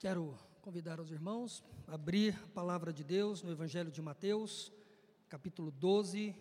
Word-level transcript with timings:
Quero 0.00 0.34
convidar 0.62 0.98
os 0.98 1.10
irmãos 1.10 1.62
a 1.86 1.94
abrir 1.94 2.34
a 2.42 2.48
palavra 2.54 2.90
de 2.90 3.04
Deus 3.04 3.42
no 3.42 3.52
Evangelho 3.52 3.90
de 3.90 4.00
Mateus, 4.00 4.72
capítulo 5.28 5.70
12, 5.70 6.34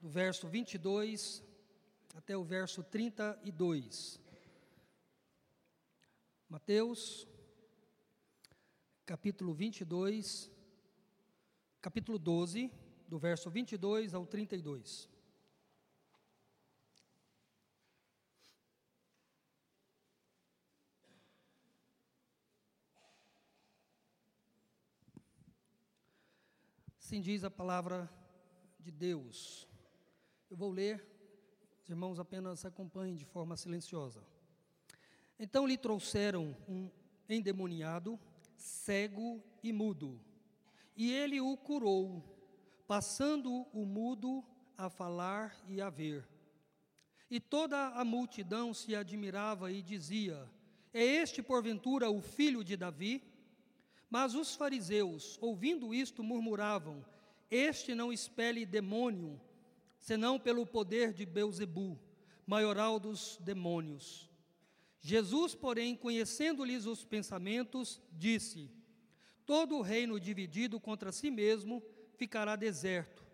do 0.00 0.08
verso 0.08 0.46
22 0.46 1.42
até 2.14 2.36
o 2.36 2.44
verso 2.44 2.84
32. 2.84 4.20
Mateus, 6.48 7.26
capítulo 9.04 9.52
22, 9.52 10.52
capítulo 11.82 12.16
12, 12.16 12.70
do 13.08 13.18
verso 13.18 13.50
22 13.50 14.14
ao 14.14 14.24
32. 14.24 15.08
Assim 27.08 27.22
diz 27.22 27.42
a 27.42 27.50
palavra 27.50 28.06
de 28.78 28.90
Deus. 28.90 29.66
Eu 30.50 30.58
vou 30.58 30.70
ler, 30.70 31.02
os 31.82 31.88
irmãos 31.88 32.18
apenas 32.18 32.66
acompanhem 32.66 33.16
de 33.16 33.24
forma 33.24 33.56
silenciosa. 33.56 34.22
Então 35.38 35.66
lhe 35.66 35.78
trouxeram 35.78 36.54
um 36.68 36.90
endemoniado, 37.26 38.20
cego 38.58 39.42
e 39.62 39.72
mudo, 39.72 40.20
e 40.94 41.10
ele 41.10 41.40
o 41.40 41.56
curou, 41.56 42.22
passando 42.86 43.66
o 43.72 43.86
mudo 43.86 44.44
a 44.76 44.90
falar 44.90 45.56
e 45.66 45.80
a 45.80 45.88
ver. 45.88 46.28
E 47.30 47.40
toda 47.40 47.88
a 47.88 48.04
multidão 48.04 48.74
se 48.74 48.94
admirava 48.94 49.72
e 49.72 49.80
dizia: 49.80 50.46
É 50.92 51.02
este 51.02 51.42
porventura 51.42 52.10
o 52.10 52.20
filho 52.20 52.62
de 52.62 52.76
Davi? 52.76 53.22
Mas 54.10 54.34
os 54.34 54.54
fariseus, 54.54 55.38
ouvindo 55.40 55.94
isto, 55.94 56.22
murmuravam: 56.22 57.04
Este 57.50 57.94
não 57.94 58.12
expele 58.12 58.64
demônio, 58.64 59.40
senão 60.00 60.38
pelo 60.38 60.66
poder 60.66 61.12
de 61.12 61.26
Beuzebu, 61.26 61.98
maioral 62.46 62.98
dos 62.98 63.36
demônios. 63.40 64.28
Jesus, 65.00 65.54
porém, 65.54 65.94
conhecendo-lhes 65.94 66.86
os 66.86 67.04
pensamentos, 67.04 68.00
disse: 68.12 68.70
Todo 69.44 69.80
reino 69.82 70.18
dividido 70.18 70.80
contra 70.80 71.12
si 71.12 71.30
mesmo 71.30 71.82
ficará 72.16 72.56
deserto, 72.56 73.24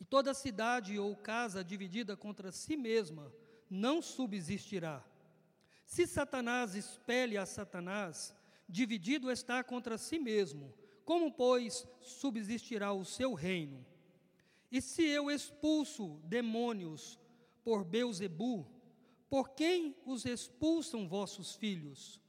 e 0.00 0.04
toda 0.04 0.34
cidade 0.34 0.98
ou 0.98 1.14
casa 1.14 1.62
dividida 1.62 2.16
contra 2.16 2.50
si 2.50 2.76
mesma 2.76 3.32
não 3.68 4.02
subsistirá. 4.02 5.04
Se 5.84 6.06
Satanás 6.06 6.74
expele 6.74 7.36
a 7.36 7.44
Satanás, 7.44 8.34
dividido 8.70 9.30
está 9.30 9.62
contra 9.62 9.98
si 9.98 10.18
mesmo. 10.18 10.72
Como, 11.04 11.32
pois, 11.32 11.86
subsistirá 12.00 12.92
o 12.92 13.04
seu 13.04 13.34
reino? 13.34 13.84
E 14.70 14.80
se 14.80 15.02
eu 15.02 15.30
expulso 15.30 16.20
demônios 16.24 17.18
por 17.64 17.84
Beuzebu, 17.84 18.66
por 19.28 19.50
quem 19.50 19.96
os 20.06 20.24
expulsam 20.24 21.08
vossos 21.08 21.54
filhos? 21.54 22.20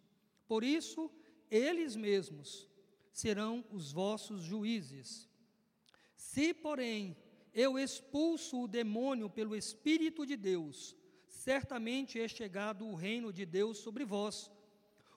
Por 0.47 0.64
isso, 0.64 1.12
eles 1.50 1.95
mesmos 1.95 2.69
serão 3.12 3.64
os 3.72 3.92
vossos 3.92 4.42
juízes. 4.42 5.30
Se, 6.16 6.53
porém, 6.53 7.16
eu 7.53 7.78
expulso 7.78 8.64
o 8.64 8.67
demônio 8.67 9.30
pelo 9.30 9.56
Espírito 9.56 10.25
de 10.25 10.38
Deus, 10.38 10.95
certamente 11.28 12.19
é 12.19 12.28
chegado 12.28 12.88
o 12.88 12.95
reino 12.95 13.31
de 13.34 13.45
Deus 13.45 13.78
sobre 13.80 14.06
vós. 14.06 14.50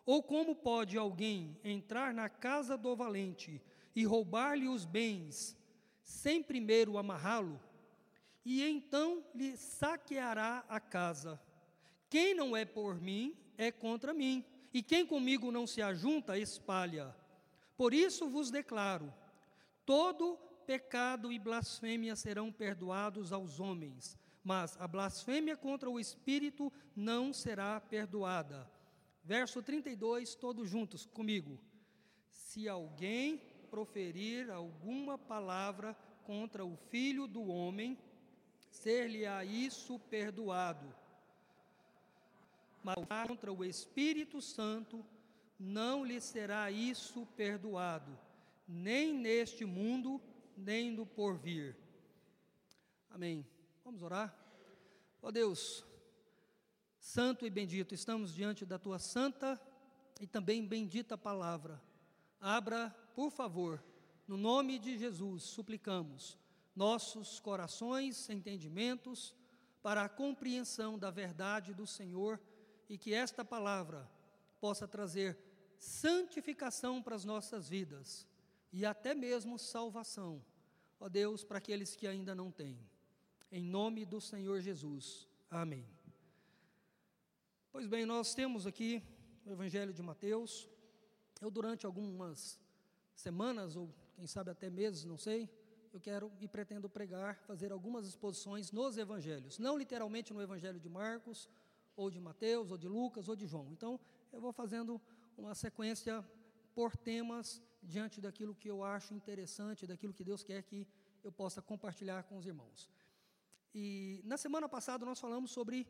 Ou 0.06 0.22
como 0.22 0.54
pode 0.54 0.98
alguém 0.98 1.58
entrar 1.64 2.12
na 2.12 2.28
casa 2.28 2.76
do 2.76 2.94
valente 2.94 3.60
e 3.96 4.04
roubar-lhe 4.04 4.68
os 4.68 4.84
bens, 4.84 5.56
sem 6.02 6.42
primeiro 6.42 6.98
amarrá-lo? 6.98 7.60
E 8.44 8.62
então 8.62 9.24
lhe 9.34 9.56
saqueará 9.56 10.64
a 10.68 10.78
casa. 10.78 11.40
Quem 12.10 12.34
não 12.34 12.54
é 12.54 12.64
por 12.64 13.00
mim, 13.00 13.34
é 13.56 13.72
contra 13.72 14.12
mim, 14.12 14.44
e 14.72 14.82
quem 14.82 15.06
comigo 15.06 15.50
não 15.50 15.66
se 15.66 15.80
ajunta, 15.80 16.38
espalha. 16.38 17.14
Por 17.76 17.94
isso 17.94 18.28
vos 18.28 18.50
declaro: 18.50 19.12
todo 19.86 20.38
pecado 20.66 21.32
e 21.32 21.38
blasfêmia 21.38 22.14
serão 22.14 22.52
perdoados 22.52 23.32
aos 23.32 23.60
homens, 23.60 24.18
mas 24.42 24.76
a 24.80 24.86
blasfêmia 24.86 25.56
contra 25.56 25.88
o 25.88 25.98
Espírito 25.98 26.72
não 26.94 27.32
será 27.32 27.80
perdoada. 27.80 28.70
Verso 29.24 29.62
32, 29.62 30.34
todos 30.34 30.68
juntos 30.68 31.06
comigo. 31.06 31.58
Se 32.30 32.68
alguém 32.68 33.40
proferir 33.70 34.50
alguma 34.50 35.16
palavra 35.16 35.96
contra 36.24 36.64
o 36.64 36.76
filho 36.76 37.26
do 37.26 37.42
homem, 37.46 37.98
ser-lhe-á 38.70 39.44
isso 39.44 39.98
perdoado. 39.98 40.94
Mas 42.82 42.96
contra 43.26 43.50
o 43.50 43.64
Espírito 43.64 44.42
Santo, 44.42 45.04
não 45.58 46.04
lhe 46.04 46.20
será 46.20 46.70
isso 46.70 47.26
perdoado, 47.34 48.18
nem 48.68 49.14
neste 49.14 49.64
mundo, 49.64 50.20
nem 50.56 50.90
no 50.90 51.06
porvir. 51.06 51.74
Amém. 53.10 53.46
Vamos 53.84 54.02
orar? 54.02 54.36
Ó 55.22 55.28
oh 55.28 55.32
Deus, 55.32 55.84
Santo 57.04 57.44
e 57.44 57.50
bendito, 57.50 57.94
estamos 57.94 58.34
diante 58.34 58.64
da 58.64 58.78
tua 58.78 58.98
santa 58.98 59.60
e 60.18 60.26
também 60.26 60.66
bendita 60.66 61.18
palavra. 61.18 61.78
Abra, 62.40 62.88
por 63.14 63.30
favor, 63.30 63.84
no 64.26 64.38
nome 64.38 64.78
de 64.78 64.96
Jesus, 64.96 65.42
suplicamos, 65.42 66.38
nossos 66.74 67.38
corações, 67.38 68.30
entendimentos, 68.30 69.34
para 69.82 70.02
a 70.02 70.08
compreensão 70.08 70.98
da 70.98 71.10
verdade 71.10 71.74
do 71.74 71.86
Senhor 71.86 72.40
e 72.88 72.96
que 72.96 73.12
esta 73.12 73.44
palavra 73.44 74.10
possa 74.58 74.88
trazer 74.88 75.38
santificação 75.78 77.02
para 77.02 77.16
as 77.16 77.24
nossas 77.24 77.68
vidas 77.68 78.26
e 78.72 78.86
até 78.86 79.14
mesmo 79.14 79.58
salvação, 79.58 80.42
ó 80.98 81.06
Deus, 81.10 81.44
para 81.44 81.58
aqueles 81.58 81.94
que 81.94 82.06
ainda 82.06 82.34
não 82.34 82.50
têm. 82.50 82.78
Em 83.52 83.62
nome 83.62 84.06
do 84.06 84.22
Senhor 84.22 84.62
Jesus. 84.62 85.28
Amém. 85.50 85.93
Pois 87.74 87.88
bem, 87.88 88.06
nós 88.06 88.36
temos 88.36 88.68
aqui 88.68 89.02
o 89.44 89.50
Evangelho 89.50 89.92
de 89.92 90.00
Mateus. 90.00 90.70
Eu, 91.40 91.50
durante 91.50 91.84
algumas 91.84 92.56
semanas, 93.16 93.74
ou 93.74 93.92
quem 94.14 94.28
sabe 94.28 94.48
até 94.52 94.70
meses, 94.70 95.04
não 95.04 95.18
sei, 95.18 95.50
eu 95.92 95.98
quero 95.98 96.30
e 96.40 96.46
pretendo 96.46 96.88
pregar, 96.88 97.36
fazer 97.40 97.72
algumas 97.72 98.06
exposições 98.06 98.70
nos 98.70 98.96
Evangelhos. 98.96 99.58
Não 99.58 99.76
literalmente 99.76 100.32
no 100.32 100.40
Evangelho 100.40 100.78
de 100.78 100.88
Marcos, 100.88 101.50
ou 101.96 102.12
de 102.12 102.20
Mateus, 102.20 102.70
ou 102.70 102.78
de 102.78 102.86
Lucas, 102.86 103.28
ou 103.28 103.34
de 103.34 103.44
João. 103.44 103.66
Então, 103.72 103.98
eu 104.32 104.40
vou 104.40 104.52
fazendo 104.52 105.00
uma 105.36 105.52
sequência 105.52 106.24
por 106.76 106.96
temas, 106.96 107.60
diante 107.82 108.20
daquilo 108.20 108.54
que 108.54 108.68
eu 108.68 108.84
acho 108.84 109.14
interessante, 109.14 109.84
daquilo 109.84 110.14
que 110.14 110.22
Deus 110.22 110.44
quer 110.44 110.62
que 110.62 110.86
eu 111.24 111.32
possa 111.32 111.60
compartilhar 111.60 112.22
com 112.22 112.38
os 112.38 112.46
irmãos. 112.46 112.88
E 113.74 114.20
na 114.22 114.36
semana 114.36 114.68
passada 114.68 115.04
nós 115.04 115.18
falamos 115.18 115.50
sobre 115.50 115.88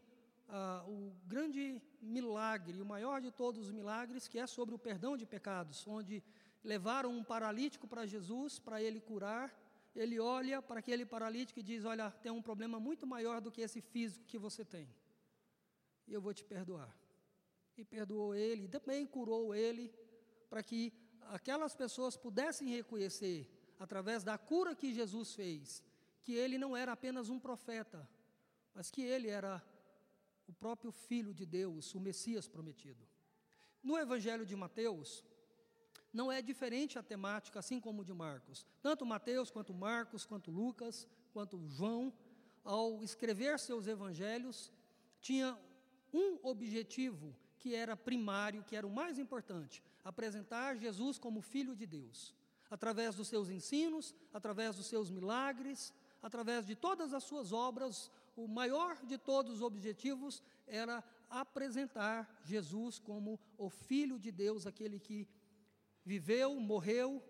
ah, 0.49 0.85
o 0.87 1.13
grande 1.27 1.81
milagre, 2.01 2.81
o 2.81 2.87
maior 2.87 3.21
de 3.21 3.31
todos 3.31 3.67
os 3.67 3.73
milagres, 3.73 4.29
que 4.29 4.39
é 4.39 4.47
sobre 4.47 4.75
o 4.75 4.79
perdão 4.79 5.17
de 5.17 5.27
pecados, 5.27 5.87
onde 5.87 6.23
levaram 6.63 7.11
um 7.11 7.25
paralítico 7.25 7.87
para 7.87 8.07
Jesus, 8.07 8.59
para 8.59 8.83
ele 8.83 9.01
curar. 9.01 9.53
Ele 9.95 10.19
olha 10.19 10.61
para 10.61 10.81
aquele 10.81 11.07
paralítico 11.07 11.61
e 11.61 11.63
diz: 11.63 11.85
Olha, 11.85 12.11
tem 12.11 12.33
um 12.33 12.43
problema 12.43 12.81
muito 12.81 13.07
maior 13.07 13.41
do 13.41 13.51
que 13.51 13.61
esse 13.61 13.81
físico 13.81 14.25
que 14.27 14.39
você 14.39 14.65
tem, 14.65 14.89
e 16.07 16.13
eu 16.13 16.21
vou 16.21 16.35
te 16.35 16.45
perdoar. 16.45 16.95
E 17.77 17.85
perdoou 17.85 18.35
ele, 18.35 18.69
também 18.69 19.07
curou 19.07 19.55
ele, 19.55 19.93
para 20.49 20.63
que 20.63 20.93
aquelas 21.23 21.75
pessoas 21.75 22.17
pudessem 22.17 22.69
reconhecer, 22.69 23.49
através 23.79 24.23
da 24.23 24.37
cura 24.39 24.75
que 24.75 24.93
Jesus 24.93 25.35
fez, 25.35 25.83
que 26.23 26.35
ele 26.35 26.59
não 26.59 26.77
era 26.77 26.93
apenas 26.93 27.29
um 27.29 27.39
profeta, 27.39 28.09
mas 28.73 28.91
que 28.91 29.03
ele 29.03 29.29
era 29.29 29.63
o 30.47 30.53
próprio 30.53 30.93
Filho 30.93 31.33
de 31.33 31.47
Deus, 31.47 31.95
o 31.95 32.01
Messias 32.01 32.47
prometido. 32.49 33.07
No 33.83 33.99
Evangelho 33.99 34.47
de 34.47 34.57
Mateus, 34.57 35.25
não 36.13 36.31
é 36.31 36.41
diferente 36.41 36.99
a 36.99 37.03
temática, 37.03 37.59
assim 37.59 37.81
como 37.81 38.05
de 38.05 38.13
Marcos. 38.13 38.65
Tanto 38.81 39.05
Mateus, 39.05 39.51
quanto 39.51 39.75
Marcos, 39.75 40.25
quanto 40.25 40.51
Lucas, 40.51 41.09
quanto 41.33 41.67
João, 41.69 42.13
ao 42.63 43.03
escrever 43.03 43.59
seus 43.59 43.87
evangelhos, 43.87 44.73
tinha 45.21 45.59
um 46.13 46.39
objetivo 46.43 47.37
que 47.59 47.75
era 47.75 47.97
primário, 47.97 48.63
que 48.63 48.77
era 48.77 48.87
o 48.87 48.91
mais 48.91 49.19
importante: 49.19 49.83
apresentar 50.05 50.77
Jesus 50.77 51.19
como 51.19 51.43
Filho 51.43 51.75
de 51.75 51.87
Deus. 51.87 52.35
Através 52.71 53.17
dos 53.17 53.29
seus 53.29 53.51
ensinos, 53.51 54.15
através 54.33 54.77
dos 54.77 54.87
seus 54.87 55.11
milagres, 55.11 55.93
através 56.23 56.67
de 56.67 56.75
todas 56.75 57.13
as 57.13 57.25
suas 57.25 57.53
obras, 57.53 58.11
o 58.37 58.49
maior 58.49 59.05
de 59.05 59.17
todos 59.19 59.55
os 59.55 59.63
objetivos 59.63 60.43
era 60.67 61.03
apresentar 61.29 62.41
Jesus 62.45 62.99
como 62.99 63.41
o 63.57 63.69
Filho 63.69 64.19
de 64.19 64.31
Deus, 64.31 64.67
aquele 64.67 64.99
que 64.99 65.29
viveu, 66.05 66.59
morreu 66.61 67.23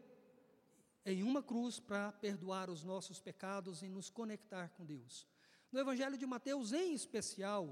em 1.06 1.23
uma 1.23 1.43
cruz 1.43 1.79
para 1.79 2.12
perdoar 2.12 2.71
os 2.71 2.83
nossos 2.83 3.21
pecados 3.21 3.83
e 3.83 3.89
nos 3.89 4.09
conectar 4.09 4.69
com 4.71 4.85
Deus. 4.85 5.27
No 5.71 5.81
Evangelho 5.81 6.17
de 6.17 6.27
Mateus, 6.27 6.73
em 6.73 6.95
especial, 6.95 7.62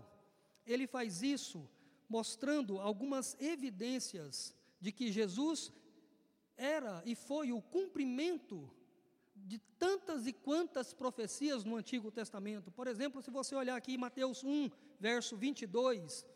ele 0.67 0.87
faz 0.87 1.23
isso 1.23 1.69
mostrando 2.09 2.79
algumas 2.79 3.41
evidências 3.41 4.55
de 4.81 4.93
que 4.93 5.11
Jesus 5.11 5.73
era 6.57 7.03
e 7.07 7.15
foi 7.15 7.53
o 7.53 7.63
cumprimento 7.63 8.71
de 9.45 9.59
tantas 9.79 10.27
e 10.27 10.33
quantas 10.33 10.95
profecias 10.95 11.65
no 11.65 11.77
Antigo 11.77 12.11
Testamento. 12.11 12.71
Por 12.71 12.87
exemplo, 12.87 13.21
se 13.23 13.31
você 13.31 13.55
olhar 13.55 13.77
aqui 13.77 13.99
Mateus 13.99 14.43
1, 14.45 14.71
verso 14.99 15.37
22, 15.37 16.27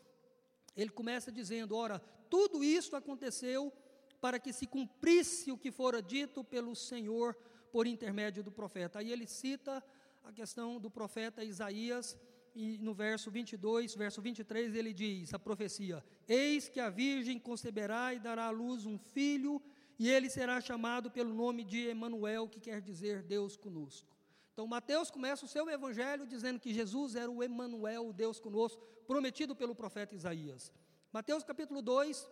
ele 0.75 0.89
começa 0.89 1.31
dizendo: 1.31 1.75
Ora, 1.75 1.99
tudo 2.29 2.63
isso 2.63 2.95
aconteceu 2.95 3.71
para 4.19 4.39
que 4.39 4.51
se 4.51 4.67
cumprisse 4.67 5.51
o 5.51 5.57
que 5.57 5.71
fora 5.71 6.01
dito 6.01 6.43
pelo 6.43 6.75
Senhor 6.75 7.35
por 7.71 7.87
intermédio 7.87 8.43
do 8.43 8.51
profeta. 8.51 8.99
Aí 8.99 9.11
ele 9.11 9.27
cita 9.27 9.83
a 10.23 10.31
questão 10.31 10.79
do 10.79 10.89
profeta 10.89 11.43
Isaías, 11.43 12.17
e 12.55 12.77
no 12.79 12.93
verso 12.93 13.29
22, 13.29 13.93
verso 13.95 14.21
23, 14.21 14.75
ele 14.75 14.91
diz 14.93 15.33
a 15.33 15.39
profecia: 15.39 16.03
Eis 16.27 16.67
que 16.67 16.79
a 16.79 16.89
virgem 16.89 17.39
conceberá 17.39 18.13
e 18.13 18.19
dará 18.19 18.47
à 18.47 18.49
luz 18.49 18.85
um 18.85 18.97
filho, 18.97 19.61
e 19.97 20.09
ele 20.09 20.29
será 20.29 20.61
chamado 20.61 21.09
pelo 21.09 21.33
nome 21.33 21.63
de 21.63 21.87
Emanuel, 21.87 22.47
que 22.47 22.59
quer 22.59 22.81
dizer 22.81 23.23
Deus 23.23 23.57
conosco. 23.57 24.15
Então 24.53 24.67
Mateus 24.67 25.11
começa 25.11 25.45
o 25.45 25.47
seu 25.47 25.69
evangelho 25.69 26.25
dizendo 26.25 26.59
que 26.59 26.73
Jesus 26.73 27.15
era 27.15 27.29
o 27.29 27.43
Emanuel, 27.43 28.09
o 28.09 28.13
Deus 28.13 28.39
conosco, 28.39 28.81
prometido 29.07 29.55
pelo 29.55 29.75
profeta 29.75 30.15
Isaías. 30.15 30.71
Mateus 31.11 31.43
capítulo 31.43 31.81
2, 31.81 32.27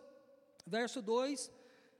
verso 0.66 1.00
2, 1.00 1.50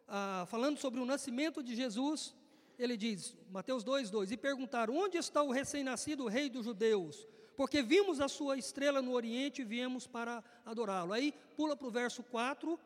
ah, 0.09 0.45
falando 0.49 0.79
sobre 0.79 1.01
o 1.01 1.07
nascimento 1.07 1.63
de 1.63 1.75
Jesus, 1.75 2.35
ele 2.79 2.97
diz, 2.97 3.37
Mateus 3.51 3.83
2, 3.83 4.11
2, 4.11 4.33
e 4.33 4.37
perguntaram: 4.37 4.97
Onde 4.97 5.17
está 5.17 5.43
o 5.43 5.51
recém-nascido 5.51 6.27
rei 6.27 6.51
dos 6.51 6.65
judeus? 6.65 7.27
Porque 7.57 7.83
vimos 7.83 8.21
a 8.21 8.29
sua 8.29 8.59
estrela 8.59 9.01
no 9.01 9.13
Oriente 9.13 9.63
e 9.63 9.65
viemos 9.65 10.07
para 10.07 10.45
adorá-lo. 10.65 11.13
Aí 11.13 11.33
pula 11.57 11.75
para 11.75 11.89
o 11.89 11.91
verso 11.91 12.23
4, 12.23 12.79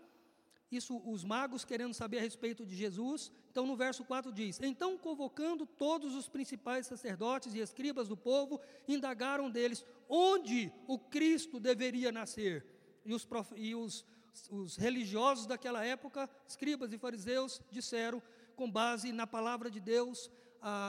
isso 0.71 1.03
os 1.05 1.25
magos 1.25 1.65
querendo 1.65 1.95
saber 1.95 2.19
a 2.19 2.23
respeito 2.23 2.65
de 2.65 2.77
Jesus. 2.77 3.33
Então 3.51 3.67
no 3.67 3.77
verso 3.77 4.05
4 4.05 4.33
diz: 4.33 4.61
Então 4.63 4.97
convocando 4.97 5.67
todos 5.67 6.15
os 6.15 6.29
principais 6.29 6.87
sacerdotes 6.87 7.55
e 7.55 7.59
escribas 7.59 8.09
do 8.09 8.17
povo, 8.17 8.61
indagaram 8.87 9.51
deles 9.51 9.85
onde 10.09 10.73
o 10.87 10.99
Cristo 10.99 11.59
deveria 11.59 12.13
nascer. 12.13 12.65
E 13.05 13.13
os, 13.13 13.27
e 13.57 13.75
os, 13.75 14.05
os 14.51 14.77
religiosos 14.77 15.47
daquela 15.47 15.85
época, 15.85 16.29
escribas 16.47 16.93
e 16.93 16.99
fariseus, 16.99 17.61
disseram: 17.71 18.23
com 18.55 18.71
base 18.71 19.11
na 19.11 19.27
palavra 19.27 19.71
de 19.71 19.81
Deus 19.81 20.31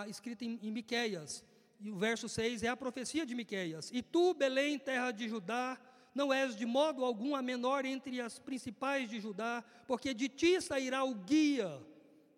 escrita 0.08 0.46
em, 0.46 0.60
em 0.62 0.72
Miqueias. 0.72 1.44
E 1.80 1.90
o 1.90 1.96
verso 1.98 2.30
6 2.30 2.64
é 2.64 2.68
a 2.68 2.78
profecia 2.78 3.26
de 3.26 3.34
Miqueias. 3.34 3.90
E 3.92 4.02
tu, 4.04 4.34
Belém, 4.34 4.78
terra 4.78 5.12
de 5.12 5.28
Judá, 5.28 5.80
não 6.14 6.34
és 6.34 6.56
de 6.56 6.66
modo 6.66 7.06
algum 7.06 7.36
a 7.36 7.42
menor 7.42 7.86
entre 7.86 8.20
as 8.20 8.38
principais 8.40 9.10
de 9.10 9.20
Judá, 9.20 9.64
porque 9.88 10.14
de 10.14 10.28
ti 10.28 10.62
sairá 10.62 11.04
o 11.04 11.16
guia 11.16 11.82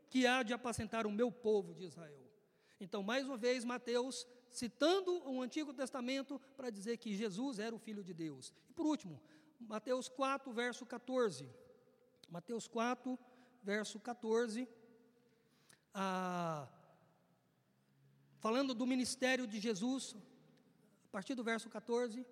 que 0.10 0.28
há 0.28 0.44
de 0.44 0.54
apacentar 0.54 1.08
o 1.08 1.12
meu 1.12 1.31
povo 1.31 1.74
de 1.74 1.86
Israel. 1.86 2.24
Então, 2.80 3.02
mais 3.02 3.25
uma 3.25 3.38
vez, 3.38 3.64
Mateus 3.64 4.28
citando 4.50 5.28
o 5.28 5.42
Antigo 5.42 5.74
Testamento 5.74 6.40
para 6.56 6.70
dizer 6.70 6.98
que 6.98 7.16
Jesus 7.16 7.58
era 7.58 7.75
o 7.75 7.80
Filho 7.80 8.04
de 8.04 8.14
Deus. 8.14 8.54
E 8.70 8.74
por 8.74 8.86
último, 8.86 9.20
Mateus 9.60 10.08
4, 10.08 10.52
verso 10.52 10.86
14. 10.86 11.50
Mateus 12.30 12.68
4, 12.68 13.18
verso 13.64 14.00
14 14.00 14.68
ah, 15.94 16.68
falando 18.40 18.74
do 18.74 18.86
ministério 18.88 19.46
de 19.46 19.60
Jesus, 19.60 20.16
a 21.06 21.12
partir 21.12 21.36
do 21.36 21.44
verso 21.44 21.69
14 21.69 22.26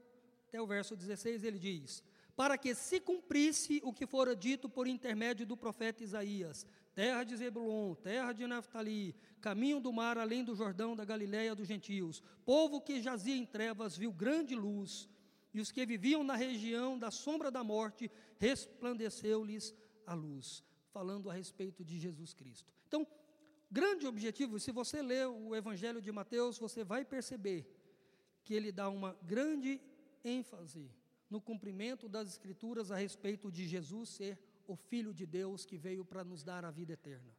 até 0.52 0.62
o 0.62 0.68
verso 0.68 0.98
16, 0.98 1.46
ele 1.46 1.58
diz: 1.58 2.04
Para 2.36 2.58
que 2.58 2.76
se 2.76 3.00
cumprisse 3.00 3.80
o 3.86 3.94
que 3.94 4.06
fora 4.06 4.36
dito 4.36 4.68
por 4.68 4.86
intermédio 4.86 5.46
do 5.46 5.56
profeta 5.56 6.04
Isaías, 6.04 6.68
terra 6.94 7.24
de 7.24 7.38
Zebulon, 7.38 7.96
terra 7.96 8.34
de 8.34 8.46
Naftali, 8.46 9.16
caminho 9.40 9.80
do 9.80 9.94
mar 9.94 10.18
além 10.18 10.44
do 10.44 10.54
Jordão 10.54 10.94
da 10.94 11.06
Galiléia 11.06 11.56
dos 11.56 11.70
gentios, 11.70 12.22
povo 12.44 12.82
que 12.82 13.02
jazia 13.02 13.34
em 13.34 13.46
trevas 13.46 13.96
viu 13.96 14.12
grande 14.12 14.54
luz, 14.54 15.08
e 15.54 15.62
os 15.62 15.72
que 15.72 15.86
viviam 15.86 16.22
na 16.22 16.36
região 16.36 17.00
da 17.00 17.12
sombra 17.12 17.50
da 17.50 17.64
morte 17.64 18.12
resplandeceu-lhes 18.38 19.74
a 20.06 20.14
luz, 20.14 20.66
falando 20.92 21.30
a 21.30 21.34
respeito 21.34 21.82
de 21.82 21.98
Jesus 21.98 22.34
Cristo. 22.34 22.70
Então, 22.90 23.08
grande 23.72 24.06
objetivo, 24.06 24.60
se 24.60 24.74
você 24.74 25.02
ler 25.02 25.28
o 25.28 25.56
Evangelho 25.56 26.02
de 26.02 26.12
Mateus, 26.12 26.60
você 26.60 26.84
vai 26.84 27.06
perceber 27.06 27.66
que 28.44 28.54
ele 28.54 28.70
dá 28.70 28.90
uma 28.90 29.18
grande 29.22 29.80
ênfase 30.24 30.90
no 31.30 31.40
cumprimento 31.40 32.10
das 32.10 32.30
Escrituras 32.30 32.92
a 32.92 32.96
respeito 32.96 33.52
de 33.52 33.68
Jesus 33.68 34.10
ser 34.10 34.38
o 34.68 34.76
Filho 34.76 35.14
de 35.14 35.26
Deus 35.26 35.66
que 35.66 35.78
veio 35.78 36.04
para 36.04 36.24
nos 36.24 36.44
dar 36.44 36.66
a 36.66 36.72
vida 36.72 36.94
eterna. 36.94 37.36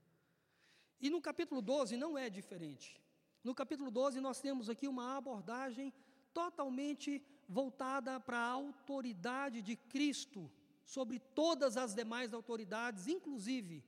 E 1.01 1.11
no 1.11 1.21
capítulo 1.21 1.61
12 1.61 1.97
não 1.97 2.17
é 2.17 2.31
diferente. 2.31 3.01
No 3.43 3.55
capítulo 3.55 3.91
12 3.91 4.21
nós 4.21 4.41
temos 4.41 4.71
aqui 4.71 4.87
uma 4.87 5.17
abordagem 5.17 5.93
totalmente 6.33 7.23
voltada 7.49 8.19
para 8.21 8.39
a 8.39 8.51
autoridade 8.51 9.61
de 9.61 9.77
Cristo 9.77 10.51
sobre 10.85 11.19
todas 11.19 11.77
as 11.77 11.95
demais 11.95 12.33
autoridades, 12.33 13.07
inclusive 13.07 13.85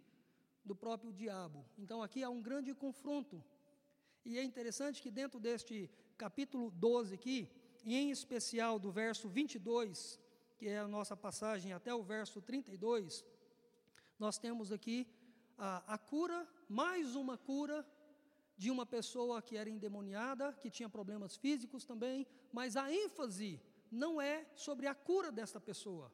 do 0.64 0.74
próprio 0.74 1.12
diabo. 1.12 1.64
Então 1.78 2.02
aqui 2.02 2.22
há 2.22 2.30
um 2.30 2.42
grande 2.42 2.74
confronto. 2.74 3.42
E 4.24 4.38
é 4.38 4.42
interessante 4.42 5.02
que 5.02 5.10
dentro 5.10 5.38
deste 5.38 5.90
capítulo 6.16 6.70
12 6.70 7.14
aqui, 7.14 7.50
e 7.84 7.94
em 7.96 8.10
especial 8.10 8.78
do 8.78 8.90
verso 8.90 9.28
22, 9.28 10.18
que 10.56 10.66
é 10.68 10.78
a 10.78 10.88
nossa 10.88 11.16
passagem 11.16 11.72
até 11.72 11.94
o 11.94 12.02
verso 12.02 12.40
32, 12.40 13.24
nós 14.18 14.38
temos 14.38 14.72
aqui 14.72 15.06
a, 15.58 15.94
a 15.94 15.98
cura, 15.98 16.48
mais 16.68 17.14
uma 17.14 17.36
cura 17.36 17.86
de 18.56 18.70
uma 18.70 18.86
pessoa 18.86 19.42
que 19.42 19.56
era 19.56 19.68
endemoniada, 19.68 20.52
que 20.54 20.70
tinha 20.70 20.88
problemas 20.88 21.36
físicos 21.36 21.84
também, 21.84 22.26
mas 22.52 22.76
a 22.76 22.90
ênfase 22.92 23.60
não 23.90 24.20
é 24.20 24.46
sobre 24.54 24.86
a 24.86 24.94
cura 24.94 25.30
desta 25.30 25.60
pessoa. 25.60 26.12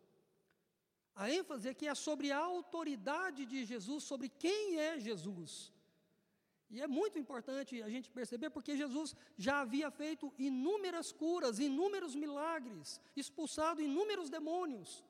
A 1.15 1.31
ênfase 1.31 1.69
aqui 1.69 1.87
é 1.87 1.95
sobre 1.95 2.33
a 2.33 2.39
autoridade 2.39 3.45
de 3.45 3.65
Jesus, 3.65 4.05
sobre 4.05 4.29
quem 4.29 4.79
é 4.79 4.99
Jesus. 4.99 5.73
E 6.71 6.81
é 6.81 6.87
muito 6.87 7.19
importante 7.19 7.83
a 7.83 7.89
gente 7.89 8.09
perceber, 8.11 8.51
porque 8.51 8.77
Jesus 8.77 9.17
já 9.37 9.61
havia 9.61 9.91
feito 9.91 10.33
inúmeras 10.39 11.11
curas, 11.11 11.59
inúmeros 11.59 12.15
milagres, 12.15 13.01
expulsado 13.17 13.83
inúmeros 13.83 14.31
demônios. 14.31 15.05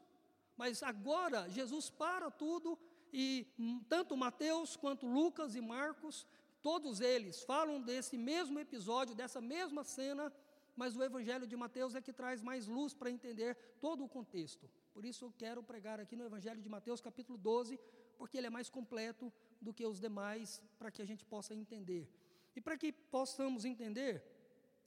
Mas 0.57 0.83
agora 0.83 1.49
Jesus 1.51 1.91
para 1.91 2.31
tudo 2.31 2.79
e 3.13 3.47
tanto 3.89 4.17
Mateus 4.17 4.77
quanto 4.77 5.07
Lucas 5.07 5.55
e 5.55 5.61
Marcos, 5.61 6.27
todos 6.63 7.01
eles 7.01 7.43
falam 7.43 7.81
desse 7.81 8.17
mesmo 8.17 8.59
episódio, 8.59 9.15
dessa 9.15 9.41
mesma 9.41 9.85
cena, 9.85 10.33
mas 10.77 10.97
o 10.97 11.03
Evangelho 11.03 11.47
de 11.47 11.57
Mateus 11.57 11.95
é 11.95 12.01
que 12.01 12.13
traz 12.13 12.41
mais 12.41 12.67
luz 12.67 12.95
para 12.95 13.11
entender 13.11 13.55
todo 13.81 14.05
o 14.05 14.09
contexto. 14.09 14.71
Por 14.95 15.05
isso 15.05 15.27
eu 15.27 15.33
quero 15.37 15.63
pregar 15.63 16.01
aqui 16.01 16.17
no 16.17 16.25
Evangelho 16.25 16.63
de 16.63 16.69
Mateus, 16.69 17.01
capítulo 17.01 17.37
12, 17.37 17.79
porque 18.17 18.39
ele 18.39 18.47
é 18.47 18.51
mais 18.51 18.71
completo 18.71 19.33
do 19.61 19.73
que 19.73 19.87
os 19.87 20.01
demais, 20.01 20.63
para 20.79 20.91
que 20.91 21.03
a 21.03 21.05
gente 21.05 21.25
possa 21.25 21.55
entender. 21.55 22.09
E 22.57 22.61
para 22.61 22.77
que 22.77 22.93
possamos 22.93 23.65
entender, 23.65 24.23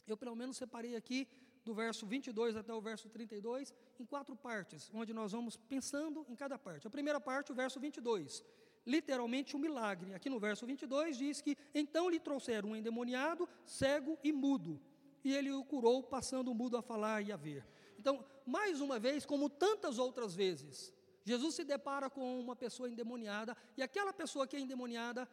eu 0.08 0.18
pelo 0.18 0.36
menos 0.36 0.58
separei 0.58 0.96
aqui 0.96 1.27
do 1.63 1.74
verso 1.74 2.06
22 2.06 2.58
até 2.58 2.74
o 2.74 2.82
verso 2.82 3.10
32 3.10 3.74
em 4.00 4.06
quatro 4.06 4.36
partes, 4.36 4.92
onde 4.94 5.13
nós 5.13 5.32
vamos 5.32 5.56
pensando 5.56 6.25
em 6.27 6.36
cada 6.36 6.58
parte. 6.58 6.88
A 6.88 6.89
primeira 6.89 7.20
parte, 7.20 7.51
o 7.51 7.56
verso 7.56 7.80
22, 7.80 8.44
literalmente 8.86 9.56
um 9.56 9.60
milagre. 9.60 10.13
Aqui 10.13 10.30
no 10.30 10.39
verso 10.39 10.65
22 10.65 11.18
diz 11.18 11.42
que 11.42 11.58
então 11.74 12.10
lhe 12.10 12.20
trouxeram 12.20 12.70
um 12.70 12.75
endemoniado, 12.75 13.48
cego 13.65 14.18
e 14.24 14.34
mudo, 14.34 14.80
e 15.24 15.34
ele 15.34 15.51
o 15.51 15.63
curou, 15.63 16.03
passando 16.03 16.51
o 16.51 16.56
mudo 16.56 16.75
a 16.75 16.82
falar 16.82 17.22
e 17.22 17.32
a 17.32 17.38
ver. 17.38 17.65
Então, 17.98 18.25
mais 18.46 18.82
uma 18.82 19.00
vez, 19.00 19.25
como 19.25 19.50
tantas 19.50 19.98
outras 19.98 20.36
vezes, 20.36 20.94
Jesus 21.24 21.56
se 21.56 21.63
depara 21.63 22.10
com 22.10 22.39
uma 22.39 22.56
pessoa 22.56 22.89
endemoniada, 22.89 23.56
e 23.77 23.82
aquela 23.82 24.12
pessoa 24.12 24.46
que 24.46 24.56
é 24.56 24.60
endemoniada, 24.60 25.30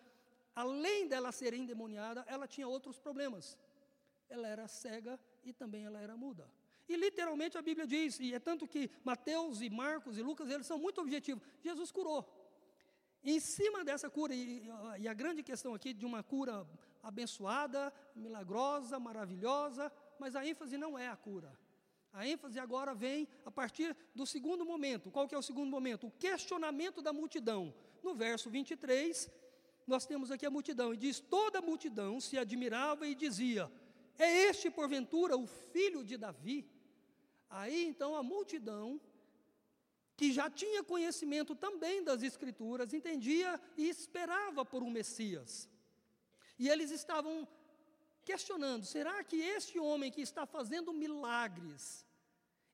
além 0.55 1.09
dela 1.09 1.33
ser 1.33 1.53
endemoniada, 1.53 2.25
ela 2.29 2.47
tinha 2.47 2.69
outros 2.69 2.99
problemas. 2.99 3.59
Ela 4.29 4.47
era 4.47 4.69
cega 4.69 5.19
e 5.45 5.53
também 5.53 5.85
ela 5.85 6.01
era 6.01 6.17
muda. 6.17 6.49
E 6.89 6.97
literalmente 6.97 7.57
a 7.57 7.63
Bíblia 7.63 7.87
diz, 7.87 8.19
e 8.21 8.35
é 8.35 8.39
tanto 8.39 8.67
que 8.67 8.91
Mateus 9.05 9.61
e 9.61 9.71
Marcos 9.71 10.19
e 10.19 10.23
Lucas, 10.23 10.49
eles 10.49 10.67
são 10.67 10.79
muito 10.79 11.01
objetivos. 11.01 11.43
Jesus 11.63 11.91
curou. 11.91 12.29
Em 13.23 13.39
cima 13.39 13.85
dessa 13.85 14.09
cura, 14.09 14.35
e, 14.35 14.69
e 14.99 15.07
a 15.07 15.15
grande 15.15 15.43
questão 15.43 15.75
aqui 15.75 15.93
de 15.93 16.07
uma 16.07 16.23
cura 16.23 16.67
abençoada, 17.03 17.93
milagrosa, 18.15 18.99
maravilhosa, 18.99 19.93
mas 20.19 20.35
a 20.35 20.47
ênfase 20.47 20.77
não 20.77 20.99
é 20.99 21.09
a 21.09 21.17
cura. 21.17 21.53
A 22.13 22.27
ênfase 22.27 22.59
agora 22.59 22.95
vem 22.95 23.29
a 23.45 23.51
partir 23.51 23.97
do 24.15 24.27
segundo 24.27 24.65
momento. 24.65 25.11
Qual 25.11 25.29
que 25.29 25.35
é 25.35 25.39
o 25.39 25.43
segundo 25.43 25.71
momento? 25.71 26.09
O 26.09 26.11
questionamento 26.11 27.01
da 27.01 27.13
multidão. 27.13 27.73
No 28.03 28.15
verso 28.15 28.51
23, 28.51 29.31
nós 29.87 30.07
temos 30.07 30.31
aqui 30.31 30.45
a 30.45 30.51
multidão, 30.51 30.93
e 30.93 30.97
diz: 30.97 31.21
toda 31.21 31.59
a 31.59 31.63
multidão 31.63 32.21
se 32.21 32.37
admirava 32.37 33.07
e 33.07 33.15
dizia: 33.15 33.71
É 34.19 34.49
este, 34.49 34.71
porventura, 34.71 35.37
o 35.37 35.47
filho 35.47 36.03
de 36.05 36.17
Davi? 36.17 36.69
Aí 37.49 37.85
então 37.87 38.15
a 38.15 38.23
multidão, 38.23 39.01
que 40.17 40.33
já 40.33 40.51
tinha 40.51 40.85
conhecimento 40.85 41.55
também 41.55 42.03
das 42.03 42.23
Escrituras, 42.23 42.93
entendia 42.93 43.61
e 43.77 43.89
esperava 43.89 44.65
por 44.65 44.83
um 44.83 44.91
Messias. 44.91 45.69
E 46.59 46.69
eles 46.69 46.91
estavam 46.91 47.49
questionando: 48.31 48.85
será 48.85 49.17
que 49.25 49.37
este 49.37 49.77
homem 49.79 50.11
que 50.17 50.23
está 50.31 50.45
fazendo 50.57 50.93
milagres, 51.05 51.83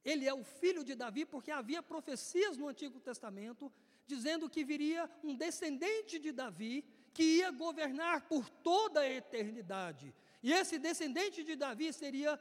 ele 0.05 0.25
é 0.33 0.35
o 0.35 0.45
filho 0.45 0.83
de 0.89 0.95
Davi? 0.95 1.25
Porque 1.25 1.51
havia 1.51 1.83
profecias 1.83 2.57
no 2.57 2.69
Antigo 2.73 2.99
Testamento 3.01 3.73
dizendo 4.07 4.51
que 4.55 4.63
viria 4.73 5.11
um 5.25 5.35
descendente 5.35 6.19
de 6.19 6.31
Davi 6.43 6.75
que 7.15 7.25
ia 7.39 7.51
governar 7.51 8.29
por 8.33 8.45
toda 8.71 9.01
a 9.01 9.13
eternidade. 9.23 10.15
E 10.43 10.53
esse 10.53 10.79
descendente 10.79 11.43
de 11.43 11.57
Davi 11.57 11.93
seria 11.93 12.39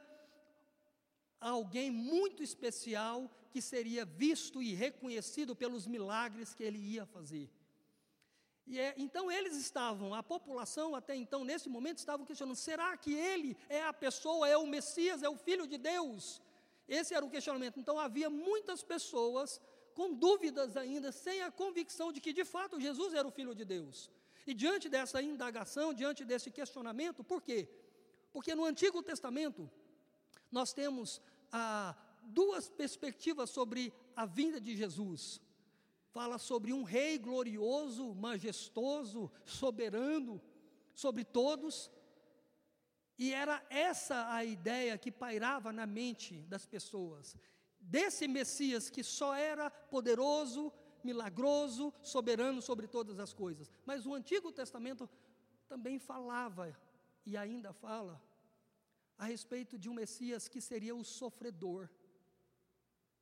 alguém 1.40 1.90
muito 1.90 2.42
especial 2.42 3.18
que 3.50 3.62
seria 3.62 4.04
visto 4.04 4.62
e 4.62 4.74
reconhecido 4.74 5.56
pelos 5.56 5.86
milagres 5.86 6.54
que 6.54 6.62
ele 6.62 6.78
ia 6.78 7.06
fazer. 7.06 7.50
E 8.66 8.80
é, 8.80 8.94
então 8.96 9.30
eles 9.30 9.56
estavam, 9.56 10.12
a 10.12 10.22
população 10.22 10.94
até 10.94 11.14
então, 11.14 11.44
nesse 11.44 11.68
momento, 11.68 11.98
estavam 11.98 12.26
questionando: 12.26 12.56
será 12.56 12.96
que 12.96 13.14
ele 13.14 13.56
é 13.68 13.82
a 13.82 13.92
pessoa, 13.92 14.48
é 14.48 14.56
o 14.56 14.66
Messias, 14.66 15.22
é 15.22 15.28
o 15.28 15.36
Filho 15.36 15.66
de 15.66 15.78
Deus? 15.78 16.42
Esse 16.88 17.14
era 17.14 17.24
o 17.24 17.30
questionamento. 17.30 17.78
Então 17.78 17.98
havia 17.98 18.28
muitas 18.28 18.82
pessoas 18.82 19.60
com 19.94 20.12
dúvidas 20.12 20.76
ainda, 20.76 21.10
sem 21.12 21.42
a 21.42 21.50
convicção 21.50 22.12
de 22.12 22.20
que 22.20 22.32
de 22.32 22.44
fato 22.44 22.80
Jesus 22.80 23.14
era 23.14 23.26
o 23.26 23.30
Filho 23.30 23.54
de 23.54 23.64
Deus. 23.64 24.10
E 24.46 24.52
diante 24.52 24.88
dessa 24.88 25.22
indagação, 25.22 25.94
diante 25.94 26.24
desse 26.24 26.50
questionamento, 26.50 27.24
por 27.24 27.40
quê? 27.42 27.68
Porque 28.32 28.54
no 28.54 28.64
Antigo 28.64 29.02
Testamento 29.02 29.70
nós 30.50 30.72
temos 30.72 31.20
ah, 31.50 31.96
duas 32.22 32.68
perspectivas 32.68 33.50
sobre 33.50 33.92
a 34.14 34.26
vinda 34.26 34.60
de 34.60 34.76
Jesus 34.76 35.40
fala 36.16 36.38
sobre 36.38 36.72
um 36.72 36.82
rei 36.82 37.18
glorioso, 37.18 38.14
majestoso, 38.14 39.30
soberano 39.44 40.40
sobre 40.94 41.24
todos. 41.24 41.90
E 43.18 43.34
era 43.34 43.62
essa 43.68 44.32
a 44.32 44.42
ideia 44.42 44.96
que 44.96 45.12
pairava 45.12 45.74
na 45.74 45.86
mente 45.86 46.40
das 46.52 46.64
pessoas. 46.64 47.36
Desse 47.78 48.26
Messias 48.26 48.88
que 48.88 49.04
só 49.04 49.34
era 49.34 49.68
poderoso, 49.70 50.72
milagroso, 51.04 51.92
soberano 52.00 52.62
sobre 52.62 52.86
todas 52.88 53.18
as 53.18 53.34
coisas. 53.34 53.70
Mas 53.84 54.06
o 54.06 54.14
Antigo 54.14 54.50
Testamento 54.50 55.06
também 55.68 55.98
falava, 55.98 56.74
e 57.26 57.36
ainda 57.36 57.74
fala, 57.74 58.22
a 59.18 59.26
respeito 59.26 59.78
de 59.78 59.90
um 59.90 59.94
Messias 59.94 60.48
que 60.48 60.62
seria 60.62 60.96
o 60.96 61.04
sofredor, 61.04 61.90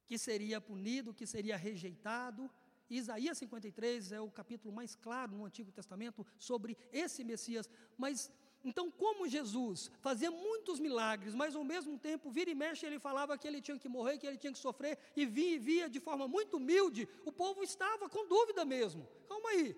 que 0.06 0.16
seria 0.16 0.60
punido, 0.60 1.12
que 1.12 1.26
seria 1.26 1.56
rejeitado, 1.56 2.48
Isaías 2.90 3.38
53 3.38 4.12
é 4.12 4.20
o 4.20 4.30
capítulo 4.30 4.74
mais 4.74 4.94
claro 4.94 5.32
no 5.32 5.44
Antigo 5.44 5.72
Testamento 5.72 6.26
sobre 6.38 6.76
esse 6.92 7.24
Messias. 7.24 7.68
Mas 7.96 8.30
então, 8.64 8.90
como 8.90 9.28
Jesus 9.28 9.90
fazia 10.00 10.30
muitos 10.30 10.80
milagres, 10.80 11.34
mas 11.34 11.54
ao 11.54 11.62
mesmo 11.62 11.98
tempo, 11.98 12.30
vira 12.30 12.50
e 12.50 12.54
mexe, 12.54 12.86
ele 12.86 12.98
falava 12.98 13.36
que 13.36 13.46
ele 13.46 13.60
tinha 13.60 13.78
que 13.78 13.88
morrer, 13.88 14.16
que 14.16 14.26
ele 14.26 14.38
tinha 14.38 14.52
que 14.52 14.58
sofrer, 14.58 14.98
e 15.14 15.26
via, 15.26 15.60
via 15.60 15.90
de 15.90 16.00
forma 16.00 16.26
muito 16.26 16.56
humilde, 16.56 17.06
o 17.26 17.32
povo 17.32 17.62
estava 17.62 18.08
com 18.08 18.26
dúvida 18.26 18.64
mesmo. 18.64 19.06
Calma 19.28 19.50
aí, 19.50 19.76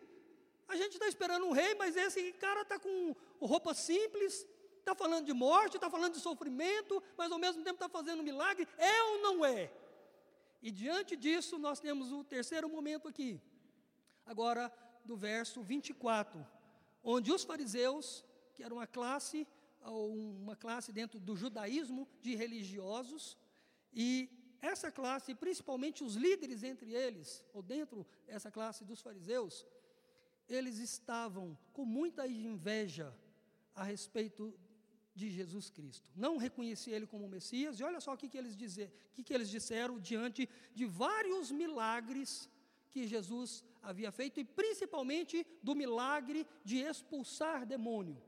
a 0.68 0.76
gente 0.76 0.92
está 0.92 1.08
esperando 1.08 1.46
um 1.46 1.50
rei, 1.50 1.75
mas 1.75 1.96
esse 1.96 2.32
cara 2.34 2.62
está 2.62 2.78
com 2.78 3.14
roupa 3.40 3.75
simples, 3.75 4.46
está 4.78 4.94
falando 4.94 5.26
de 5.26 5.32
morte, 5.32 5.76
está 5.76 5.90
falando 5.90 6.12
de 6.12 6.20
sofrimento, 6.20 7.02
mas 7.16 7.32
ao 7.32 7.38
mesmo 7.38 7.64
tempo 7.64 7.75
está 7.75 7.88
fazendo 7.88 8.22
milagre, 8.22 8.68
é 8.78 9.02
ou 9.02 9.18
não 9.22 9.44
é? 9.44 9.72
E 10.66 10.70
diante 10.73 11.14
disso, 11.14 11.61
nós 11.61 11.78
temos 11.78 12.11
o 12.11 12.25
terceiro 12.25 12.68
momento 12.68 13.06
aqui, 13.06 13.40
agora 14.32 14.64
do 15.04 15.16
verso 15.16 15.62
24, 15.62 16.44
onde 17.04 17.30
os 17.30 17.44
fariseus, 17.44 18.25
que 18.52 18.64
era 18.64 18.75
uma 18.75 18.85
classe, 18.85 19.46
uma 19.80 20.56
classe 20.56 20.92
dentro 20.92 21.20
do 21.20 21.37
judaísmo 21.37 22.08
de 22.20 22.35
religiosos, 22.35 23.38
e 23.94 24.28
essa 24.61 24.90
classe, 24.90 25.37
principalmente 25.37 26.02
os 26.02 26.16
líderes 26.16 26.64
entre 26.64 26.92
eles, 26.92 27.44
ou 27.54 27.62
dentro 27.62 28.04
dessa 28.26 28.50
classe 28.50 28.85
dos 28.85 29.00
fariseus, 29.00 29.64
eles 30.49 30.78
estavam 30.78 31.56
com 31.73 31.85
muita 31.85 32.26
inveja 32.26 33.16
a 33.73 33.85
respeito 33.85 34.52
de 35.16 35.30
Jesus 35.30 35.70
Cristo. 35.70 36.06
Não 36.14 36.37
reconhecia 36.37 36.94
ele 36.94 37.06
como 37.06 37.26
Messias, 37.26 37.80
e 37.80 37.82
olha 37.82 38.00
só 38.00 38.12
o 38.12 38.18
que, 38.18 38.28
que, 38.28 38.37
eles, 38.37 38.54
dizer, 38.54 38.92
o 39.11 39.14
que, 39.14 39.25
que 39.25 39.32
eles 39.32 39.49
disseram 39.49 39.99
diante 39.99 40.49
de 40.75 40.85
vários 40.85 41.50
milagres 41.50 42.49
que 42.90 43.06
Jesus 43.06 43.64
havia 43.82 44.12
feito, 44.12 44.38
e 44.38 44.44
principalmente 44.44 45.46
do 45.62 45.75
milagre 45.75 46.46
de 46.62 46.76
expulsar 46.78 47.64
demônio. 47.64 48.23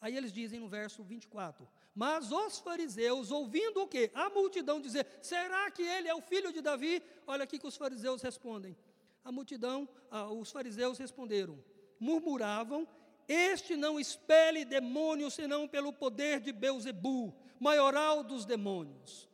Aí 0.00 0.16
eles 0.16 0.32
dizem 0.32 0.60
no 0.60 0.68
verso 0.68 1.02
24: 1.02 1.68
Mas 1.94 2.30
os 2.30 2.58
fariseus, 2.58 3.32
ouvindo 3.32 3.82
o 3.82 3.88
que? 3.88 4.10
A 4.14 4.30
multidão 4.30 4.80
dizer: 4.80 5.06
Será 5.22 5.70
que 5.70 5.82
ele 5.82 6.08
é 6.08 6.14
o 6.14 6.20
filho 6.20 6.52
de 6.52 6.60
Davi? 6.60 7.02
Olha 7.26 7.44
aqui 7.44 7.58
que 7.58 7.66
os 7.66 7.76
fariseus 7.76 8.22
respondem. 8.22 8.76
A 9.24 9.32
multidão, 9.32 9.88
ah, 10.10 10.30
os 10.30 10.52
fariseus 10.52 10.98
responderam, 10.98 11.58
murmuravam 11.98 12.86
este 13.28 13.76
não 13.76 13.98
expele 13.98 14.64
demônios 14.64 15.34
senão 15.34 15.66
pelo 15.66 15.92
poder 15.92 16.40
de 16.40 16.52
Beuzebu, 16.52 17.34
maioral 17.58 18.22
dos 18.22 18.44
demônios. 18.44 19.28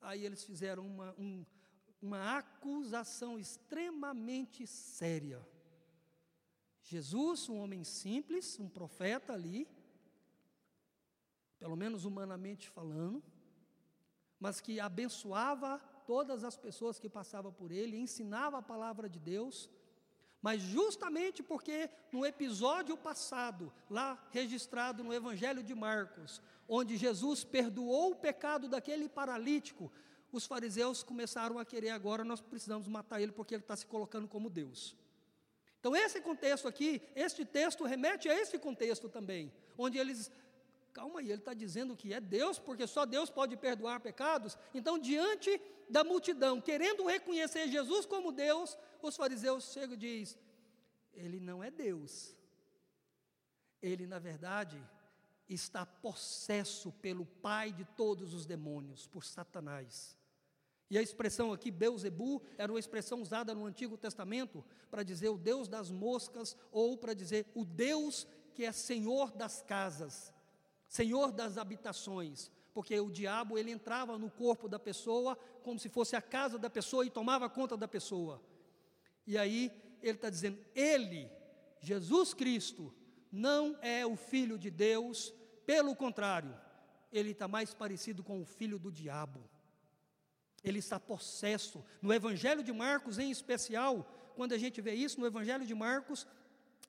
Aí 0.00 0.24
eles 0.24 0.44
fizeram 0.44 0.86
uma, 0.86 1.14
um, 1.18 1.44
uma 2.00 2.38
acusação 2.38 3.38
extremamente 3.38 4.66
séria. 4.66 5.46
Jesus, 6.82 7.48
um 7.48 7.58
homem 7.58 7.84
simples, 7.84 8.58
um 8.58 8.68
profeta 8.68 9.32
ali, 9.32 9.68
pelo 11.58 11.76
menos 11.76 12.04
humanamente 12.04 12.68
falando, 12.68 13.22
mas 14.38 14.60
que 14.60 14.80
abençoava 14.80 15.78
todas 16.06 16.44
as 16.44 16.56
pessoas 16.56 16.98
que 16.98 17.08
passavam 17.08 17.52
por 17.52 17.70
ele, 17.70 17.98
ensinava 17.98 18.58
a 18.58 18.62
palavra 18.62 19.08
de 19.10 19.18
Deus, 19.18 19.68
mas 20.40 20.62
justamente 20.62 21.42
porque 21.42 21.90
no 22.12 22.24
episódio 22.24 22.96
passado, 22.96 23.72
lá 23.90 24.22
registrado 24.30 25.02
no 25.02 25.12
Evangelho 25.12 25.62
de 25.62 25.74
Marcos, 25.74 26.40
onde 26.68 26.96
Jesus 26.96 27.44
perdoou 27.44 28.12
o 28.12 28.16
pecado 28.16 28.68
daquele 28.68 29.08
paralítico, 29.08 29.90
os 30.30 30.46
fariseus 30.46 31.02
começaram 31.02 31.58
a 31.58 31.64
querer 31.64 31.90
agora, 31.90 32.24
nós 32.24 32.40
precisamos 32.40 32.86
matar 32.86 33.20
ele 33.20 33.32
porque 33.32 33.54
ele 33.54 33.62
está 33.62 33.74
se 33.74 33.86
colocando 33.86 34.28
como 34.28 34.50
Deus. 34.50 34.96
Então, 35.80 35.94
esse 35.94 36.20
contexto 36.20 36.66
aqui, 36.68 37.00
este 37.14 37.44
texto 37.44 37.84
remete 37.84 38.28
a 38.28 38.34
esse 38.34 38.58
contexto 38.58 39.08
também, 39.08 39.52
onde 39.76 39.96
eles, 39.96 40.30
calma 40.98 41.20
aí, 41.20 41.26
ele 41.30 41.38
está 41.38 41.54
dizendo 41.54 41.96
que 41.96 42.12
é 42.12 42.20
Deus, 42.20 42.58
porque 42.58 42.84
só 42.84 43.06
Deus 43.06 43.30
pode 43.30 43.56
perdoar 43.56 44.00
pecados. 44.00 44.58
Então, 44.74 44.98
diante 44.98 45.60
da 45.88 46.02
multidão, 46.02 46.60
querendo 46.60 47.06
reconhecer 47.06 47.68
Jesus 47.68 48.04
como 48.04 48.32
Deus, 48.32 48.76
os 49.00 49.14
fariseus 49.14 49.72
chegam 49.72 49.94
e 49.94 49.96
dizem: 49.96 50.36
Ele 51.14 51.38
não 51.38 51.62
é 51.62 51.70
Deus. 51.70 52.36
Ele, 53.80 54.08
na 54.08 54.18
verdade, 54.18 54.76
está 55.48 55.86
possesso 55.86 56.90
pelo 56.94 57.24
pai 57.24 57.70
de 57.70 57.84
todos 57.84 58.34
os 58.34 58.44
demônios, 58.44 59.06
por 59.06 59.24
Satanás. 59.24 60.18
E 60.90 60.98
a 60.98 61.02
expressão 61.02 61.52
aqui, 61.52 61.70
Beuzebu, 61.70 62.42
era 62.56 62.72
uma 62.72 62.80
expressão 62.80 63.22
usada 63.22 63.54
no 63.54 63.66
Antigo 63.66 63.96
Testamento 63.96 64.64
para 64.90 65.04
dizer 65.04 65.28
o 65.28 65.38
Deus 65.38 65.68
das 65.68 65.92
moscas, 65.92 66.56
ou 66.72 66.98
para 66.98 67.14
dizer 67.14 67.46
o 67.54 67.64
Deus 67.64 68.26
que 68.52 68.64
é 68.64 68.72
Senhor 68.72 69.30
das 69.30 69.62
casas, 69.62 70.34
Senhor 70.88 71.30
das 71.30 71.58
habitações, 71.58 72.50
porque 72.72 72.98
o 72.98 73.10
diabo 73.10 73.58
ele 73.58 73.70
entrava 73.70 74.18
no 74.18 74.30
corpo 74.30 74.68
da 74.68 74.78
pessoa 74.78 75.36
como 75.62 75.78
se 75.78 75.88
fosse 75.88 76.16
a 76.16 76.22
casa 76.22 76.58
da 76.58 76.70
pessoa 76.70 77.04
e 77.04 77.10
tomava 77.10 77.48
conta 77.48 77.76
da 77.76 77.86
pessoa. 77.86 78.42
E 79.26 79.36
aí 79.36 79.70
ele 80.02 80.16
está 80.16 80.30
dizendo: 80.30 80.58
Ele, 80.74 81.30
Jesus 81.80 82.32
Cristo, 82.32 82.94
não 83.30 83.76
é 83.82 84.06
o 84.06 84.16
Filho 84.16 84.58
de 84.58 84.70
Deus, 84.70 85.34
pelo 85.66 85.94
contrário, 85.94 86.58
ele 87.12 87.32
está 87.32 87.46
mais 87.46 87.74
parecido 87.74 88.24
com 88.24 88.40
o 88.40 88.44
filho 88.46 88.78
do 88.78 88.90
diabo. 88.90 89.44
Ele 90.64 90.78
está 90.78 90.98
possesso. 90.98 91.84
No 92.00 92.12
Evangelho 92.12 92.62
de 92.62 92.72
Marcos, 92.72 93.18
em 93.18 93.30
especial, 93.30 94.10
quando 94.34 94.52
a 94.52 94.58
gente 94.58 94.80
vê 94.80 94.94
isso 94.94 95.20
no 95.20 95.26
Evangelho 95.26 95.66
de 95.66 95.74
Marcos, 95.74 96.26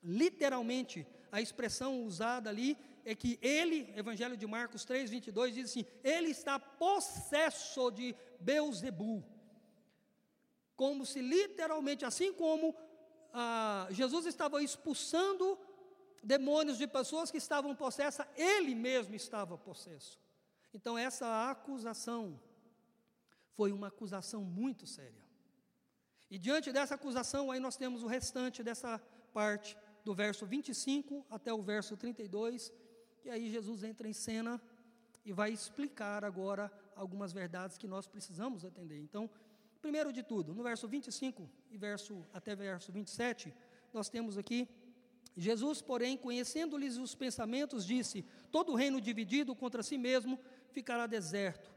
literalmente, 0.02 1.06
a 1.30 1.40
expressão 1.40 2.04
usada 2.04 2.48
ali 2.48 2.76
é 3.04 3.14
que 3.14 3.38
ele, 3.40 3.92
Evangelho 3.96 4.36
de 4.36 4.46
Marcos 4.46 4.84
3, 4.84 5.10
22, 5.10 5.54
diz 5.54 5.70
assim: 5.70 5.86
ele 6.02 6.30
está 6.30 6.58
possesso 6.58 7.90
de 7.90 8.14
Beuzebu. 8.40 9.24
Como 10.76 11.04
se 11.04 11.20
literalmente, 11.20 12.04
assim 12.04 12.32
como 12.32 12.74
ah, 13.32 13.86
Jesus 13.90 14.26
estava 14.26 14.62
expulsando 14.62 15.58
demônios 16.22 16.78
de 16.78 16.86
pessoas 16.86 17.30
que 17.30 17.38
estavam 17.38 17.74
possessas, 17.74 18.26
ele 18.36 18.74
mesmo 18.74 19.14
estava 19.14 19.56
possesso. 19.56 20.18
Então, 20.72 20.96
essa 20.96 21.50
acusação 21.50 22.40
foi 23.54 23.72
uma 23.72 23.88
acusação 23.88 24.42
muito 24.44 24.86
séria. 24.86 25.20
E 26.30 26.38
diante 26.38 26.72
dessa 26.72 26.94
acusação, 26.94 27.50
aí 27.50 27.58
nós 27.58 27.76
temos 27.76 28.02
o 28.02 28.06
restante 28.06 28.62
dessa 28.62 29.00
parte, 29.32 29.76
do 30.04 30.14
verso 30.14 30.46
25 30.46 31.26
até 31.28 31.52
o 31.52 31.62
verso 31.62 31.96
32, 31.96 32.72
que 33.20 33.30
aí 33.30 33.50
Jesus 33.50 33.82
entra 33.84 34.08
em 34.08 34.12
cena 34.12 34.60
e 35.24 35.32
vai 35.32 35.52
explicar 35.52 36.24
agora 36.24 36.72
algumas 36.96 37.32
verdades 37.32 37.76
que 37.76 37.86
nós 37.86 38.06
precisamos 38.06 38.64
atender. 38.64 39.00
Então, 39.00 39.28
primeiro 39.80 40.12
de 40.12 40.22
tudo, 40.22 40.54
no 40.54 40.62
verso 40.62 40.88
25 40.88 41.48
e 41.70 41.76
verso 41.76 42.26
até 42.32 42.54
verso 42.54 42.90
27, 42.90 43.54
nós 43.92 44.08
temos 44.08 44.38
aqui 44.38 44.68
Jesus, 45.36 45.80
porém, 45.80 46.16
conhecendo-lhes 46.16 46.96
os 46.96 47.14
pensamentos, 47.14 47.86
disse: 47.86 48.24
Todo 48.50 48.74
reino 48.74 49.00
dividido 49.00 49.54
contra 49.54 49.82
si 49.82 49.96
mesmo 49.96 50.38
ficará 50.72 51.06
deserto, 51.06 51.70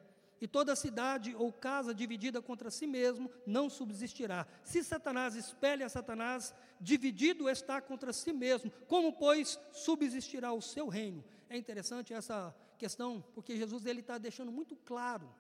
e 0.44 0.48
toda 0.48 0.76
cidade 0.76 1.34
ou 1.34 1.54
casa 1.54 1.96
dividida 1.96 2.42
contra 2.42 2.70
si 2.70 2.86
mesmo 2.86 3.32
não 3.46 3.70
subsistirá. 3.70 4.46
Se 4.62 4.84
Satanás 4.84 5.36
espelha 5.36 5.88
Satanás, 5.88 6.54
dividido 6.82 7.50
está 7.50 7.80
contra 7.80 8.12
si 8.12 8.34
mesmo. 8.34 8.70
Como, 8.86 9.14
pois, 9.14 9.58
subsistirá 9.72 10.52
o 10.52 10.62
seu 10.62 10.90
reino? 10.90 11.24
É 11.50 11.56
interessante 11.56 12.14
essa 12.14 12.54
questão, 12.78 13.24
porque 13.34 13.56
Jesus 13.56 13.86
ele 13.86 14.02
está 14.02 14.18
deixando 14.18 14.52
muito 14.52 14.76
claro. 14.76 15.34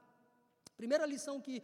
Primeira 0.77 1.05
lição 1.05 1.41
que, 1.41 1.61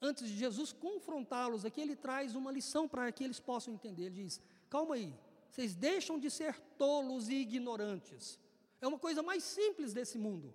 antes 0.00 0.26
de 0.26 0.36
Jesus 0.36 0.72
confrontá-los 0.72 1.64
aqui, 1.64 1.80
ele 1.80 1.94
traz 1.94 2.34
uma 2.34 2.50
lição 2.50 2.88
para 2.88 3.12
que 3.12 3.22
eles 3.22 3.38
possam 3.38 3.74
entender. 3.74 4.06
Ele 4.06 4.24
diz: 4.24 4.40
calma 4.68 4.96
aí, 4.96 5.14
vocês 5.52 5.76
deixam 5.76 6.18
de 6.18 6.28
ser 6.28 6.58
tolos 6.76 7.28
e 7.28 7.34
ignorantes. 7.34 8.40
É 8.80 8.88
uma 8.88 8.98
coisa 8.98 9.22
mais 9.22 9.44
simples 9.44 9.92
desse 9.92 10.18
mundo. 10.18 10.52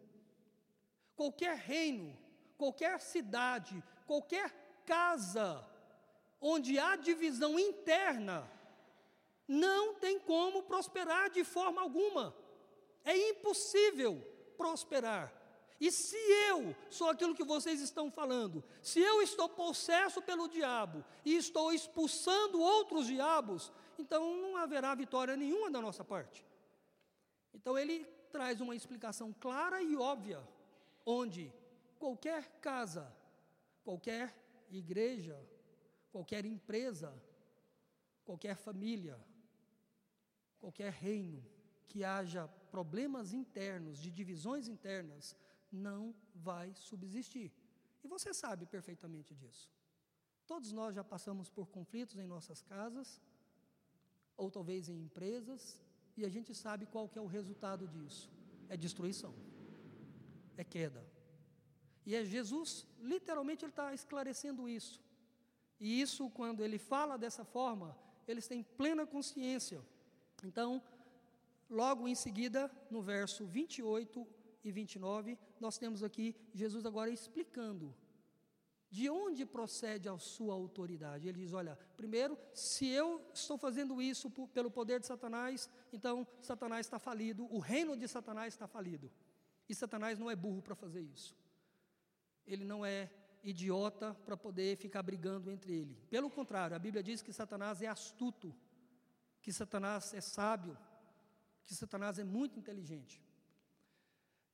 Qualquer 1.17 1.57
reino, 1.57 2.15
qualquer 2.57 3.01
cidade, 3.01 3.83
qualquer 4.05 4.51
casa 4.86 5.67
onde 6.39 6.77
há 6.77 6.95
divisão 6.95 7.59
interna, 7.59 8.50
não 9.47 9.95
tem 9.95 10.19
como 10.19 10.62
prosperar 10.62 11.31
de 11.31 11.43
forma 11.43 11.81
alguma. 11.81 12.36
É 13.03 13.17
impossível 13.31 14.21
prosperar. 14.55 15.33
E 15.79 15.91
se 15.91 16.15
eu 16.50 16.75
sou 16.89 17.09
aquilo 17.09 17.33
que 17.33 17.43
vocês 17.43 17.81
estão 17.81 18.12
falando, 18.12 18.63
se 18.81 19.00
eu 19.00 19.21
estou 19.21 19.50
possesso 19.50 20.21
pelo 20.21 20.47
diabo 20.47 21.03
e 21.25 21.36
estou 21.36 21.74
expulsando 21.74 22.62
outros 22.62 23.07
diabos, 23.07 23.71
então 23.97 24.38
não 24.38 24.55
haverá 24.57 24.93
vitória 24.93 25.36
nenhuma 25.36 25.71
da 25.71 25.81
nossa 25.81 26.03
parte. 26.03 26.45
Então 27.53 27.75
ele 27.75 28.05
traz 28.31 28.62
uma 28.62 28.75
explicação 28.75 29.33
clara 29.33 29.81
e 29.81 29.95
óbvia 29.95 30.47
onde 31.10 31.54
qualquer 31.98 32.60
casa, 32.60 33.16
qualquer 33.82 34.36
igreja, 34.70 35.40
qualquer 36.12 36.44
empresa, 36.46 37.10
qualquer 38.26 38.58
família, 38.58 39.18
qualquer 40.60 40.92
reino 40.92 41.42
que 41.88 42.04
haja 42.04 42.46
problemas 42.70 43.32
internos, 43.32 44.02
de 44.02 44.12
divisões 44.12 44.68
internas, 44.68 45.34
não 45.72 46.14
vai 46.36 46.76
subsistir. 46.76 47.54
E 48.04 48.08
você 48.08 48.34
sabe 48.34 48.66
perfeitamente 48.66 49.34
disso. 49.34 49.72
Todos 50.46 50.74
nós 50.74 50.93
já 50.93 51.06
passamos 51.06 51.50
por 51.50 51.67
conflitos 51.67 52.17
em 52.17 52.28
nossas 52.28 52.62
casas, 52.62 53.22
ou 54.36 54.52
talvez 54.52 54.89
em 54.89 55.02
empresas, 55.02 55.80
e 56.17 56.26
a 56.26 56.30
gente 56.30 56.54
sabe 56.54 56.86
qual 56.86 57.08
que 57.08 57.17
é 57.17 57.22
o 57.22 57.26
resultado 57.26 57.88
disso: 57.88 58.30
é 58.67 58.76
destruição 58.76 59.34
é 60.58 60.63
queda. 60.63 61.06
E 62.06 62.15
é 62.15 62.24
Jesus, 62.24 62.88
literalmente, 63.00 63.63
ele 63.63 63.72
está 63.72 63.93
esclarecendo 63.93 64.67
isso. 64.67 65.02
E 65.80 66.02
isso, 66.02 66.30
quando 66.30 66.63
ele 66.63 66.78
fala 66.78 67.17
dessa 67.17 67.43
forma, 67.46 67.98
eles 68.28 68.48
têm 68.48 68.63
plena 68.63 69.06
consciência. 69.06 69.82
Então, 70.43 70.82
logo 71.70 72.08
em 72.08 72.15
seguida, 72.15 72.72
no 72.89 73.02
verso 73.02 73.46
28 73.46 74.28
e 74.63 74.72
29, 74.72 75.38
nós 75.60 75.78
temos 75.78 76.04
aqui 76.04 76.36
Jesus 76.54 76.86
agora 76.86 77.10
explicando 77.10 77.96
de 78.89 79.10
onde 79.10 79.46
procede 79.46 80.08
a 80.08 80.17
sua 80.17 80.54
autoridade. 80.54 81.28
Ele 81.28 81.39
diz: 81.39 81.54
Olha, 81.54 81.78
primeiro, 81.96 82.38
se 82.54 82.88
eu 82.88 83.22
estou 83.34 83.58
fazendo 83.58 84.02
isso 84.02 84.30
pelo 84.54 84.72
poder 84.72 85.00
de 85.00 85.08
Satanás, 85.08 85.70
então 85.91 86.26
Satanás 86.41 86.86
está 86.86 86.98
falido, 86.98 87.48
o 87.54 87.60
reino 87.60 87.98
de 87.98 88.08
Satanás 88.08 88.54
está 88.54 88.67
falido. 88.67 89.12
E 89.67 89.75
Satanás 89.75 90.17
não 90.17 90.30
é 90.30 90.36
burro 90.36 90.62
para 90.62 90.75
fazer 90.75 91.01
isso. 91.01 91.36
Ele 92.45 92.63
não 92.63 92.86
é 92.86 93.10
idiota 93.43 94.13
para 94.25 94.38
poder 94.38 94.77
ficar 94.77 95.03
brigando 95.03 95.51
entre 95.51 95.73
ele. 95.73 95.97
Pelo 96.10 96.30
contrário, 96.30 96.75
a 96.75 96.80
Bíblia 96.80 97.03
diz 97.03 97.21
que 97.21 97.34
Satanás 97.34 97.82
é 97.82 97.88
astuto, 97.88 98.56
que 99.41 99.51
Satanás 99.51 100.13
é 100.13 100.21
sábio, 100.21 100.77
que 101.65 101.75
Satanás 101.75 102.17
é 102.19 102.23
muito 102.23 102.58
inteligente. 102.58 103.21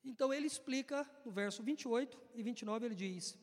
Então 0.04 0.34
ele 0.34 0.48
explica 0.48 1.10
no 1.24 1.32
verso 1.32 1.64
28 1.64 2.20
e 2.36 2.44
29, 2.44 2.86
ele 2.86 2.96
diz: 2.96 3.38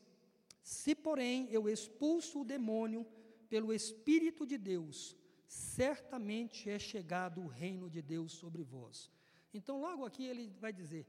Se, 0.61 0.93
porém, 0.93 1.47
eu 1.49 1.67
expulso 1.67 2.41
o 2.41 2.45
demônio 2.45 3.05
pelo 3.49 3.73
Espírito 3.73 4.45
de 4.45 4.57
Deus, 4.57 5.15
certamente 5.47 6.69
é 6.69 6.77
chegado 6.77 7.41
o 7.41 7.47
reino 7.47 7.89
de 7.89 8.01
Deus 8.01 8.31
sobre 8.33 8.63
vós. 8.63 9.09
Então, 9.53 9.81
logo 9.81 10.05
aqui 10.05 10.25
ele 10.25 10.53
vai 10.59 10.71
dizer: 10.71 11.05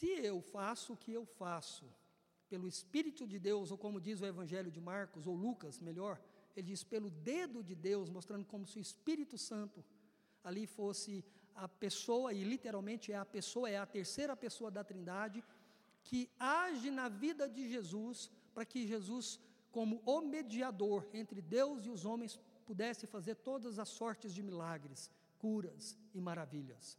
se 0.00 0.10
eu 0.30 0.40
faço 0.40 0.94
o 0.94 0.96
que 0.96 1.12
eu 1.12 1.24
faço 1.40 1.84
pelo 2.48 2.66
Espírito 2.66 3.26
de 3.32 3.38
Deus, 3.38 3.70
ou 3.70 3.76
como 3.84 4.00
diz 4.06 4.16
o 4.20 4.26
Evangelho 4.34 4.70
de 4.76 4.80
Marcos, 4.80 5.26
ou 5.26 5.34
Lucas, 5.46 5.78
melhor, 5.78 6.18
ele 6.56 6.68
diz 6.72 6.82
pelo 6.82 7.10
dedo 7.10 7.62
de 7.62 7.74
Deus, 7.74 8.08
mostrando 8.08 8.46
como 8.52 8.66
se 8.66 8.78
o 8.78 8.80
Espírito 8.88 9.36
Santo 9.36 9.84
ali 10.42 10.66
fosse 10.66 11.12
a 11.54 11.68
pessoa, 11.68 12.32
e 12.32 12.42
literalmente 12.42 13.12
é 13.12 13.16
a 13.16 13.26
pessoa, 13.26 13.68
é 13.68 13.76
a 13.76 13.84
terceira 13.98 14.34
pessoa 14.34 14.70
da 14.70 14.82
Trindade, 14.82 15.44
que 16.02 16.30
age 16.38 16.90
na 16.90 17.08
vida 17.10 17.46
de 17.46 17.68
Jesus, 17.68 18.30
para 18.54 18.64
que 18.64 18.86
Jesus, 18.86 19.38
como 19.70 20.00
o 20.06 20.22
mediador 20.22 21.06
entre 21.12 21.42
Deus 21.42 21.84
e 21.84 21.90
os 21.90 22.06
homens, 22.06 22.40
pudesse 22.64 23.06
fazer 23.06 23.34
todas 23.50 23.78
as 23.78 23.90
sortes 23.90 24.32
de 24.32 24.42
milagres, 24.42 25.10
curas 25.38 25.94
e 26.14 26.20
maravilhas. 26.20 26.96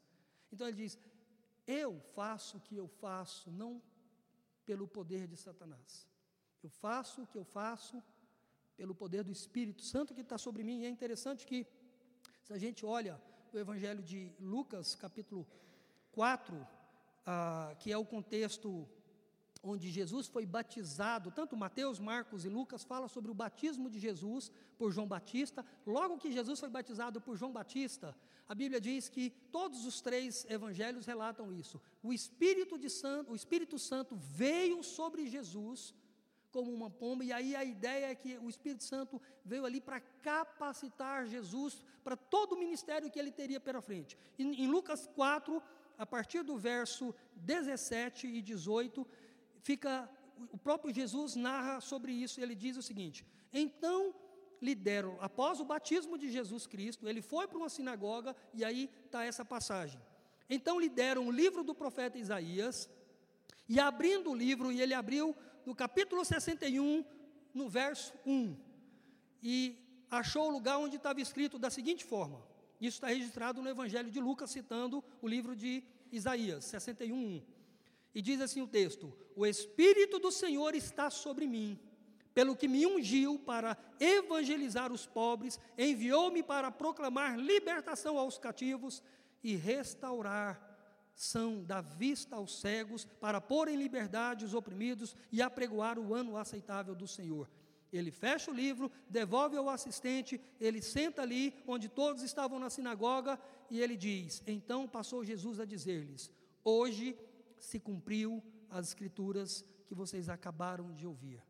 Então 0.52 0.68
ele 0.68 0.78
diz: 0.84 1.00
eu 1.68 2.00
faço 2.16 2.58
o 2.58 2.62
que 2.62 2.76
eu 2.76 2.88
faço 2.88 3.52
não 3.52 3.82
pelo 4.66 4.88
poder 4.88 5.28
de 5.28 5.38
Satanás. 5.38 6.08
Eu 6.64 6.70
faço 6.70 7.24
o 7.24 7.28
que 7.28 7.38
eu 7.38 7.44
faço 7.44 8.02
pelo 8.78 8.96
poder 8.96 9.24
do 9.24 9.32
Espírito 9.32 9.84
Santo 9.84 10.14
que 10.14 10.22
está 10.22 10.38
sobre 10.38 10.64
mim. 10.64 10.82
E 10.82 10.86
é 10.86 10.90
interessante 10.90 11.46
que, 11.46 11.66
se 12.44 12.54
a 12.54 12.58
gente 12.58 12.86
olha 12.86 13.22
o 13.54 13.58
Evangelho 13.58 14.02
de 14.02 14.32
Lucas, 14.40 14.96
capítulo 14.96 15.48
4, 16.12 16.68
ah, 17.26 17.76
que 17.80 17.92
é 17.92 17.98
o 17.98 18.06
contexto 18.06 18.88
onde 19.64 19.90
Jesus 19.90 20.28
foi 20.28 20.46
batizado, 20.46 21.32
tanto 21.32 21.56
Mateus, 21.56 22.00
Marcos 22.00 22.46
e 22.46 22.50
Lucas 22.50 22.84
fala 22.84 23.08
sobre 23.08 23.30
o 23.30 23.34
batismo 23.34 23.90
de 23.90 24.00
Jesus 24.00 24.52
por 24.78 24.92
João 24.92 25.08
Batista. 25.08 25.66
Logo 25.86 26.18
que 26.18 26.32
Jesus 26.32 26.60
foi 26.60 26.70
batizado 26.70 27.22
por 27.22 27.38
João 27.38 27.52
Batista, 27.52 28.16
a 28.48 28.56
Bíblia 28.56 28.82
diz 28.82 29.08
que 29.08 29.30
todos 29.52 29.86
os 29.86 30.02
três 30.02 30.46
evangelhos 30.50 31.06
relatam 31.06 31.54
isso. 31.54 31.80
O 32.02 32.12
Espírito, 32.12 32.78
de 32.78 32.90
Santo, 32.90 33.32
o 33.32 33.36
Espírito 33.36 33.78
Santo 33.78 34.16
veio 34.16 34.84
sobre 34.84 35.28
Jesus 35.28 35.94
como 36.52 36.74
uma 36.74 36.90
pomba, 36.90 37.24
e 37.24 37.32
aí 37.32 37.56
a 37.56 37.64
ideia 37.64 38.08
é 38.08 38.16
que 38.16 38.38
o 38.40 38.50
Espírito 38.50 38.84
Santo 38.84 39.22
veio 39.46 39.66
ali 39.66 39.80
para 39.80 40.02
capacitar 40.02 41.26
Jesus 41.26 41.82
para 42.04 42.18
todo 42.18 42.54
o 42.54 42.60
ministério 42.60 43.10
que 43.10 43.18
ele 43.18 43.32
teria 43.32 43.60
pela 43.60 43.82
frente. 43.82 44.18
Em, 44.38 44.64
em 44.64 44.68
Lucas 44.68 45.08
4, 45.16 45.64
a 45.98 46.06
partir 46.06 46.44
do 46.44 46.58
verso 46.58 47.16
17 47.36 48.28
e 48.28 48.42
18, 48.42 49.08
fica 49.62 50.10
o 50.52 50.58
próprio 50.58 50.94
Jesus 50.94 51.36
narra 51.36 51.80
sobre 51.82 52.12
isso, 52.12 52.42
ele 52.42 52.56
diz 52.56 52.78
o 52.78 52.82
seguinte: 52.82 53.26
Então 53.54 54.14
lhe 54.62 54.76
deram, 54.76 55.18
após 55.20 55.60
o 55.60 55.66
batismo 55.66 56.18
de 56.18 56.32
Jesus 56.32 56.68
Cristo, 56.68 57.08
ele 57.08 57.22
foi 57.22 57.48
para 57.48 57.58
uma 57.58 57.70
sinagoga 57.70 58.36
e 58.54 58.64
aí 58.64 58.90
está 59.06 59.24
essa 59.24 59.44
passagem. 59.44 60.00
Então 60.50 60.80
lhe 60.80 60.90
deram 60.90 61.28
o 61.28 61.32
livro 61.32 61.64
do 61.64 61.74
profeta 61.74 62.18
Isaías, 62.18 62.90
e 63.68 63.80
abrindo 63.80 64.32
o 64.32 64.36
livro, 64.36 64.72
e 64.72 64.82
ele 64.82 64.94
abriu 64.94 65.36
no 65.66 65.74
capítulo 65.74 66.26
61, 66.26 67.06
no 67.54 67.70
verso 67.70 68.14
1, 68.26 68.56
e 69.42 69.78
achou 70.10 70.48
o 70.48 70.52
lugar 70.52 70.78
onde 70.78 70.98
estava 70.98 71.22
escrito 71.22 71.58
da 71.58 71.70
seguinte 71.70 72.04
forma: 72.04 72.42
Isso 72.80 72.98
está 72.98 73.08
registrado 73.08 73.62
no 73.62 73.70
Evangelho 73.70 74.12
de 74.12 74.20
Lucas, 74.20 74.52
citando 74.52 75.04
o 75.22 75.28
livro 75.28 75.56
de 75.56 75.84
Isaías 76.12 76.66
61. 76.66 77.42
E 78.14 78.22
diz 78.22 78.42
assim 78.42 78.62
o 78.62 78.68
texto: 78.68 79.14
O 79.36 79.46
Espírito 79.46 80.20
do 80.20 80.32
Senhor 80.32 80.76
está 80.76 81.10
sobre 81.10 81.48
mim, 81.48 81.80
pelo 82.34 82.56
que 82.56 82.68
me 82.68 82.86
ungiu 82.86 83.40
para 83.40 83.78
evangelizar 84.00 84.92
os 84.92 85.06
pobres, 85.06 85.60
enviou-me 85.78 86.44
para 86.44 86.72
proclamar 86.72 87.38
libertação 87.38 88.18
aos 88.18 88.38
cativos 88.38 89.02
e 89.44 89.56
restaurar 89.56 90.72
são 91.22 91.64
da 91.64 91.82
vista 91.82 92.36
aos 92.36 92.60
cegos, 92.60 93.06
para 93.20 93.40
pôr 93.40 93.68
em 93.68 93.76
liberdade 93.76 94.46
os 94.46 94.54
oprimidos 94.54 95.16
e 95.32 95.42
apregoar 95.42 96.00
o 96.00 96.14
ano 96.14 96.38
aceitável 96.38 96.96
do 96.96 97.08
Senhor. 97.08 97.50
Ele 97.92 98.10
fecha 98.10 98.50
o 98.50 98.54
livro, 98.54 98.90
devolve 99.10 99.58
ao 99.58 99.70
assistente, 99.70 100.40
ele 100.60 100.82
senta 100.82 101.22
ali 101.22 101.54
onde 101.68 101.90
todos 101.90 102.24
estavam 102.24 102.58
na 102.58 102.70
sinagoga 102.70 103.40
e 103.70 103.82
ele 103.82 103.98
diz: 103.98 104.42
Então 104.48 104.88
passou 104.88 105.26
Jesus 105.26 105.60
a 105.60 105.66
dizer-lhes: 105.66 106.32
Hoje 106.64 107.18
se 107.62 107.80
cumpriu 107.80 108.44
as 108.70 108.88
escrituras 108.88 109.64
que 109.86 109.96
vocês 109.96 110.28
acabaram 110.28 110.92
de 110.94 111.06
ouvir. 111.06 111.42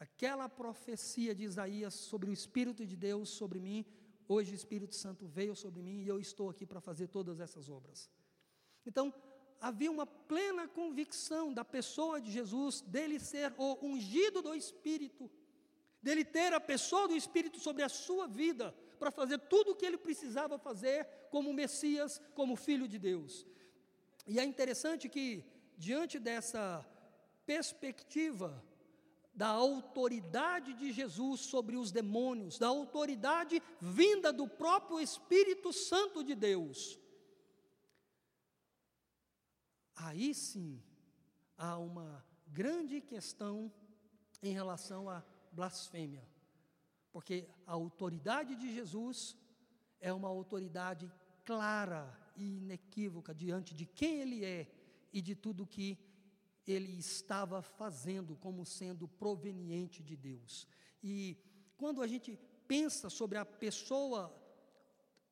Aquela 0.00 0.48
profecia 0.48 1.34
de 1.34 1.44
Isaías 1.44 1.94
sobre 1.94 2.30
o 2.30 2.32
Espírito 2.32 2.86
de 2.86 2.96
Deus 2.96 3.28
sobre 3.28 3.60
mim, 3.60 3.84
hoje 4.26 4.52
o 4.52 4.54
Espírito 4.54 4.94
Santo 4.94 5.26
veio 5.26 5.54
sobre 5.54 5.82
mim 5.82 6.02
e 6.02 6.08
eu 6.08 6.18
estou 6.18 6.48
aqui 6.48 6.64
para 6.64 6.80
fazer 6.80 7.08
todas 7.08 7.40
essas 7.40 7.68
obras. 7.68 8.10
Então, 8.86 9.12
havia 9.60 9.90
uma 9.90 10.06
plena 10.06 10.68
convicção 10.68 11.52
da 11.52 11.64
pessoa 11.64 12.20
de 12.20 12.30
Jesus, 12.30 12.80
dele 12.80 13.18
ser 13.18 13.52
o 13.58 13.78
ungido 13.84 14.40
do 14.40 14.54
Espírito, 14.54 15.30
dele 16.00 16.24
ter 16.24 16.52
a 16.52 16.60
pessoa 16.60 17.08
do 17.08 17.16
Espírito 17.16 17.58
sobre 17.58 17.82
a 17.82 17.88
sua 17.88 18.26
vida, 18.26 18.74
para 18.98 19.10
fazer 19.10 19.38
tudo 19.38 19.72
o 19.72 19.76
que 19.76 19.86
ele 19.86 19.98
precisava 19.98 20.58
fazer 20.58 21.06
como 21.30 21.52
Messias, 21.52 22.20
como 22.34 22.56
Filho 22.56 22.88
de 22.88 22.98
Deus. 22.98 23.46
E 24.26 24.38
é 24.38 24.44
interessante 24.44 25.08
que, 25.08 25.44
diante 25.78 26.18
dessa 26.18 26.84
perspectiva 27.46 28.62
da 29.32 29.46
autoridade 29.46 30.74
de 30.74 30.90
Jesus 30.92 31.42
sobre 31.42 31.76
os 31.76 31.92
demônios, 31.92 32.58
da 32.58 32.66
autoridade 32.66 33.62
vinda 33.80 34.32
do 34.32 34.48
próprio 34.48 34.98
Espírito 34.98 35.72
Santo 35.72 36.24
de 36.24 36.34
Deus, 36.34 36.98
aí 39.94 40.34
sim 40.34 40.82
há 41.56 41.78
uma 41.78 42.24
grande 42.48 43.00
questão 43.00 43.72
em 44.42 44.52
relação 44.52 45.08
à 45.08 45.24
blasfêmia. 45.52 46.28
Porque 47.12 47.48
a 47.64 47.72
autoridade 47.72 48.56
de 48.56 48.74
Jesus 48.74 49.36
é 50.00 50.12
uma 50.12 50.28
autoridade 50.28 51.10
clara 51.44 52.12
e 52.36 52.58
inequívoca 52.58 53.32
diante 53.32 53.74
de 53.74 53.86
quem 53.86 54.20
Ele 54.20 54.44
é 54.44 54.66
e 55.12 55.20
de 55.20 55.34
tudo 55.34 55.66
que 55.66 55.98
Ele 56.66 56.98
estava 56.98 57.62
fazendo 57.62 58.36
como 58.36 58.64
sendo 58.64 59.08
proveniente 59.08 60.02
de 60.02 60.16
Deus. 60.16 60.66
E 61.02 61.36
quando 61.76 62.02
a 62.02 62.06
gente 62.06 62.38
pensa 62.66 63.08
sobre 63.08 63.38
a 63.38 63.44
pessoa 63.44 64.34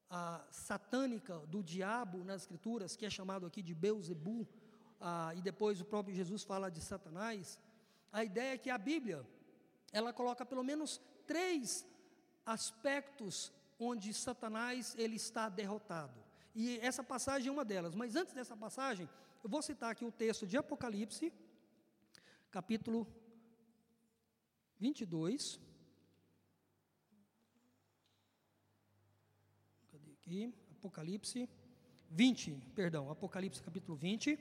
a 0.09 0.47
satânica 0.51 1.39
do 1.47 1.63
diabo 1.63 2.23
nas 2.25 2.43
escrituras, 2.43 2.97
que 2.97 3.05
é 3.05 3.11
chamado 3.11 3.45
aqui 3.45 3.61
de 3.61 3.75
Beuzebu, 3.75 4.47
ah, 5.01 5.33
e 5.37 5.43
depois 5.43 5.81
o 5.81 5.85
próprio 5.85 6.15
Jesus 6.15 6.43
fala 6.45 6.71
de 6.71 6.81
Satanás, 6.81 7.61
a 8.13 8.25
ideia 8.25 8.55
é 8.55 8.59
que 8.59 8.71
a 8.71 8.79
Bíblia, 8.79 9.27
ela 9.93 10.13
coloca 10.13 10.47
pelo 10.47 10.63
menos 10.63 11.01
três 11.27 11.87
aspectos 12.45 13.53
onde 13.79 14.15
Satanás 14.15 14.95
ele 14.97 15.17
está 15.17 15.49
derrotado. 15.49 16.26
E 16.59 16.79
essa 16.81 17.05
passagem 17.05 17.49
é 17.51 17.53
uma 17.53 17.67
delas. 17.67 17.95
Mas 17.95 18.17
antes 18.17 18.33
dessa 18.33 18.57
passagem, 18.57 19.07
eu 19.45 19.51
vou 19.51 19.61
citar 19.61 19.91
aqui 19.91 20.07
o 20.07 20.11
texto 20.11 20.47
de 20.47 20.57
Apocalipse, 20.57 21.31
capítulo 22.51 23.07
22. 24.79 25.61
Cadê 29.93 30.13
aqui? 30.13 30.55
Apocalipse 30.79 31.47
20, 32.11 32.53
perdão, 32.75 33.11
Apocalipse 33.11 33.63
capítulo 33.63 33.95
20. 33.95 34.39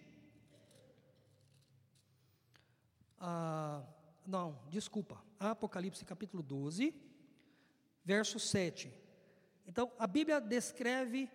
Ah, 3.20 3.84
não, 4.26 4.58
desculpa, 4.70 5.22
Apocalipse 5.38 6.06
capítulo 6.06 6.42
12, 6.42 6.96
verso 8.06 8.40
7. 8.40 8.90
Então, 9.68 9.92
a 10.00 10.08
Bíblia 10.08 10.40
descreve 10.40 11.30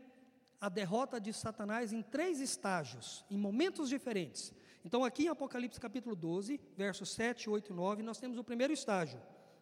a 0.60 0.68
derrota 0.68 1.20
de 1.20 1.32
Satanás 1.32 1.92
em 1.92 2.02
três 2.02 2.40
estágios, 2.40 3.24
em 3.30 3.38
momentos 3.38 3.88
diferentes. 3.88 4.52
Então, 4.84 5.04
aqui 5.04 5.24
em 5.24 5.28
Apocalipse 5.28 5.80
capítulo 5.80 6.14
12, 6.14 6.60
versos 6.76 7.10
7, 7.12 7.48
8 7.48 7.72
e 7.72 7.74
9, 7.74 8.02
nós 8.02 8.18
temos 8.18 8.38
o 8.38 8.44
primeiro 8.44 8.72
estágio, 8.72 9.20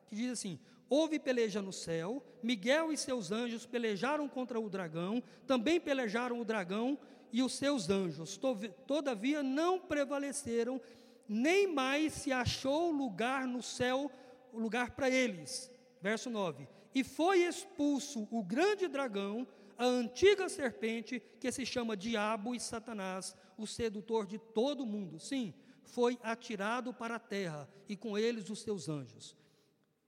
que 0.09 0.17
diz 0.17 0.33
assim: 0.33 0.59
Houve 0.89 1.19
peleja 1.19 1.63
no 1.63 1.73
céu, 1.73 2.23
Miguel 2.43 2.93
e 2.93 2.97
seus 2.97 3.31
anjos 3.31 3.67
pelejaram 3.67 4.29
contra 4.29 4.59
o 4.59 4.69
dragão, 4.69 5.23
também 5.47 5.81
pelejaram 5.81 6.41
o 6.41 6.45
dragão 6.45 6.99
e 7.33 7.43
os 7.43 7.55
seus 7.55 7.91
anjos, 7.91 8.41
todavia 8.87 9.43
não 9.43 9.79
prevaleceram 9.79 10.81
nem 11.29 11.67
mais 11.67 12.15
se 12.15 12.33
achou 12.33 12.91
lugar 12.91 13.47
no 13.47 13.63
céu, 13.63 14.11
lugar 14.53 14.93
para 14.93 15.11
eles. 15.11 15.71
Verso 16.01 16.31
9: 16.31 16.67
E 16.95 17.05
foi 17.05 17.41
expulso 17.41 18.27
o 18.31 18.43
grande 18.43 18.89
dragão, 18.89 19.47
a 19.79 19.85
antiga 19.85 20.49
serpente, 20.49 21.21
que 21.41 21.53
se 21.53 21.65
chama 21.65 21.97
Diabo 21.97 22.53
e 22.53 22.59
Satanás, 22.59 23.37
o 23.57 23.65
sedutor 23.65 24.27
de 24.27 24.37
todo 24.37 24.85
mundo. 24.85 25.21
Sim, 25.21 25.55
foi 25.85 26.19
atirado 26.23 26.93
para 26.93 27.15
a 27.15 27.21
terra, 27.21 27.69
e 27.89 27.97
com 27.97 28.19
eles 28.19 28.51
os 28.51 28.61
seus 28.61 28.89
anjos. 28.89 29.37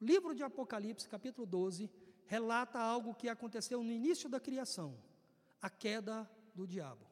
Livro 0.01 0.35
de 0.35 0.43
Apocalipse, 0.43 1.09
capítulo 1.09 1.47
12, 1.47 1.89
relata 2.27 2.81
algo 2.81 3.15
que 3.15 3.29
aconteceu 3.29 3.83
no 3.83 3.93
início 3.93 4.29
da 4.29 4.41
criação: 4.41 4.99
a 5.63 5.71
queda 5.71 6.29
do 6.53 6.67
diabo. 6.67 7.07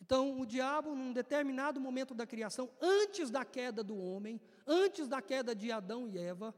Então, 0.00 0.40
o 0.40 0.44
diabo, 0.44 0.96
num 0.96 1.12
determinado 1.12 1.80
momento 1.80 2.14
da 2.14 2.26
criação, 2.26 2.68
antes 2.80 3.30
da 3.30 3.44
queda 3.44 3.84
do 3.84 3.96
homem, 3.96 4.40
antes 4.66 5.06
da 5.06 5.22
queda 5.22 5.54
de 5.54 5.70
Adão 5.70 6.08
e 6.08 6.18
Eva, 6.18 6.52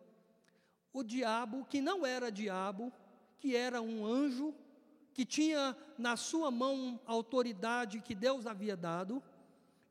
o 0.92 1.02
diabo, 1.02 1.66
que 1.66 1.80
não 1.80 2.06
era 2.06 2.30
diabo, 2.30 2.90
que 3.38 3.54
era 3.54 3.82
um 3.82 4.06
anjo, 4.06 4.54
que 5.14 5.24
tinha 5.24 5.76
na 5.98 6.16
sua 6.16 6.50
mão 6.50 7.00
autoridade 7.06 8.00
que 8.00 8.14
Deus 8.14 8.46
havia 8.46 8.76
dado, 8.76 9.22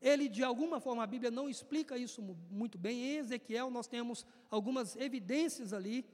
ele, 0.00 0.28
de 0.28 0.42
alguma 0.42 0.80
forma, 0.80 1.02
a 1.04 1.06
Bíblia 1.06 1.30
não 1.30 1.48
explica 1.48 1.96
isso 1.96 2.20
muito 2.50 2.76
bem. 2.76 3.00
Em 3.00 3.16
Ezequiel, 3.18 3.70
nós 3.70 3.86
temos 3.86 4.26
algumas 4.50 4.96
evidências 4.96 5.72
ali 5.72 6.04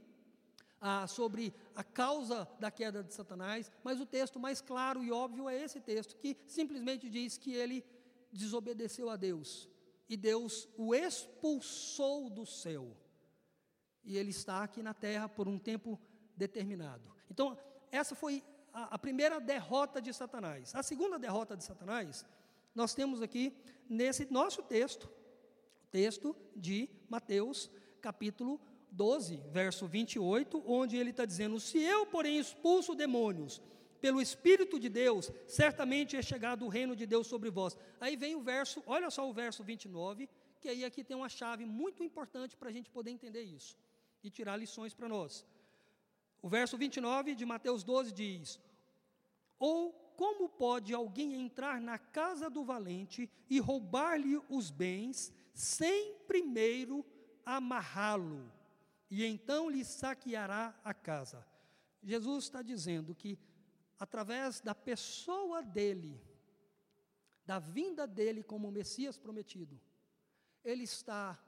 ah, 0.81 1.07
sobre 1.07 1.55
a 1.75 1.83
causa 1.83 2.47
da 2.61 2.71
queda 2.71 3.03
de 3.03 3.15
Satanás, 3.15 3.73
mas 3.83 3.99
o 3.99 4.07
texto 4.07 4.39
mais 4.39 4.61
claro 4.61 5.03
e 5.03 5.11
óbvio 5.11 5.49
é 5.49 5.63
esse 5.63 5.81
texto, 5.81 6.17
que 6.17 6.37
simplesmente 6.47 7.09
diz 7.09 7.39
que 7.39 7.55
ele 7.55 7.83
desobedeceu 8.31 9.09
a 9.09 9.17
Deus 9.17 9.69
e 10.09 10.17
Deus 10.17 10.69
o 10.77 10.95
expulsou 10.95 12.31
do 12.31 12.47
céu. 12.47 12.97
E 14.05 14.17
ele 14.17 14.31
está 14.31 14.63
aqui 14.63 14.83
na 14.83 14.95
terra 14.95 15.29
por 15.29 15.49
um 15.49 15.59
tempo 15.59 15.99
determinado. 16.37 17.11
Então, 17.31 17.59
essa 17.91 18.15
foi 18.15 18.43
a, 18.79 18.95
a 18.95 18.99
primeira 18.99 19.41
derrota 19.41 20.01
de 20.01 20.13
Satanás. 20.15 20.75
A 20.75 20.83
segunda 20.83 21.19
derrota 21.19 21.57
de 21.57 21.65
Satanás, 21.65 22.25
nós 22.75 22.95
temos 22.95 23.21
aqui 23.21 23.53
nesse 23.89 24.31
nosso 24.33 24.63
texto, 24.63 25.09
texto 25.91 26.37
de 26.55 26.89
Mateus, 27.09 27.71
capítulo 28.01 28.61
12, 28.93 29.43
verso 29.51 29.87
28, 29.87 30.63
onde 30.67 30.97
ele 30.97 31.11
está 31.11 31.25
dizendo: 31.25 31.59
Se 31.59 31.79
eu, 31.79 32.07
porém, 32.07 32.39
expulso 32.39 32.95
demônios 32.95 33.61
pelo 34.01 34.23
Espírito 34.23 34.79
de 34.79 34.89
Deus, 34.89 35.33
certamente 35.49 36.17
é 36.17 36.23
chegado 36.23 36.65
o 36.65 36.69
reino 36.69 36.95
de 36.95 37.05
Deus 37.05 37.27
sobre 37.27 37.51
vós. 37.51 37.77
Aí 38.01 38.15
vem 38.17 38.37
o 38.37 38.41
verso, 38.41 38.81
olha 38.87 39.11
só 39.11 39.29
o 39.29 39.33
verso 39.33 39.65
29, 39.65 40.29
que 40.61 40.69
aí 40.69 40.85
aqui 40.85 41.03
tem 41.03 41.17
uma 41.17 41.29
chave 41.29 41.65
muito 41.67 42.05
importante 42.05 42.57
para 42.57 42.69
a 42.69 42.73
gente 42.73 42.91
poder 42.91 43.11
entender 43.11 43.43
isso 43.43 43.77
e 44.23 44.31
tirar 44.31 44.57
lições 44.57 44.95
para 44.95 45.09
nós. 45.09 45.45
O 46.41 46.49
verso 46.49 46.79
29 46.79 47.35
de 47.35 47.45
Mateus 47.45 47.83
12 47.83 48.13
diz: 48.13 48.61
Ou 49.59 49.93
como 50.17 50.49
pode 50.49 50.93
alguém 50.93 51.35
entrar 51.35 51.81
na 51.81 51.99
casa 51.99 52.51
do 52.51 52.65
valente 52.65 53.31
e 53.49 53.61
roubar-lhe 53.61 54.41
os 54.49 54.71
bens, 54.71 55.33
sem 55.55 56.15
primeiro 56.27 57.05
amarrá-lo? 57.45 58.59
e 59.11 59.25
então 59.25 59.71
lhe 59.71 59.85
saqueará 59.85 60.79
a 60.85 60.93
casa. 60.93 61.47
Jesus 62.03 62.45
está 62.45 62.63
dizendo 62.63 63.15
que, 63.15 63.39
através 63.99 64.61
da 64.61 64.75
pessoa 64.75 65.63
dele, 65.63 66.21
da 67.45 67.59
vinda 67.59 68.07
dele 68.07 68.43
como 68.43 68.71
Messias 68.71 69.19
prometido, 69.19 69.81
ele 70.63 70.85
está 70.85 71.39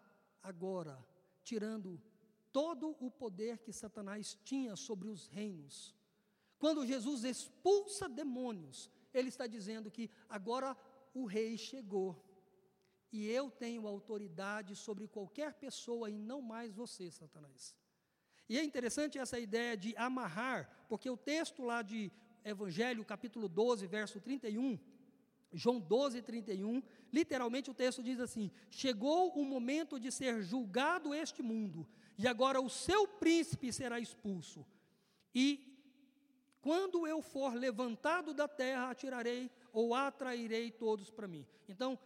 agora 0.43 1.05
tirando 1.45 2.01
todo 2.51 2.97
o 2.99 3.11
poder 3.11 3.59
que 3.59 3.73
Satanás 3.73 4.39
tinha 4.45 4.75
sobre 4.75 5.09
os 5.09 5.27
reinos, 5.27 5.95
Quando 6.61 6.87
Jesus 6.87 7.25
expulsa 7.25 8.07
demônios, 8.07 8.91
ele 9.15 9.31
está 9.31 9.47
dizendo 9.47 9.91
que 9.91 10.11
agora 10.29 10.77
o 11.15 11.25
rei 11.25 11.57
chegou. 11.57 12.11
E 13.11 13.27
eu 13.29 13.51
tenho 13.51 13.89
autoridade 13.89 14.77
sobre 14.77 15.09
qualquer 15.09 15.55
pessoa 15.55 16.11
e 16.11 16.19
não 16.19 16.41
mais 16.43 16.75
você, 16.75 17.11
Satanás. 17.11 17.75
E 18.47 18.59
é 18.59 18.63
interessante 18.63 19.19
essa 19.19 19.39
ideia 19.39 19.75
de 19.75 19.97
amarrar, 19.97 20.87
porque 20.89 21.09
o 21.09 21.17
texto 21.17 21.63
lá 21.63 21.81
de 21.83 22.13
Evangelho, 22.45 23.05
capítulo 23.05 23.49
12, 23.49 23.87
verso 23.87 24.21
31, 24.21 24.79
João 25.53 25.81
12, 25.81 26.21
31, 26.23 26.83
literalmente 27.13 27.71
o 27.71 27.75
texto 27.75 28.03
diz 28.03 28.21
assim: 28.21 28.51
Chegou 28.71 29.33
o 29.33 29.45
momento 29.45 29.99
de 29.99 30.13
ser 30.13 30.43
julgado 30.43 31.15
este 31.15 31.43
mundo, 31.43 31.89
e 32.19 32.29
agora 32.29 32.61
o 32.61 32.69
seu 32.69 33.09
príncipe 33.09 33.73
será 33.73 33.99
expulso. 33.99 34.67
E 35.35 35.70
quando 36.61 37.07
eu 37.07 37.23
for 37.23 37.55
levantado 37.55 38.35
da 38.35 38.47
terra, 38.47 38.91
atirarei 38.91 39.51
ou 39.73 39.95
atrairei 39.95 40.71
todos 40.71 41.11
para 41.11 41.29
mim. 41.29 41.47
Então, 41.69 41.99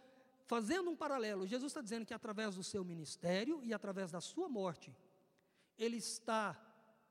fazendo 0.45 0.89
um 0.89 0.95
paralelo, 0.95 1.47
Jesus 1.47 1.71
está 1.71 1.81
dizendo 1.81 2.05
que 2.05 2.13
através 2.13 2.55
do 2.55 2.63
seu 2.63 2.83
ministério 2.83 3.61
e 3.63 3.73
através 3.73 4.11
da 4.11 4.21
sua 4.21 4.47
morte, 4.47 4.95
ele 5.77 5.97
está 5.97 6.59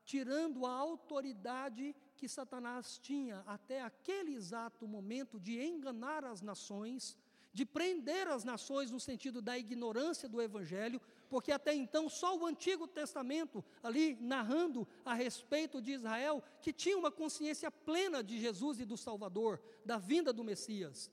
tirando 0.03 0.65
a 0.65 0.71
autoridade 0.71 1.95
que 2.15 2.27
Satanás 2.29 2.97
tinha 2.97 3.43
até 3.45 3.81
aquele 3.81 4.33
exato 4.33 4.87
momento 4.87 5.39
de 5.39 5.61
enganar 5.61 6.23
as 6.23 6.41
nações, 6.41 7.17
de 7.51 7.65
prender 7.65 8.27
as 8.27 8.43
nações 8.43 8.91
no 8.91 8.99
sentido 8.99 9.41
da 9.41 9.57
ignorância 9.57 10.29
do 10.29 10.41
Evangelho, 10.41 11.01
porque 11.29 11.51
até 11.51 11.73
então 11.73 12.09
só 12.09 12.37
o 12.37 12.45
Antigo 12.45 12.87
Testamento, 12.87 13.63
ali 13.81 14.17
narrando 14.21 14.87
a 15.03 15.13
respeito 15.13 15.81
de 15.81 15.91
Israel, 15.91 16.43
que 16.61 16.73
tinha 16.73 16.97
uma 16.97 17.11
consciência 17.11 17.69
plena 17.71 18.23
de 18.23 18.39
Jesus 18.39 18.79
e 18.79 18.85
do 18.85 18.97
Salvador, 18.97 19.61
da 19.83 19.97
vinda 19.97 20.31
do 20.31 20.43
Messias. 20.43 21.11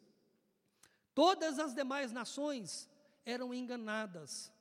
Todas 1.15 1.59
as 1.59 1.75
demais 1.75 2.13
nações 2.13 2.89
eram 3.25 3.53
enganadas, 3.53 4.53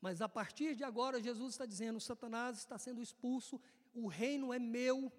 mas 0.00 0.22
a 0.22 0.28
partir 0.28 0.74
de 0.74 0.84
agora, 0.84 1.20
Jesus 1.20 1.52
está 1.52 1.66
dizendo: 1.66 2.00
Satanás 2.00 2.58
está 2.58 2.78
sendo 2.78 3.02
expulso, 3.02 3.60
o 3.94 4.06
reino 4.06 4.52
é 4.52 4.58
meu 4.58 5.12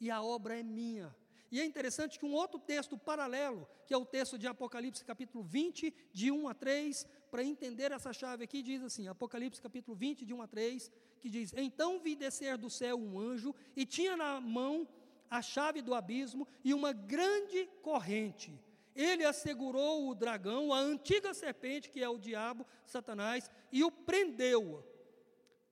e 0.00 0.10
a 0.10 0.22
obra 0.22 0.58
é 0.58 0.62
minha. 0.62 1.14
E 1.50 1.60
é 1.60 1.64
interessante 1.64 2.18
que 2.18 2.26
um 2.26 2.34
outro 2.34 2.58
texto 2.58 2.98
paralelo, 2.98 3.68
que 3.86 3.94
é 3.94 3.96
o 3.96 4.04
texto 4.04 4.38
de 4.38 4.46
Apocalipse 4.46 5.04
capítulo 5.04 5.44
20, 5.44 5.94
de 6.12 6.30
1 6.30 6.48
a 6.48 6.54
3, 6.54 7.06
para 7.30 7.44
entender 7.44 7.92
essa 7.92 8.12
chave 8.12 8.44
aqui, 8.44 8.62
diz 8.62 8.82
assim: 8.82 9.06
Apocalipse 9.08 9.62
capítulo 9.62 9.96
20, 9.96 10.24
de 10.24 10.34
1 10.34 10.42
a 10.42 10.46
3, 10.48 10.90
que 11.20 11.28
diz: 11.28 11.52
Então 11.56 12.00
vi 12.00 12.16
descer 12.16 12.56
do 12.56 12.68
céu 12.68 12.98
um 12.98 13.18
anjo, 13.18 13.54
e 13.76 13.86
tinha 13.86 14.16
na 14.16 14.40
mão 14.40 14.88
a 15.30 15.40
chave 15.42 15.82
do 15.82 15.94
abismo 15.94 16.46
e 16.64 16.74
uma 16.74 16.92
grande 16.92 17.68
corrente. 17.82 18.58
Ele 18.94 19.24
assegurou 19.24 20.08
o 20.08 20.14
dragão, 20.14 20.72
a 20.72 20.78
antiga 20.78 21.34
serpente, 21.34 21.90
que 21.90 22.02
é 22.02 22.08
o 22.08 22.18
diabo, 22.18 22.66
Satanás, 22.86 23.50
e 23.70 23.84
o 23.84 23.90
prendeu 23.90 24.82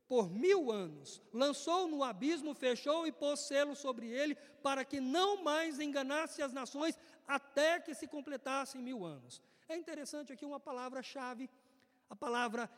por 0.09 0.31
mil 0.31 0.71
anos, 0.71 1.23
lançou 1.33 1.89
no 1.89 2.03
abismo, 2.05 2.55
fechou 2.55 3.07
e 3.07 3.13
pôs 3.13 3.41
selo 3.41 3.75
sobre 3.75 4.07
ele, 4.09 4.35
para 4.63 4.85
que 4.85 5.01
não 5.01 5.43
mais 5.43 5.81
enganasse 5.81 6.43
as 6.43 6.53
nações, 6.53 6.99
até 7.27 7.81
que 7.81 7.95
se 7.95 8.07
completassem 8.07 8.83
mil 8.83 9.05
anos. 9.05 9.43
É 9.69 9.77
interessante 9.77 10.33
aqui 10.33 10.45
uma 10.45 10.61
palavra-chave, 10.61 11.51
a 12.09 12.15
palavra 12.15 12.71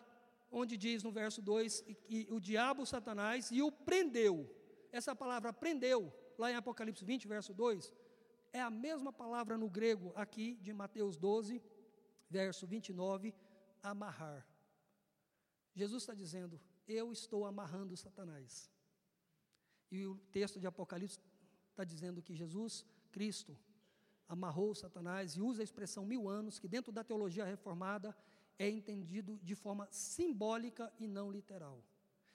onde 0.51 0.77
diz 0.77 1.03
no 1.03 1.11
verso 1.11 1.43
2 1.43 1.83
que 2.07 2.29
o 2.31 2.39
diabo, 2.41 2.87
Satanás, 2.87 3.51
e 3.51 3.61
o 3.61 3.73
prendeu. 3.73 4.49
Essa 4.93 5.15
palavra 5.15 5.53
prendeu, 5.53 6.13
lá 6.39 6.51
em 6.51 6.55
Apocalipse 6.55 7.05
20, 7.05 7.27
verso 7.27 7.53
2, 7.53 7.93
é 8.53 8.61
a 8.61 8.71
mesma 8.71 9.13
palavra 9.13 9.59
no 9.59 9.69
grego 9.69 10.13
aqui 10.15 10.55
de 10.63 10.73
Mateus 10.73 11.17
12, 11.17 11.61
verso 12.31 12.67
29, 12.67 13.35
amarrar. 13.83 14.47
Jesus 15.75 16.05
está 16.05 16.15
dizendo: 16.15 16.61
eu 16.87 17.13
estou 17.13 17.45
amarrando 17.45 17.97
Satanás. 17.97 18.71
E 19.91 20.05
o 20.05 20.17
texto 20.33 20.59
de 20.61 20.67
Apocalipse 20.67 21.21
está 21.71 21.85
dizendo 21.85 22.23
que 22.23 22.35
Jesus, 22.35 22.85
Cristo, 23.11 23.57
amarrou 24.29 24.75
Satanás 24.75 25.37
e 25.37 25.41
usa 25.41 25.63
a 25.63 25.65
expressão 25.65 26.05
mil 26.05 26.29
anos, 26.29 26.59
que 26.59 26.69
dentro 26.69 26.93
da 26.93 27.05
teologia 27.05 27.45
reformada 27.45 28.17
é 28.59 28.69
entendido 28.69 29.39
de 29.43 29.55
forma 29.55 29.87
simbólica 29.91 30.93
e 30.99 31.07
não 31.07 31.31
literal. 31.31 31.83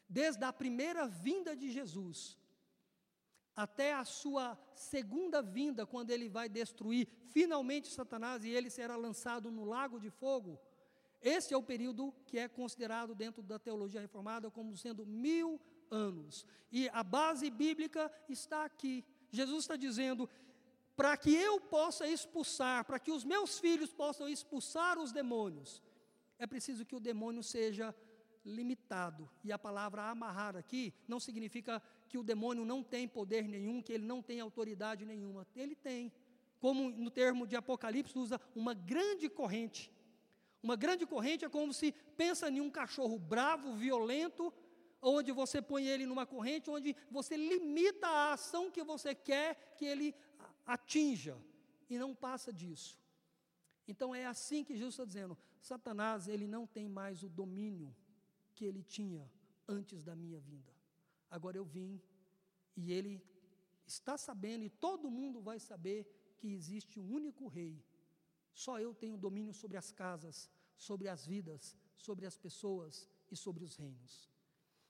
Desde 0.08 0.44
a 0.44 0.54
primeira 0.54 1.08
vinda 1.08 1.56
de 1.56 1.72
Jesus 1.72 2.38
até 3.56 3.94
a 3.94 4.06
sua 4.06 4.58
segunda 4.74 5.42
vinda, 5.42 5.86
quando 5.86 6.10
ele 6.12 6.30
vai 6.30 6.48
destruir 6.48 7.08
finalmente 7.30 7.90
Satanás 7.90 8.44
e 8.44 8.50
ele 8.50 8.70
será 8.70 8.96
lançado 8.96 9.52
no 9.52 9.66
lago 9.66 10.00
de 10.00 10.10
fogo, 10.10 10.60
esse 11.22 11.54
é 11.54 11.58
o 11.58 11.64
período 11.64 12.14
que 12.26 12.40
é 12.40 12.48
considerado 12.48 13.14
dentro 13.14 13.44
da 13.44 13.60
teologia 13.60 14.02
reformada 14.02 14.50
como 14.50 14.76
sendo 14.76 15.06
mil 15.06 15.60
anos. 15.90 16.46
E 16.72 16.90
a 16.90 17.04
base 17.04 17.50
bíblica 17.50 18.12
está 18.28 18.66
aqui. 18.66 19.06
Jesus 19.30 19.64
está 19.64 19.76
dizendo: 19.76 20.28
para 20.96 21.16
que 21.16 21.34
eu 21.34 21.60
possa 21.62 22.08
expulsar, 22.08 22.86
para 22.86 23.00
que 23.00 23.12
os 23.12 23.24
meus 23.24 23.60
filhos 23.60 23.94
possam 23.94 24.28
expulsar 24.28 24.98
os 24.98 25.12
demônios, 25.12 25.82
é 26.40 26.48
preciso 26.48 26.86
que 26.86 26.96
o 26.96 27.00
demônio 27.00 27.44
seja 27.44 27.96
limitado. 28.44 29.30
E 29.44 29.52
a 29.52 29.60
palavra 29.60 30.04
amarrar 30.04 30.58
aqui 30.58 30.94
não 31.08 31.20
significa 31.20 31.82
que 32.10 32.18
o 32.18 32.24
demônio 32.24 32.66
não 32.66 32.82
tem 32.82 33.08
poder 33.08 33.48
nenhum, 33.48 33.82
que 33.82 33.94
ele 33.94 34.06
não 34.06 34.22
tem 34.22 34.40
autoridade 34.40 35.06
nenhuma. 35.06 35.48
Ele 35.56 35.76
tem. 35.76 36.12
Como 36.60 36.90
no 36.92 37.10
termo 37.10 37.48
de 37.48 37.56
Apocalipse 37.56 38.18
usa 38.18 38.40
uma 38.56 38.74
grande 38.74 39.30
corrente 39.30 39.92
uma 40.64 40.76
grande 40.76 41.06
corrente 41.06 41.44
é 41.44 41.50
como 41.50 41.74
se 41.74 41.92
pensa 42.16 42.50
em 42.50 42.62
um 42.62 42.70
cachorro 42.70 43.18
bravo, 43.18 43.76
violento, 43.76 44.54
onde 45.02 45.32
você 45.32 45.62
põe 45.62 45.88
ele 45.88 46.06
numa 46.06 46.26
corrente 46.26 46.70
onde 46.70 46.96
você 47.10 47.36
limita 47.36 48.08
a 48.08 48.34
ação 48.34 48.70
que 48.70 48.84
você 48.84 49.16
quer 49.16 49.74
que 49.76 49.86
ele 49.86 50.14
atinja 50.66 51.36
e 51.90 51.98
não 51.98 52.14
passa 52.14 52.54
disso. 52.54 53.00
Então 53.88 54.14
é 54.14 54.26
assim 54.26 54.64
que 54.64 54.76
Jesus 54.76 54.94
está 54.94 55.06
dizendo: 55.06 55.38
Satanás 55.60 56.28
ele 56.28 56.48
não 56.48 56.68
tem 56.68 56.88
mais 56.88 57.24
o 57.24 57.30
domínio 57.30 57.96
que 58.54 58.64
ele 58.64 58.84
tinha 58.84 59.30
antes 59.68 60.04
da 60.04 60.16
minha 60.16 60.40
vinda. 60.40 60.72
Agora 61.30 61.58
eu 61.58 61.66
vim 61.66 62.00
e 62.76 62.92
ele 62.94 63.22
está 63.86 64.18
sabendo 64.18 64.64
e 64.64 64.70
todo 64.70 65.10
mundo 65.10 65.42
vai 65.42 65.60
saber 65.60 66.06
que 66.38 66.54
existe 66.54 67.00
um 67.00 67.12
único 67.12 67.48
rei 67.48 67.84
só 68.54 68.80
eu 68.80 68.94
tenho 68.94 69.18
domínio 69.18 69.54
sobre 69.54 69.78
as 69.78 69.92
casas, 69.92 70.50
sobre 70.78 71.08
as 71.08 71.26
vidas, 71.26 71.76
sobre 71.98 72.26
as 72.26 72.38
pessoas 72.38 73.08
e 73.32 73.36
sobre 73.36 73.64
os 73.64 73.76
reinos. 73.76 74.30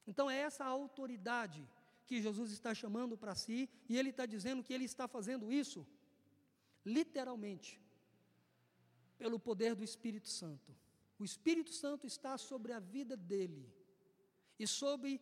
Então 0.05 0.29
é 0.29 0.37
essa 0.39 0.65
autoridade 0.65 1.67
que 2.07 2.21
Jesus 2.21 2.51
está 2.51 2.73
chamando 2.73 3.17
para 3.17 3.35
si, 3.35 3.69
e 3.87 3.97
ele 3.97 4.09
está 4.09 4.25
dizendo 4.25 4.63
que 4.63 4.73
ele 4.73 4.85
está 4.85 5.07
fazendo 5.07 5.51
isso, 5.51 5.87
literalmente, 6.85 7.79
pelo 9.17 9.39
poder 9.39 9.75
do 9.75 9.83
Espírito 9.83 10.27
Santo. 10.27 10.75
O 11.17 11.23
Espírito 11.23 11.71
Santo 11.71 12.07
está 12.07 12.37
sobre 12.37 12.73
a 12.73 12.79
vida 12.79 13.15
dele, 13.15 13.71
e 14.59 14.67
sobre 14.67 15.21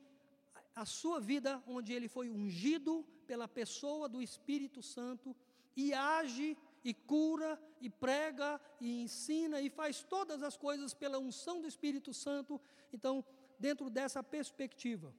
a 0.76 0.86
sua 0.86 1.20
vida, 1.20 1.64
onde 1.68 1.94
ele 1.94 2.08
foi 2.08 2.30
ungido 2.30 3.06
pela 3.28 3.48
pessoa 3.48 4.10
do 4.10 4.22
Espírito 4.22 4.82
Santo 4.82 5.36
e 5.76 5.94
age 5.94 6.58
e 6.84 6.94
cura, 6.94 7.60
e 7.82 7.90
prega, 7.90 8.60
e 8.80 9.02
ensina, 9.02 9.62
e 9.62 9.70
faz 9.70 10.04
todas 10.04 10.44
as 10.44 10.56
coisas 10.56 10.94
pela 10.94 11.20
unção 11.20 11.62
do 11.62 11.68
Espírito 11.68 12.14
Santo. 12.14 12.60
Então, 12.94 13.24
dentro 13.58 13.90
dessa 13.90 14.24
perspectiva, 14.24 15.14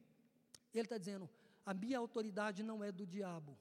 ele 0.72 0.84
está 0.84 0.98
dizendo: 0.98 1.28
a 1.64 1.74
minha 1.74 1.98
autoridade 1.98 2.62
não 2.62 2.82
é 2.82 2.90
do 2.90 3.06
diabo, 3.06 3.56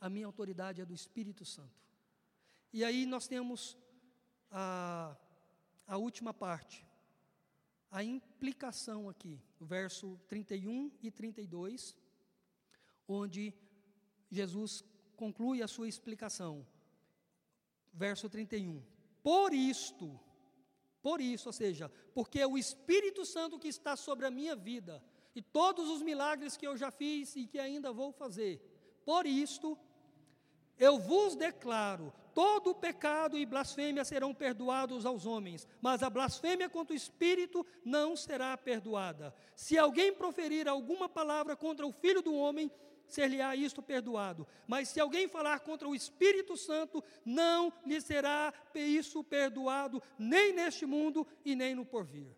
a 0.00 0.08
minha 0.08 0.26
autoridade 0.26 0.80
é 0.80 0.84
do 0.84 0.94
Espírito 0.94 1.44
Santo. 1.44 1.80
E 2.72 2.84
aí 2.84 3.04
nós 3.04 3.26
temos 3.26 3.76
a, 4.50 5.16
a 5.86 5.96
última 5.96 6.32
parte, 6.32 6.86
a 7.90 8.02
implicação 8.02 9.08
aqui, 9.08 9.40
verso 9.60 10.18
31 10.28 10.90
e 11.02 11.10
32, 11.10 11.96
onde 13.06 13.52
Jesus 14.30 14.84
conclui 15.16 15.62
a 15.62 15.68
sua 15.68 15.88
explicação 15.88 16.64
verso 17.92 18.28
31. 18.28 18.82
Por 19.22 19.52
isto, 19.52 20.18
por 21.02 21.20
isso, 21.20 21.48
ou 21.48 21.52
seja, 21.52 21.90
porque 22.14 22.40
é 22.40 22.46
o 22.46 22.58
Espírito 22.58 23.24
Santo 23.24 23.58
que 23.58 23.68
está 23.68 23.96
sobre 23.96 24.26
a 24.26 24.30
minha 24.30 24.56
vida 24.56 25.02
e 25.34 25.40
todos 25.40 25.88
os 25.88 26.02
milagres 26.02 26.56
que 26.56 26.66
eu 26.66 26.76
já 26.76 26.90
fiz 26.90 27.36
e 27.36 27.46
que 27.46 27.58
ainda 27.58 27.92
vou 27.92 28.12
fazer. 28.12 28.60
Por 29.04 29.26
isto, 29.26 29.78
eu 30.78 30.98
vos 30.98 31.36
declaro: 31.36 32.12
todo 32.34 32.74
pecado 32.74 33.36
e 33.36 33.46
blasfêmia 33.46 34.04
serão 34.04 34.34
perdoados 34.34 35.04
aos 35.06 35.26
homens, 35.26 35.66
mas 35.80 36.02
a 36.02 36.10
blasfêmia 36.10 36.68
contra 36.68 36.94
o 36.94 36.96
Espírito 36.96 37.64
não 37.84 38.16
será 38.16 38.56
perdoada. 38.56 39.34
Se 39.54 39.78
alguém 39.78 40.12
proferir 40.12 40.68
alguma 40.68 41.08
palavra 41.08 41.56
contra 41.56 41.86
o 41.86 41.92
Filho 41.92 42.22
do 42.22 42.34
homem, 42.34 42.70
ser-lhe-á 43.14 43.54
isto 43.56 43.82
perdoado. 43.82 44.46
Mas 44.66 44.88
se 44.88 45.00
alguém 45.00 45.28
falar 45.28 45.60
contra 45.60 45.88
o 45.88 45.94
Espírito 45.94 46.56
Santo, 46.56 47.02
não 47.24 47.72
lhe 47.84 48.00
será 48.00 48.52
isso 48.74 49.22
perdoado, 49.24 50.02
nem 50.18 50.52
neste 50.52 50.86
mundo 50.86 51.26
e 51.44 51.54
nem 51.54 51.74
no 51.74 51.84
porvir. 51.84 52.36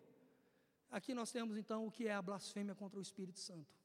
Aqui 0.89 1.13
nós 1.13 1.31
temos 1.31 1.57
então 1.57 1.87
o 1.87 1.91
que 1.91 2.07
é 2.07 2.13
a 2.13 2.21
blasfêmia 2.21 2.75
contra 2.75 2.99
o 2.99 3.01
Espírito 3.01 3.39
Santo. 3.39 3.75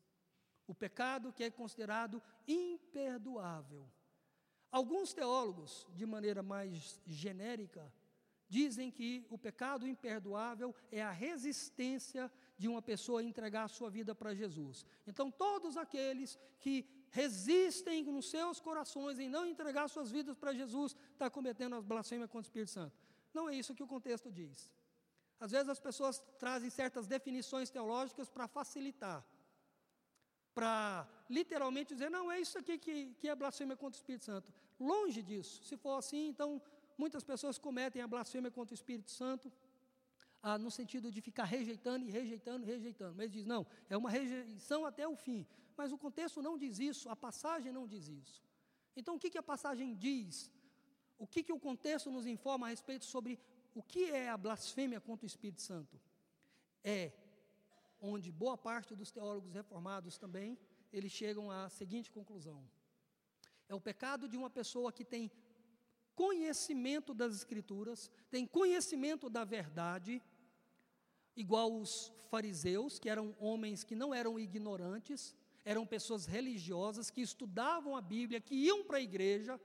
O 0.66 0.74
pecado 0.74 1.33
que 1.33 1.44
é 1.44 1.51
considerado 1.51 2.22
imperdoável. 2.46 3.90
Alguns 4.70 5.14
teólogos, 5.14 5.87
de 5.94 6.05
maneira 6.05 6.42
mais 6.42 7.01
genérica, 7.07 7.90
dizem 8.48 8.90
que 8.90 9.27
o 9.31 9.38
pecado 9.38 9.87
imperdoável 9.87 10.74
é 10.90 11.03
a 11.03 11.11
resistência 11.11 12.31
de 12.59 12.66
uma 12.66 12.83
pessoa 12.83 13.21
a 13.21 13.25
entregar 13.25 13.64
a 13.64 13.68
sua 13.68 13.88
vida 13.88 14.14
para 14.14 14.35
Jesus. 14.35 14.85
Então, 15.07 15.31
todos 15.31 15.77
aqueles 15.77 16.37
que 16.59 16.85
resistem 17.11 18.03
nos 18.03 18.29
seus 18.29 18.61
corações 18.61 19.18
em 19.18 19.29
não 19.29 19.47
entregar 19.47 19.88
suas 19.88 20.11
vidas 20.11 20.37
para 20.37 20.53
Jesus, 20.53 20.97
está 21.12 21.31
cometendo 21.31 21.77
as 21.77 21.85
blasfêmias 21.85 22.29
contra 22.29 22.47
o 22.47 22.51
Espírito 22.51 22.73
Santo. 22.73 22.99
Não 23.33 23.49
é 23.49 23.55
isso 23.55 23.75
que 23.75 23.83
o 23.83 23.87
contexto 23.87 24.31
diz. 24.31 24.71
Às 25.38 25.53
vezes 25.53 25.68
as 25.68 25.79
pessoas 25.79 26.18
trazem 26.38 26.68
certas 26.68 27.07
definições 27.07 27.71
teológicas 27.71 28.29
para 28.29 28.49
facilitar, 28.49 29.25
para 30.53 31.09
literalmente 31.31 31.94
dizer, 31.94 32.11
não, 32.11 32.31
é 32.31 32.40
isso 32.40 32.59
aqui 32.59 32.77
que, 32.77 33.14
que 33.21 33.29
é 33.29 33.35
blasfêmia 33.37 33.77
contra 33.77 33.97
o 33.97 34.01
Espírito 34.01 34.25
Santo. 34.25 34.53
Longe 34.81 35.23
disso. 35.23 35.62
Se 35.62 35.77
for 35.77 35.97
assim, 35.97 36.27
então 36.27 36.61
muitas 36.97 37.23
pessoas 37.23 37.57
cometem 37.57 38.03
a 38.03 38.09
blasfêmia 38.09 38.51
contra 38.51 38.75
o 38.75 38.75
Espírito 38.75 39.12
Santo, 39.12 39.53
ah, 40.42 40.59
no 40.59 40.70
sentido 40.70 41.11
de 41.11 41.20
ficar 41.20 41.44
rejeitando 41.44 42.05
e 42.07 42.11
rejeitando 42.11 42.64
e 42.64 42.66
rejeitando. 42.66 43.14
Mas 43.16 43.31
diz, 43.31 43.44
não, 43.44 43.66
é 43.88 43.96
uma 43.96 44.11
rejeição 44.11 44.85
até 44.85 45.07
o 45.07 45.16
fim. 45.16 45.46
Mas 45.77 45.92
o 45.92 45.98
contexto 45.98 46.42
não 46.42 46.57
diz 46.57 46.79
isso, 46.79 47.09
a 47.09 47.16
passagem 47.16 47.72
não 47.72 47.87
diz 47.87 48.09
isso. 48.09 48.42
Então, 48.96 49.16
o 49.16 49.18
que, 49.18 49.31
que 49.31 49.38
a 49.38 49.42
passagem 49.42 49.94
diz? 49.94 50.53
O 51.18 51.27
que, 51.27 51.42
que 51.42 51.53
o 51.53 51.59
contexto 51.59 52.11
nos 52.11 52.27
informa 52.27 52.66
a 52.66 52.70
respeito 52.70 53.05
sobre 53.05 53.38
o 53.74 53.83
que 53.83 54.11
é 54.11 54.29
a 54.29 54.37
blasfêmia 54.37 55.01
contra 55.01 55.24
o 55.24 55.27
Espírito 55.27 55.62
Santo? 55.62 56.01
É 56.83 57.12
onde 58.01 58.31
boa 58.31 58.57
parte 58.57 58.94
dos 58.94 59.11
teólogos 59.11 59.53
reformados 59.53 60.18
também, 60.18 60.59
eles 60.92 61.12
chegam 61.12 61.51
à 61.51 61.68
seguinte 61.68 62.11
conclusão. 62.11 62.64
É 63.68 63.74
o 63.74 63.81
pecado 63.81 64.29
de 64.29 64.37
uma 64.37 64.48
pessoa 64.48 64.92
que 64.92 65.05
tem 65.05 65.31
conhecimento 66.14 67.12
das 67.14 67.35
Escrituras, 67.35 68.11
tem 68.31 68.46
conhecimento 68.46 69.29
da 69.29 69.44
verdade, 69.44 70.22
igual 71.38 71.72
os 71.72 72.12
fariseus, 72.31 72.98
que 72.98 73.09
eram 73.09 73.35
homens 73.38 73.85
que 73.85 73.94
não 73.94 74.12
eram 74.12 74.38
ignorantes, 74.38 75.35
eram 75.64 75.87
pessoas 75.87 76.27
religiosas 76.27 77.11
que 77.11 77.20
estudavam 77.20 77.96
a 77.96 78.01
Bíblia, 78.01 78.40
que 78.40 78.55
iam 78.55 78.85
para 78.85 78.98
a 78.98 79.07
igreja, 79.11 79.61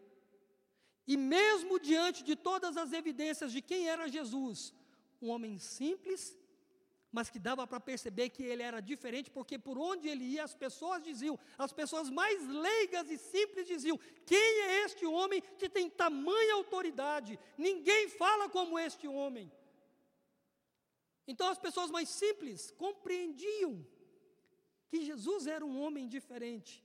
e 1.06 1.18
mesmo 1.18 1.80
diante 1.80 2.24
de 2.24 2.36
todas 2.36 2.78
as 2.78 2.94
evidências 2.94 3.52
de 3.52 3.62
quem 3.62 3.90
era 3.90 4.08
Jesus, 4.08 4.74
um 5.22 5.30
homem 5.30 5.58
simples 5.58 6.38
mas 7.14 7.30
que 7.30 7.38
dava 7.38 7.68
para 7.68 7.80
perceber 7.80 8.30
que 8.30 8.42
ele 8.42 8.64
era 8.64 8.82
diferente, 8.82 9.30
porque 9.30 9.60
por 9.60 9.78
onde 9.78 10.10
ele 10.10 10.24
ia, 10.24 10.44
as 10.44 10.56
pessoas 10.56 11.04
diziam, 11.04 11.38
as 11.60 11.72
pessoas 11.72 12.10
mais 12.10 12.48
leigas 12.48 13.08
e 13.12 13.20
simples 13.20 13.68
diziam: 13.68 14.00
quem 14.26 14.62
é 14.64 14.84
este 14.84 15.06
homem 15.06 15.40
que 15.60 15.70
tem 15.70 15.88
tamanha 15.88 16.56
autoridade? 16.56 17.40
Ninguém 17.56 18.10
fala 18.10 18.50
como 18.50 18.80
este 18.80 19.08
homem. 19.08 19.52
Então 21.28 21.48
as 21.50 21.58
pessoas 21.58 21.90
mais 21.90 22.10
simples 22.10 22.72
compreendiam 22.72 23.86
que 24.90 25.06
Jesus 25.06 25.48
era 25.48 25.66
um 25.66 25.82
homem 25.82 26.08
diferente. 26.08 26.84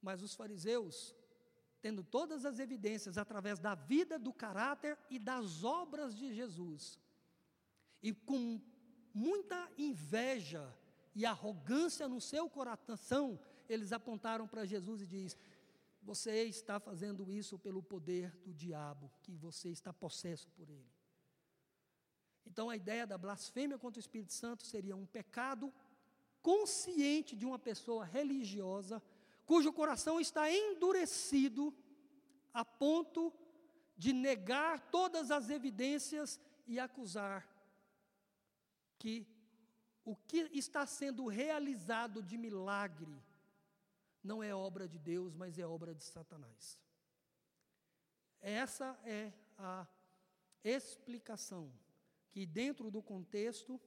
Mas 0.00 0.22
os 0.22 0.34
fariseus, 0.34 1.14
tendo 1.80 2.02
todas 2.02 2.44
as 2.44 2.58
evidências 2.58 3.16
através 3.16 3.58
da 3.58 3.74
vida, 3.74 4.18
do 4.18 4.32
caráter 4.32 4.98
e 5.08 5.18
das 5.18 5.62
obras 5.62 6.16
de 6.16 6.34
Jesus, 6.34 6.98
e 8.02 8.12
com 8.12 8.60
muita 9.14 9.70
inveja 9.78 10.74
e 11.14 11.24
arrogância 11.24 12.08
no 12.08 12.20
seu 12.20 12.48
coração, 12.48 13.38
eles 13.68 13.92
apontaram 13.92 14.48
para 14.48 14.64
Jesus 14.64 15.02
e 15.02 15.06
diz: 15.06 15.36
Você 16.02 16.44
está 16.44 16.80
fazendo 16.80 17.30
isso 17.30 17.58
pelo 17.58 17.82
poder 17.82 18.34
do 18.38 18.52
diabo, 18.52 19.12
que 19.22 19.36
você 19.36 19.68
está 19.68 19.92
possesso 19.92 20.50
por 20.50 20.68
ele. 20.68 21.01
Então 22.46 22.68
a 22.68 22.76
ideia 22.76 23.06
da 23.06 23.16
blasfêmia 23.16 23.78
contra 23.78 23.98
o 23.98 24.00
Espírito 24.00 24.32
Santo 24.32 24.62
seria 24.64 24.96
um 24.96 25.06
pecado 25.06 25.72
consciente 26.42 27.36
de 27.36 27.46
uma 27.46 27.58
pessoa 27.58 28.04
religiosa, 28.04 29.02
cujo 29.46 29.72
coração 29.72 30.20
está 30.20 30.50
endurecido 30.50 31.74
a 32.52 32.64
ponto 32.64 33.32
de 33.96 34.12
negar 34.12 34.80
todas 34.90 35.30
as 35.30 35.48
evidências 35.48 36.40
e 36.66 36.78
acusar 36.78 37.48
que 38.98 39.26
o 40.04 40.16
que 40.16 40.50
está 40.52 40.84
sendo 40.86 41.26
realizado 41.26 42.22
de 42.22 42.36
milagre 42.36 43.22
não 44.22 44.42
é 44.42 44.54
obra 44.54 44.86
de 44.88 44.98
Deus, 44.98 45.34
mas 45.34 45.58
é 45.58 45.66
obra 45.66 45.94
de 45.94 46.04
Satanás. 46.04 46.78
Essa 48.40 48.98
é 49.04 49.32
a 49.56 49.86
explicação 50.64 51.72
que, 52.32 52.44
dentro 52.44 52.90
do 52.90 53.02
contexto, 53.02 53.80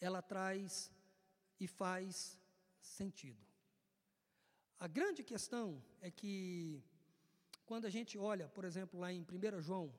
ela 0.00 0.20
traz 0.20 0.90
e 1.60 1.66
faz 1.68 2.38
sentido. 2.80 3.46
A 4.80 4.88
grande 4.88 5.22
questão 5.22 5.80
é 6.00 6.10
que, 6.10 6.82
quando 7.64 7.84
a 7.84 7.90
gente 7.90 8.18
olha, 8.18 8.48
por 8.48 8.64
exemplo, 8.64 8.98
lá 8.98 9.12
em 9.12 9.20
1 9.20 9.60
João, 9.60 9.94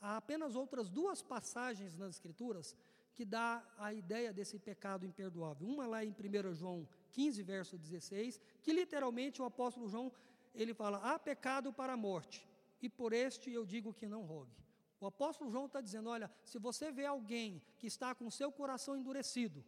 há 0.00 0.16
apenas 0.16 0.54
outras 0.54 0.88
duas 0.88 1.20
passagens 1.20 1.96
nas 1.96 2.10
Escrituras 2.16 2.76
que 3.14 3.24
dá 3.24 3.66
a 3.78 3.92
ideia 3.92 4.32
desse 4.32 4.56
pecado 4.60 5.04
imperdoável. 5.04 5.66
Uma 5.66 5.88
lá 5.88 6.04
em 6.04 6.12
1 6.12 6.54
João 6.54 6.88
15, 7.10 7.42
verso 7.42 7.76
16, 7.76 8.40
que 8.62 8.72
literalmente 8.72 9.42
o 9.42 9.44
apóstolo 9.44 9.88
João, 9.88 10.12
ele 10.54 10.72
fala, 10.72 10.98
há 10.98 11.18
pecado 11.18 11.72
para 11.72 11.94
a 11.94 11.96
morte, 11.96 12.46
e 12.80 12.88
por 12.88 13.12
este 13.12 13.50
eu 13.50 13.66
digo 13.66 13.92
que 13.92 14.06
não 14.06 14.22
rogue. 14.22 14.54
O 15.00 15.06
apóstolo 15.06 15.50
João 15.50 15.66
está 15.66 15.80
dizendo, 15.80 16.10
olha, 16.10 16.30
se 16.44 16.58
você 16.58 16.90
vê 16.90 17.06
alguém 17.06 17.62
que 17.78 17.86
está 17.86 18.14
com 18.14 18.30
seu 18.30 18.50
coração 18.50 18.96
endurecido, 18.96 19.64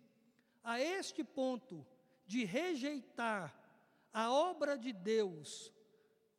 a 0.63 0.81
este 0.81 1.23
ponto 1.23 1.87
de 2.27 2.45
rejeitar 2.45 3.55
a 4.13 4.31
obra 4.31 4.77
de 4.77 4.93
Deus, 4.93 5.73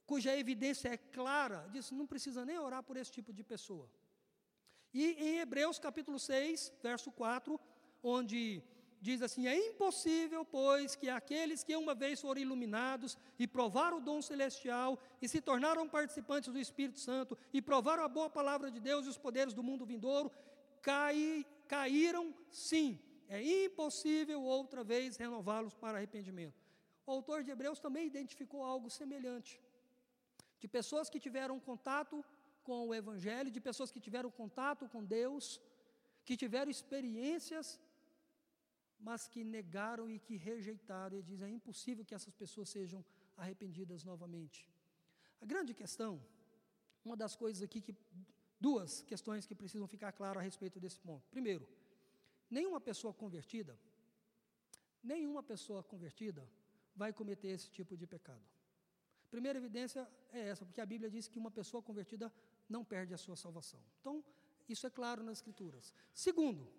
cuja 0.05 0.37
evidência 0.37 0.89
é 0.89 0.97
clara, 0.97 1.67
diz, 1.71 1.89
não 1.91 2.05
precisa 2.05 2.43
nem 2.43 2.59
orar 2.59 2.83
por 2.83 2.97
esse 2.97 3.11
tipo 3.11 3.31
de 3.33 3.43
pessoa. 3.43 3.89
E 4.93 5.13
em 5.13 5.39
Hebreus 5.39 5.79
capítulo 5.79 6.19
6, 6.19 6.73
verso 6.83 7.11
4, 7.11 7.59
onde 8.03 8.61
diz 9.01 9.21
assim: 9.21 9.47
É 9.47 9.55
impossível, 9.69 10.45
pois, 10.45 10.95
que 10.95 11.09
aqueles 11.09 11.63
que 11.63 11.75
uma 11.75 11.95
vez 11.95 12.21
foram 12.21 12.39
iluminados 12.39 13.17
e 13.39 13.47
provaram 13.47 13.97
o 13.97 14.01
dom 14.01 14.21
celestial 14.21 14.99
e 15.21 15.27
se 15.27 15.41
tornaram 15.41 15.89
participantes 15.89 16.53
do 16.53 16.59
Espírito 16.59 16.99
Santo 16.99 17.37
e 17.51 17.61
provaram 17.61 18.03
a 18.03 18.07
boa 18.07 18.29
palavra 18.29 18.69
de 18.69 18.79
Deus 18.79 19.05
e 19.05 19.09
os 19.09 19.17
poderes 19.17 19.53
do 19.53 19.63
mundo 19.63 19.85
vindouro, 19.85 20.31
cai, 20.81 21.45
caíram 21.67 22.33
sim. 22.49 22.99
É 23.27 23.41
impossível 23.41 24.41
outra 24.43 24.83
vez 24.83 25.17
renová-los 25.17 25.73
para 25.73 25.97
arrependimento. 25.97 26.61
O 27.05 27.11
autor 27.11 27.43
de 27.43 27.51
Hebreus 27.51 27.79
também 27.79 28.05
identificou 28.05 28.63
algo 28.63 28.89
semelhante. 28.89 29.59
De 30.59 30.67
pessoas 30.67 31.09
que 31.09 31.19
tiveram 31.19 31.59
contato 31.59 32.23
com 32.63 32.87
o 32.87 32.93
Evangelho, 32.93 33.49
de 33.49 33.59
pessoas 33.59 33.91
que 33.91 33.99
tiveram 33.99 34.29
contato 34.29 34.87
com 34.87 35.03
Deus, 35.03 35.59
que 36.25 36.37
tiveram 36.37 36.69
experiências, 36.69 37.79
mas 39.01 39.27
que 39.27 39.43
negaram 39.43 40.09
e 40.09 40.19
que 40.19 40.35
rejeitaram. 40.35 41.17
E 41.17 41.23
dizem: 41.23 41.47
é 41.47 41.55
impossível 41.55 42.05
que 42.05 42.15
essas 42.15 42.33
pessoas 42.33 42.69
sejam 42.69 43.03
arrependidas 43.35 44.03
novamente. 44.03 44.69
A 45.41 45.45
grande 45.45 45.73
questão, 45.73 46.23
uma 47.03 47.17
das 47.17 47.35
coisas 47.35 47.61
aqui 47.63 47.81
que. 47.81 47.95
Duas 48.59 49.01
questões 49.01 49.47
que 49.47 49.55
precisam 49.55 49.87
ficar 49.87 50.11
claras 50.11 50.37
a 50.37 50.43
respeito 50.43 50.79
desse 50.79 50.99
ponto. 50.99 51.27
Primeiro, 51.31 51.67
nenhuma 52.47 52.79
pessoa 52.79 53.11
convertida, 53.11 53.75
nenhuma 55.01 55.41
pessoa 55.41 55.81
convertida 55.81 56.47
vai 56.95 57.11
cometer 57.11 57.47
esse 57.47 57.71
tipo 57.71 57.97
de 57.97 58.05
pecado. 58.05 58.45
Primeira 59.31 59.57
evidência 59.57 60.07
é 60.31 60.49
essa, 60.49 60.63
porque 60.63 60.79
a 60.79 60.85
Bíblia 60.85 61.09
diz 61.09 61.27
que 61.27 61.39
uma 61.39 61.49
pessoa 61.49 61.81
convertida 61.81 62.31
não 62.69 62.85
perde 62.85 63.15
a 63.15 63.17
sua 63.17 63.35
salvação. 63.35 63.81
Então, 63.99 64.23
isso 64.69 64.85
é 64.85 64.91
claro 64.91 65.23
nas 65.23 65.39
Escrituras. 65.39 65.91
Segundo, 66.13 66.71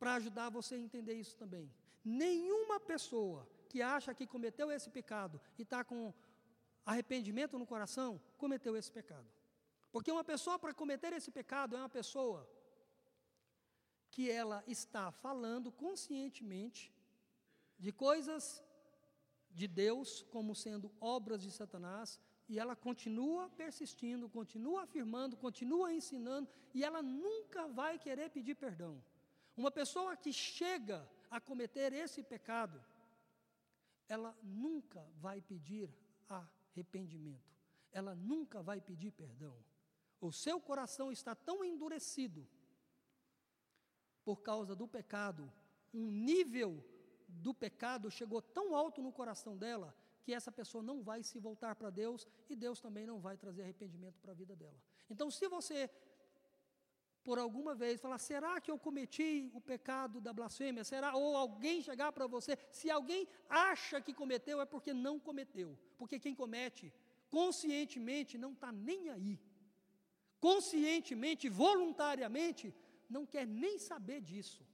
para 0.00 0.14
ajudar 0.14 0.48
você 0.58 0.74
a 0.76 0.84
entender 0.86 1.14
isso 1.14 1.36
também, 1.36 1.70
nenhuma 2.02 2.80
pessoa 2.80 3.46
que 3.68 3.80
acha 3.82 4.14
que 4.18 4.26
cometeu 4.34 4.68
esse 4.76 4.88
pecado 4.98 5.40
e 5.58 5.62
está 5.62 5.84
com 5.84 6.12
arrependimento 6.84 7.58
no 7.58 7.66
coração, 7.72 8.20
cometeu 8.38 8.74
esse 8.76 8.90
pecado. 8.90 9.28
Porque 9.92 10.10
uma 10.10 10.24
pessoa 10.24 10.58
para 10.58 10.72
cometer 10.82 11.12
esse 11.12 11.30
pecado 11.30 11.76
é 11.76 11.78
uma 11.78 11.94
pessoa 12.00 12.48
que 14.10 14.30
ela 14.30 14.64
está 14.66 15.12
falando 15.12 15.70
conscientemente 15.70 16.82
de 17.78 17.92
coisas 17.92 18.62
de 19.50 19.68
Deus 19.68 20.22
como 20.34 20.54
sendo 20.54 20.90
obras 21.00 21.42
de 21.42 21.50
Satanás, 21.50 22.18
e 22.48 22.58
ela 22.58 22.74
continua 22.74 23.48
persistindo, 23.50 24.28
continua 24.28 24.82
afirmando, 24.82 25.36
continua 25.36 25.92
ensinando, 25.92 26.48
e 26.74 26.82
ela 26.82 27.00
nunca 27.02 27.68
vai 27.68 27.98
querer 27.98 28.30
pedir 28.30 28.56
perdão. 28.56 28.94
Uma 29.56 29.70
pessoa 29.70 30.16
que 30.16 30.32
chega 30.32 31.08
a 31.30 31.40
cometer 31.40 31.92
esse 31.92 32.22
pecado, 32.22 32.82
ela 34.08 34.36
nunca 34.42 35.06
vai 35.16 35.40
pedir 35.40 35.88
arrependimento, 36.28 37.56
ela 37.92 38.14
nunca 38.14 38.62
vai 38.62 38.80
pedir 38.80 39.12
perdão. 39.12 39.56
O 40.20 40.32
seu 40.32 40.60
coração 40.60 41.10
está 41.10 41.34
tão 41.34 41.64
endurecido 41.64 42.46
por 44.24 44.42
causa 44.42 44.74
do 44.74 44.86
pecado, 44.86 45.50
um 45.92 46.10
nível 46.10 46.84
do 47.28 47.54
pecado 47.54 48.10
chegou 48.10 48.42
tão 48.42 48.74
alto 48.74 49.02
no 49.02 49.12
coração 49.12 49.56
dela 49.56 49.94
que 50.22 50.34
essa 50.34 50.52
pessoa 50.52 50.82
não 50.82 51.02
vai 51.02 51.22
se 51.22 51.38
voltar 51.38 51.74
para 51.74 51.90
Deus 51.90 52.26
e 52.48 52.54
Deus 52.54 52.80
também 52.80 53.06
não 53.06 53.18
vai 53.18 53.36
trazer 53.36 53.62
arrependimento 53.62 54.20
para 54.20 54.32
a 54.32 54.34
vida 54.34 54.54
dela. 54.54 54.80
Então, 55.08 55.30
se 55.30 55.48
você 55.48 55.88
por 57.22 57.38
alguma 57.38 57.74
vez 57.74 58.00
falar, 58.00 58.18
será 58.18 58.60
que 58.60 58.70
eu 58.70 58.78
cometi 58.78 59.50
o 59.52 59.60
pecado 59.60 60.20
da 60.20 60.32
blasfêmia? 60.32 60.84
Será? 60.84 61.14
Ou 61.14 61.36
alguém 61.36 61.82
chegar 61.82 62.10
para 62.12 62.26
você, 62.26 62.58
se 62.70 62.90
alguém 62.90 63.28
acha 63.48 64.00
que 64.00 64.14
cometeu, 64.14 64.60
é 64.60 64.66
porque 64.66 64.92
não 64.92 65.18
cometeu. 65.18 65.78
Porque 65.98 66.18
quem 66.18 66.34
comete 66.34 66.92
conscientemente 67.28 68.36
não 68.38 68.52
está 68.52 68.72
nem 68.72 69.10
aí. 69.10 69.38
Conscientemente, 70.40 71.48
voluntariamente, 71.48 72.74
não 73.08 73.26
quer 73.26 73.46
nem 73.46 73.78
saber 73.78 74.20
disso. 74.20 74.66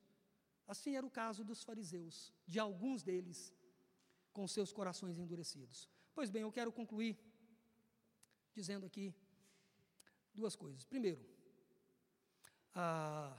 Assim 0.67 0.97
era 0.97 1.07
o 1.07 1.11
caso 1.11 1.45
dos 1.45 1.63
fariseus, 1.63 2.33
de 2.47 2.59
alguns 2.59 3.03
deles, 3.03 3.53
com 4.33 4.47
seus 4.47 4.73
corações 4.73 5.19
endurecidos. 5.19 5.89
Pois 6.15 6.31
bem, 6.31 6.43
eu 6.43 6.53
quero 6.53 6.73
concluir 6.73 7.19
dizendo 8.55 8.87
aqui 8.87 9.15
duas 10.33 10.55
coisas. 10.57 10.85
Primeiro, 10.85 11.21
ah, 12.79 13.35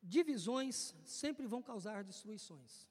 divisões 0.00 0.94
sempre 1.04 1.44
vão 1.46 1.60
causar 1.60 2.04
destruições. 2.04 2.84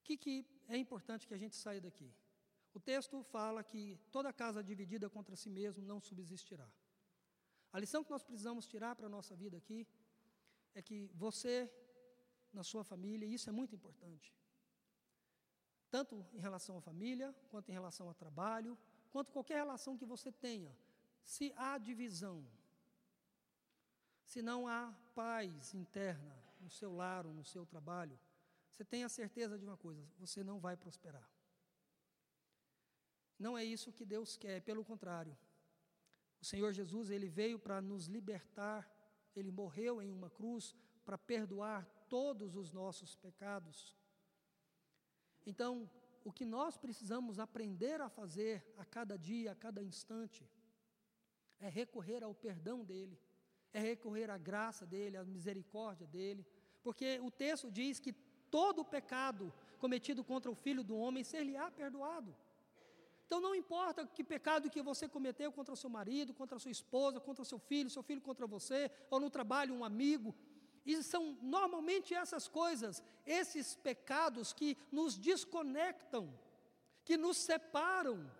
O 0.00 0.04
que, 0.04 0.16
que 0.16 0.46
é 0.66 0.76
importante 0.76 1.26
que 1.26 1.34
a 1.34 1.38
gente 1.38 1.54
saia 1.54 1.80
daqui? 1.80 2.10
O 2.72 2.80
texto 2.80 3.22
fala 3.22 3.62
que 3.62 3.98
toda 4.10 4.32
casa 4.32 4.64
dividida 4.64 5.10
contra 5.10 5.36
si 5.36 5.50
mesmo 5.50 5.84
não 5.84 6.00
subsistirá. 6.00 6.68
A 7.70 7.78
lição 7.78 8.02
que 8.02 8.10
nós 8.10 8.22
precisamos 8.22 8.66
tirar 8.66 8.96
para 8.96 9.06
a 9.06 9.10
nossa 9.10 9.36
vida 9.36 9.58
aqui 9.58 9.86
é 10.74 10.80
que 10.80 11.10
você, 11.14 11.70
na 12.52 12.62
sua 12.62 12.82
família, 12.82 13.26
e 13.26 13.34
isso 13.34 13.50
é 13.50 13.52
muito 13.52 13.74
importante, 13.74 14.34
tanto 15.90 16.24
em 16.32 16.38
relação 16.38 16.78
à 16.78 16.80
família, 16.80 17.34
quanto 17.50 17.68
em 17.70 17.72
relação 17.72 18.08
ao 18.08 18.14
trabalho, 18.14 18.78
quanto 19.10 19.32
qualquer 19.32 19.56
relação 19.56 19.98
que 19.98 20.06
você 20.06 20.30
tenha, 20.32 20.74
se 21.28 21.52
há 21.58 21.76
divisão, 21.76 22.42
se 24.24 24.40
não 24.40 24.66
há 24.66 24.94
paz 25.14 25.74
interna 25.74 26.34
no 26.58 26.70
seu 26.70 26.90
lar 26.90 27.26
ou 27.26 27.34
no 27.34 27.44
seu 27.44 27.66
trabalho, 27.66 28.18
você 28.72 28.82
tenha 28.82 29.10
certeza 29.10 29.58
de 29.58 29.64
uma 29.66 29.76
coisa: 29.76 30.02
você 30.18 30.42
não 30.42 30.58
vai 30.58 30.74
prosperar. 30.74 31.30
Não 33.38 33.58
é 33.58 33.62
isso 33.62 33.92
que 33.92 34.06
Deus 34.06 34.38
quer, 34.38 34.62
pelo 34.62 34.82
contrário. 34.82 35.36
O 36.40 36.46
Senhor 36.46 36.72
Jesus, 36.72 37.10
ele 37.10 37.28
veio 37.28 37.58
para 37.58 37.78
nos 37.82 38.06
libertar, 38.06 38.90
ele 39.36 39.50
morreu 39.50 40.00
em 40.00 40.10
uma 40.10 40.30
cruz 40.30 40.74
para 41.04 41.18
perdoar 41.18 41.84
todos 42.08 42.56
os 42.56 42.72
nossos 42.72 43.14
pecados. 43.14 43.94
Então, 45.44 45.90
o 46.24 46.32
que 46.32 46.46
nós 46.46 46.78
precisamos 46.78 47.38
aprender 47.38 48.00
a 48.00 48.08
fazer 48.08 48.64
a 48.78 48.84
cada 48.86 49.18
dia, 49.18 49.52
a 49.52 49.54
cada 49.54 49.82
instante, 49.82 50.48
é 51.60 51.68
recorrer 51.68 52.22
ao 52.22 52.34
perdão 52.34 52.84
dele, 52.84 53.18
é 53.72 53.80
recorrer 53.80 54.30
à 54.30 54.38
graça 54.38 54.86
dele, 54.86 55.16
à 55.16 55.24
misericórdia 55.24 56.06
dele, 56.06 56.46
porque 56.82 57.18
o 57.20 57.30
texto 57.30 57.70
diz 57.70 57.98
que 57.98 58.12
todo 58.50 58.84
pecado 58.84 59.52
cometido 59.78 60.24
contra 60.24 60.50
o 60.50 60.54
filho 60.54 60.82
do 60.82 60.96
homem 60.96 61.22
ser-lhe-á 61.22 61.70
perdoado. 61.70 62.34
Então 63.26 63.40
não 63.40 63.54
importa 63.54 64.06
que 64.06 64.24
pecado 64.24 64.70
que 64.70 64.80
você 64.80 65.06
cometeu 65.06 65.52
contra 65.52 65.74
o 65.74 65.76
seu 65.76 65.90
marido, 65.90 66.32
contra 66.32 66.56
a 66.56 66.58
sua 66.58 66.70
esposa, 66.70 67.20
contra 67.20 67.42
o 67.42 67.44
seu 67.44 67.58
filho, 67.58 67.90
seu 67.90 68.02
filho 68.02 68.22
contra 68.22 68.46
você, 68.46 68.90
ou 69.10 69.20
no 69.20 69.28
trabalho 69.28 69.74
um 69.74 69.84
amigo, 69.84 70.34
e 70.86 71.02
são 71.02 71.36
normalmente 71.42 72.14
essas 72.14 72.48
coisas, 72.48 73.02
esses 73.26 73.76
pecados 73.76 74.54
que 74.54 74.78
nos 74.90 75.18
desconectam, 75.18 76.32
que 77.04 77.18
nos 77.18 77.36
separam, 77.36 78.30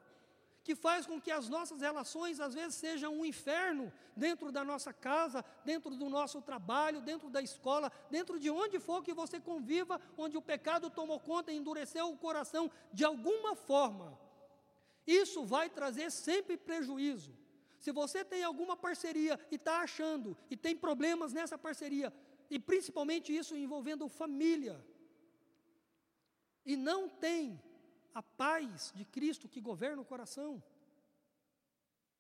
que 0.69 0.75
faz 0.75 1.07
com 1.07 1.19
que 1.19 1.31
as 1.31 1.49
nossas 1.49 1.81
relações 1.81 2.41
às 2.41 2.53
vezes 2.53 2.75
sejam 2.75 3.11
um 3.19 3.25
inferno 3.25 3.91
dentro 4.15 4.53
da 4.53 4.63
nossa 4.63 4.93
casa, 4.93 5.43
dentro 5.65 5.97
do 5.97 6.11
nosso 6.11 6.43
trabalho, 6.43 7.01
dentro 7.01 7.31
da 7.31 7.41
escola, 7.41 7.91
dentro 8.11 8.39
de 8.39 8.51
onde 8.51 8.79
for 8.79 9.03
que 9.03 9.15
você 9.15 9.41
conviva, 9.41 9.99
onde 10.15 10.37
o 10.37 10.43
pecado 10.43 10.91
tomou 10.91 11.19
conta 11.19 11.51
e 11.51 11.57
endureceu 11.57 12.11
o 12.11 12.19
coração 12.19 12.71
de 12.93 13.03
alguma 13.03 13.57
forma. 13.57 14.21
Isso 15.07 15.43
vai 15.43 15.71
trazer 15.71 16.11
sempre 16.11 16.59
prejuízo. 16.59 17.33
Se 17.79 17.91
você 17.91 18.23
tem 18.23 18.45
alguma 18.45 18.77
parceria 18.77 19.41
e 19.51 19.55
está 19.55 19.81
achando 19.81 20.37
e 20.51 20.57
tem 20.65 20.77
problemas 20.77 21.33
nessa 21.33 21.57
parceria, 21.57 22.13
e 22.51 22.59
principalmente 22.59 23.35
isso 23.35 23.57
envolvendo 23.57 24.07
família, 24.07 24.79
e 26.67 26.77
não 26.77 27.09
tem 27.09 27.59
a 28.15 28.23
paz 28.23 28.93
de 28.95 29.05
Cristo 29.05 29.49
que 29.49 29.61
governa 29.61 30.03
o 30.03 30.05
coração, 30.05 30.63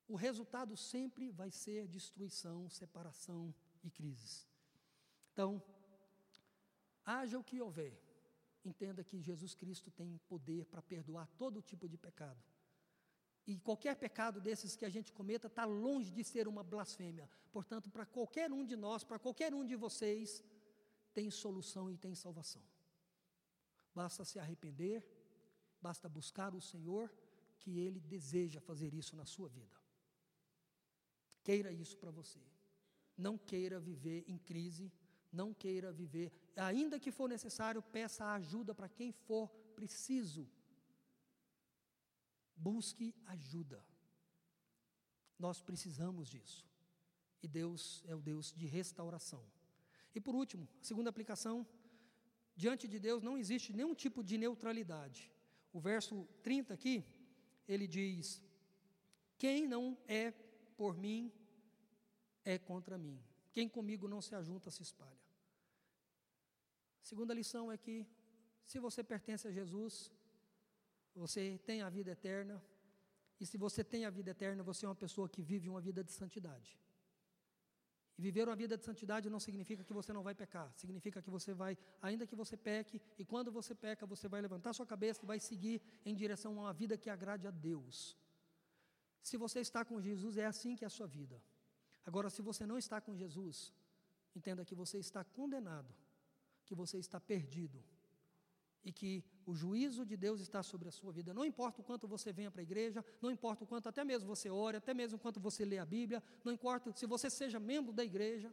o 0.08 0.16
resultado 0.16 0.76
sempre 0.76 1.30
vai 1.30 1.50
ser 1.50 1.86
destruição, 1.86 2.68
separação 2.70 3.54
e 3.84 3.90
crises. 3.90 4.46
Então, 5.32 5.62
haja 7.04 7.38
o 7.38 7.44
que 7.44 7.60
houver, 7.60 8.00
entenda 8.64 9.04
que 9.04 9.20
Jesus 9.20 9.54
Cristo 9.54 9.90
tem 9.90 10.18
poder 10.26 10.64
para 10.66 10.82
perdoar 10.82 11.26
todo 11.36 11.62
tipo 11.62 11.88
de 11.88 11.98
pecado. 11.98 12.42
E 13.46 13.58
qualquer 13.58 13.96
pecado 13.96 14.40
desses 14.40 14.76
que 14.76 14.84
a 14.84 14.90
gente 14.90 15.12
cometa 15.12 15.46
está 15.46 15.64
longe 15.64 16.10
de 16.10 16.22
ser 16.22 16.46
uma 16.46 16.62
blasfêmia. 16.62 17.28
Portanto, 17.50 17.90
para 17.90 18.04
qualquer 18.04 18.52
um 18.52 18.64
de 18.64 18.76
nós, 18.76 19.04
para 19.04 19.18
qualquer 19.18 19.54
um 19.54 19.64
de 19.64 19.74
vocês, 19.74 20.44
tem 21.14 21.30
solução 21.30 21.90
e 21.90 21.96
tem 21.96 22.14
salvação. 22.14 22.62
Basta 23.94 24.24
se 24.24 24.38
arrepender 24.38 25.02
Basta 25.80 26.08
buscar 26.08 26.54
o 26.54 26.60
Senhor, 26.60 27.12
que 27.58 27.78
Ele 27.78 28.00
deseja 28.00 28.60
fazer 28.60 28.94
isso 28.94 29.16
na 29.16 29.24
sua 29.24 29.48
vida. 29.48 29.76
Queira 31.42 31.72
isso 31.72 31.96
para 31.96 32.10
você. 32.10 32.40
Não 33.16 33.36
queira 33.36 33.80
viver 33.80 34.24
em 34.28 34.38
crise, 34.38 34.92
não 35.32 35.52
queira 35.52 35.92
viver, 35.92 36.32
ainda 36.56 37.00
que 37.00 37.10
for 37.10 37.28
necessário, 37.28 37.82
peça 37.82 38.24
ajuda 38.32 38.74
para 38.74 38.88
quem 38.88 39.12
for 39.12 39.48
preciso. 39.74 40.48
Busque 42.56 43.14
ajuda. 43.26 43.84
Nós 45.38 45.60
precisamos 45.62 46.28
disso. 46.28 46.66
E 47.42 47.46
Deus 47.46 48.02
é 48.06 48.14
o 48.14 48.20
Deus 48.20 48.52
de 48.52 48.66
restauração. 48.66 49.44
E 50.14 50.20
por 50.20 50.34
último, 50.34 50.68
a 50.80 50.84
segunda 50.84 51.10
aplicação: 51.10 51.66
diante 52.56 52.88
de 52.88 52.98
Deus 52.98 53.22
não 53.22 53.38
existe 53.38 53.72
nenhum 53.72 53.94
tipo 53.94 54.22
de 54.24 54.36
neutralidade. 54.36 55.30
O 55.78 55.80
verso 55.80 56.26
30 56.42 56.74
aqui, 56.74 57.04
ele 57.68 57.86
diz: 57.86 58.42
Quem 59.42 59.64
não 59.64 59.96
é 60.08 60.32
por 60.76 60.98
mim, 60.98 61.32
é 62.44 62.58
contra 62.58 62.98
mim. 62.98 63.16
Quem 63.52 63.68
comigo 63.68 64.08
não 64.08 64.20
se 64.20 64.34
ajunta, 64.34 64.72
se 64.72 64.82
espalha. 64.82 65.22
segunda 67.00 67.32
lição 67.32 67.70
é 67.70 67.76
que, 67.78 68.04
se 68.64 68.80
você 68.80 69.04
pertence 69.04 69.46
a 69.46 69.52
Jesus, 69.52 70.10
você 71.14 71.60
tem 71.64 71.80
a 71.82 71.88
vida 71.88 72.10
eterna, 72.10 72.60
e 73.38 73.46
se 73.46 73.56
você 73.56 73.84
tem 73.84 74.04
a 74.04 74.10
vida 74.10 74.32
eterna, 74.32 74.64
você 74.64 74.84
é 74.84 74.88
uma 74.88 74.96
pessoa 74.96 75.28
que 75.28 75.42
vive 75.42 75.68
uma 75.68 75.80
vida 75.80 76.02
de 76.02 76.10
santidade. 76.10 76.76
E 78.18 78.22
viver 78.22 78.48
uma 78.48 78.56
vida 78.56 78.76
de 78.76 78.84
santidade 78.84 79.30
não 79.30 79.38
significa 79.38 79.84
que 79.84 79.92
você 79.92 80.12
não 80.12 80.24
vai 80.24 80.34
pecar, 80.34 80.72
significa 80.76 81.22
que 81.22 81.30
você 81.30 81.54
vai, 81.54 81.78
ainda 82.02 82.26
que 82.26 82.34
você 82.34 82.56
peque, 82.56 83.00
e 83.16 83.24
quando 83.24 83.52
você 83.52 83.76
peca, 83.76 84.04
você 84.04 84.26
vai 84.26 84.40
levantar 84.40 84.72
sua 84.72 84.84
cabeça 84.84 85.22
e 85.22 85.26
vai 85.26 85.38
seguir 85.38 85.80
em 86.04 86.16
direção 86.16 86.58
a 86.58 86.62
uma 86.62 86.72
vida 86.72 86.98
que 86.98 87.08
agrade 87.08 87.46
a 87.46 87.52
Deus. 87.52 88.18
Se 89.22 89.36
você 89.36 89.60
está 89.60 89.84
com 89.84 90.00
Jesus, 90.00 90.36
é 90.36 90.46
assim 90.46 90.74
que 90.74 90.84
é 90.84 90.88
a 90.88 90.90
sua 90.90 91.06
vida. 91.06 91.40
Agora, 92.04 92.28
se 92.28 92.42
você 92.42 92.66
não 92.66 92.76
está 92.76 93.00
com 93.00 93.14
Jesus, 93.14 93.72
entenda 94.34 94.64
que 94.64 94.74
você 94.74 94.98
está 94.98 95.22
condenado, 95.22 95.94
que 96.64 96.74
você 96.74 96.98
está 96.98 97.20
perdido, 97.20 97.84
e 98.88 98.92
que 99.00 99.12
o 99.50 99.54
juízo 99.62 100.02
de 100.10 100.16
Deus 100.16 100.40
está 100.40 100.60
sobre 100.62 100.88
a 100.88 100.94
sua 100.98 101.12
vida. 101.18 101.34
Não 101.38 101.44
importa 101.44 101.80
o 101.82 101.84
quanto 101.88 102.06
você 102.14 102.32
venha 102.38 102.50
para 102.50 102.62
a 102.62 102.68
igreja, 102.70 103.04
não 103.24 103.30
importa 103.36 103.64
o 103.64 103.66
quanto 103.66 103.86
até 103.92 104.02
mesmo 104.10 104.26
você 104.34 104.48
ore, 104.66 104.78
até 104.78 104.92
mesmo 105.00 105.16
o 105.18 105.20
quanto 105.24 105.38
você 105.48 105.62
lê 105.72 105.78
a 105.78 105.88
Bíblia, 105.96 106.22
não 106.44 106.52
importa 106.58 106.90
se 107.00 107.06
você 107.14 107.28
seja 107.40 107.60
membro 107.72 107.92
da 107.92 108.04
igreja, 108.12 108.50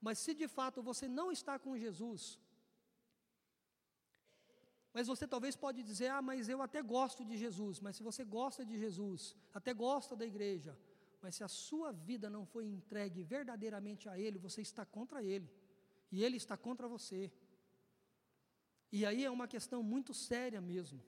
mas 0.00 0.18
se 0.24 0.32
de 0.42 0.48
fato 0.58 0.84
você 0.90 1.06
não 1.08 1.28
está 1.38 1.58
com 1.58 1.76
Jesus, 1.86 2.22
Mas 4.92 5.06
você 5.06 5.24
talvez 5.32 5.54
pode 5.64 5.80
dizer: 5.88 6.08
"Ah, 6.14 6.22
mas 6.28 6.48
eu 6.52 6.60
até 6.66 6.80
gosto 6.94 7.24
de 7.28 7.36
Jesus". 7.42 7.74
Mas 7.84 7.94
se 7.96 8.02
você 8.08 8.22
gosta 8.38 8.62
de 8.70 8.76
Jesus, 8.84 9.36
até 9.58 9.72
gosta 9.72 10.16
da 10.20 10.26
igreja, 10.32 10.72
mas 11.22 11.36
se 11.36 11.44
a 11.48 11.50
sua 11.66 11.90
vida 11.92 12.26
não 12.36 12.44
foi 12.52 12.64
entregue 12.78 13.22
verdadeiramente 13.36 14.08
a 14.12 14.18
ele, 14.24 14.44
você 14.46 14.60
está 14.68 14.84
contra 14.96 15.22
ele. 15.32 15.48
E 16.10 16.24
ele 16.24 16.36
está 16.42 16.56
contra 16.66 16.88
você. 16.96 17.20
E 18.92 19.06
aí 19.06 19.24
é 19.24 19.30
uma 19.30 19.46
questão 19.46 19.82
muito 19.82 20.12
séria 20.12 20.60
mesmo. 20.60 21.02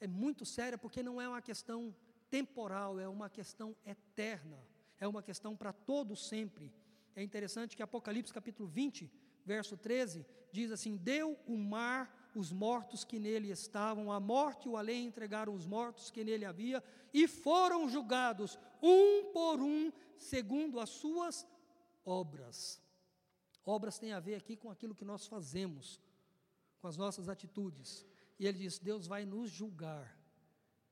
É 0.00 0.06
muito 0.06 0.44
séria 0.44 0.78
porque 0.78 1.02
não 1.02 1.20
é 1.20 1.28
uma 1.28 1.42
questão 1.42 1.94
temporal, 2.28 2.98
é 2.98 3.08
uma 3.08 3.28
questão 3.28 3.76
eterna. 3.84 4.58
É 4.98 5.06
uma 5.06 5.22
questão 5.22 5.56
para 5.56 5.72
todo 5.72 6.14
sempre. 6.16 6.72
É 7.14 7.22
interessante 7.22 7.76
que 7.76 7.82
Apocalipse 7.82 8.32
capítulo 8.32 8.68
20, 8.68 9.10
verso 9.44 9.76
13, 9.76 10.26
diz 10.52 10.70
assim: 10.70 10.96
Deu 10.96 11.38
o 11.46 11.56
mar 11.56 12.20
os 12.34 12.52
mortos 12.52 13.04
que 13.04 13.18
nele 13.18 13.50
estavam, 13.50 14.12
a 14.12 14.20
morte 14.20 14.66
e 14.66 14.68
o 14.68 14.76
além 14.76 15.06
entregaram 15.06 15.52
os 15.52 15.66
mortos 15.66 16.10
que 16.10 16.22
nele 16.22 16.44
havia, 16.44 16.82
e 17.12 17.26
foram 17.26 17.88
julgados, 17.88 18.58
um 18.80 19.32
por 19.32 19.60
um, 19.60 19.92
segundo 20.16 20.78
as 20.78 20.90
suas 20.90 21.46
obras. 22.04 22.80
Obras 23.64 23.98
têm 23.98 24.12
a 24.12 24.20
ver 24.20 24.36
aqui 24.36 24.56
com 24.56 24.70
aquilo 24.70 24.94
que 24.94 25.04
nós 25.04 25.26
fazemos, 25.26 26.00
com 26.80 26.88
as 26.88 26.96
nossas 26.96 27.28
atitudes. 27.28 28.06
E 28.38 28.46
ele 28.46 28.58
diz: 28.58 28.78
Deus 28.78 29.06
vai 29.06 29.24
nos 29.24 29.50
julgar, 29.50 30.18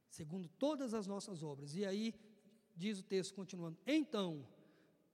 segundo 0.09 0.49
todas 0.49 0.95
as 0.95 1.07
nossas 1.07 1.43
obras. 1.43 1.75
E 1.75 1.85
aí, 1.85 2.15
diz 2.77 3.01
o 3.01 3.05
texto 3.05 3.35
continuando: 3.35 3.79
Então 3.87 4.47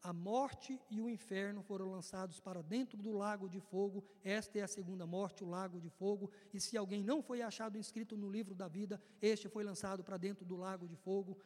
a 0.05 0.13
morte 0.13 0.79
e 0.91 1.01
o 1.01 1.09
inferno 1.09 1.63
foram 1.63 1.91
lançados 1.91 2.39
para 2.39 2.61
dentro 2.63 3.03
do 3.03 3.11
lago 3.11 3.49
de 3.49 3.59
fogo. 3.59 4.05
Esta 4.23 4.59
é 4.59 4.63
a 4.63 4.69
segunda 4.69 5.07
morte, 5.07 5.43
o 5.43 5.49
lago 5.49 5.81
de 5.81 5.89
fogo. 5.89 6.31
E 6.53 6.61
se 6.61 6.77
alguém 6.77 7.03
não 7.03 7.23
foi 7.23 7.41
achado 7.41 7.79
inscrito 7.79 8.15
no 8.15 8.29
livro 8.29 8.55
da 8.55 8.69
vida, 8.69 9.01
este 9.23 9.49
foi 9.49 9.65
lançado 9.65 10.05
para 10.05 10.19
dentro 10.19 10.45
do 10.45 10.57
lago 10.57 10.87
de 10.87 10.95
fogo. 10.95 11.39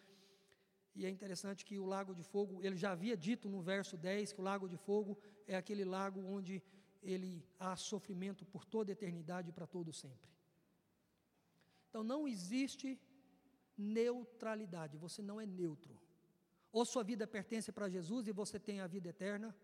E 0.93 1.07
é 1.07 1.09
interessante 1.09 1.64
que 1.64 1.79
o 1.79 1.87
lago 1.87 2.12
de 2.12 2.24
fogo, 2.24 2.61
ele 2.61 2.76
já 2.76 2.91
havia 2.91 3.16
dito 3.16 3.49
no 3.49 3.62
verso 3.62 3.97
10 3.97 4.33
que 4.33 4.41
o 4.41 4.43
lago 4.43 4.68
de 4.68 4.76
fogo 4.76 5.16
é 5.47 5.57
aquele 5.57 5.85
lago 5.85 6.20
onde 6.26 6.61
ele 7.03 7.44
há 7.59 7.76
sofrimento 7.76 8.44
por 8.44 8.64
toda 8.64 8.90
a 8.90 8.94
eternidade 8.94 9.51
e 9.51 9.53
para 9.53 9.66
todo 9.66 9.92
sempre. 9.92 10.30
Então 11.88 12.03
não 12.03 12.26
existe 12.26 13.01
neutralidade, 13.76 14.96
você 14.96 15.22
não 15.22 15.40
é 15.40 15.46
neutro. 15.46 15.99
Ou 16.72 16.84
sua 16.84 17.03
vida 17.03 17.26
pertence 17.26 17.72
para 17.72 17.88
Jesus 17.88 18.26
e 18.26 18.32
você 18.32 18.59
tem 18.59 18.80
a 18.80 18.86
vida 18.86 19.09
eterna 19.09 19.57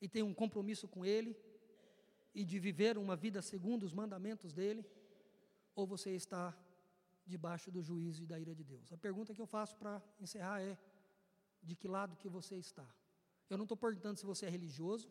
e 0.00 0.08
tem 0.08 0.22
um 0.22 0.32
compromisso 0.32 0.88
com 0.88 1.04
Ele 1.04 1.36
e 2.34 2.44
de 2.44 2.58
viver 2.58 2.96
uma 2.96 3.16
vida 3.16 3.42
segundo 3.42 3.82
os 3.82 3.92
mandamentos 3.92 4.52
dele, 4.52 4.86
ou 5.74 5.86
você 5.86 6.14
está 6.14 6.56
debaixo 7.26 7.70
do 7.70 7.82
juízo 7.82 8.22
e 8.22 8.26
da 8.26 8.38
ira 8.38 8.54
de 8.54 8.64
Deus. 8.64 8.92
A 8.92 8.96
pergunta 8.96 9.34
que 9.34 9.40
eu 9.40 9.46
faço 9.46 9.76
para 9.76 10.02
encerrar 10.18 10.62
é: 10.62 10.78
de 11.62 11.74
que 11.76 11.88
lado 11.88 12.16
que 12.16 12.28
você 12.28 12.56
está? 12.56 12.86
Eu 13.48 13.58
não 13.58 13.64
estou 13.64 13.76
perguntando 13.76 14.18
se 14.18 14.24
você 14.24 14.46
é 14.46 14.48
religioso, 14.48 15.10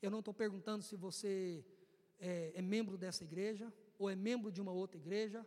eu 0.00 0.10
não 0.10 0.20
estou 0.20 0.34
perguntando 0.34 0.82
se 0.84 0.96
você 0.96 1.64
é, 2.18 2.52
é 2.54 2.62
membro 2.62 2.96
dessa 2.96 3.24
igreja 3.24 3.72
ou 3.98 4.08
é 4.08 4.14
membro 4.14 4.50
de 4.50 4.60
uma 4.60 4.72
outra 4.72 4.96
igreja. 4.96 5.46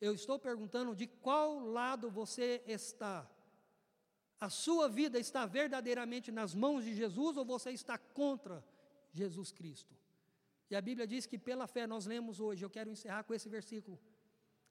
Eu 0.00 0.14
estou 0.14 0.38
perguntando 0.38 0.94
de 0.94 1.06
qual 1.06 1.60
lado 1.60 2.10
você 2.10 2.62
está 2.66 3.28
a 4.46 4.50
sua 4.50 4.88
vida 4.88 5.20
está 5.20 5.46
verdadeiramente 5.46 6.32
nas 6.32 6.52
mãos 6.52 6.84
de 6.84 6.92
Jesus 6.92 7.36
ou 7.36 7.44
você 7.44 7.70
está 7.70 7.96
contra 7.96 8.56
Jesus 9.12 9.52
Cristo? 9.52 9.94
E 10.68 10.74
a 10.74 10.80
Bíblia 10.80 11.06
diz 11.06 11.26
que 11.26 11.38
pela 11.38 11.68
fé 11.68 11.86
nós 11.86 12.06
lemos 12.06 12.40
hoje, 12.40 12.64
eu 12.64 12.68
quero 12.76 12.90
encerrar 12.90 13.22
com 13.22 13.32
esse 13.32 13.48
versículo, 13.48 14.00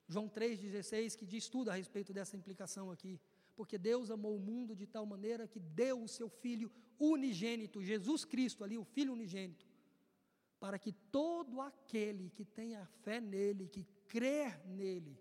João 0.06 0.28
3,16, 0.28 1.16
que 1.16 1.24
diz 1.24 1.48
tudo 1.48 1.70
a 1.70 1.74
respeito 1.74 2.12
dessa 2.12 2.36
implicação 2.36 2.90
aqui. 2.90 3.18
Porque 3.54 3.78
Deus 3.78 4.10
amou 4.10 4.36
o 4.36 4.40
mundo 4.40 4.74
de 4.74 4.86
tal 4.86 5.04
maneira 5.04 5.46
que 5.46 5.60
deu 5.60 6.02
o 6.02 6.08
seu 6.08 6.28
Filho 6.28 6.70
unigênito, 6.98 7.82
Jesus 7.82 8.24
Cristo 8.24 8.64
ali, 8.64 8.78
o 8.78 8.84
Filho 8.84 9.12
unigênito, 9.12 9.66
para 10.58 10.78
que 10.78 10.92
todo 10.92 11.60
aquele 11.60 12.30
que 12.30 12.44
tenha 12.44 12.86
fé 13.02 13.20
nele, 13.20 13.68
que 13.68 13.84
crer 14.08 14.64
nele, 14.66 15.18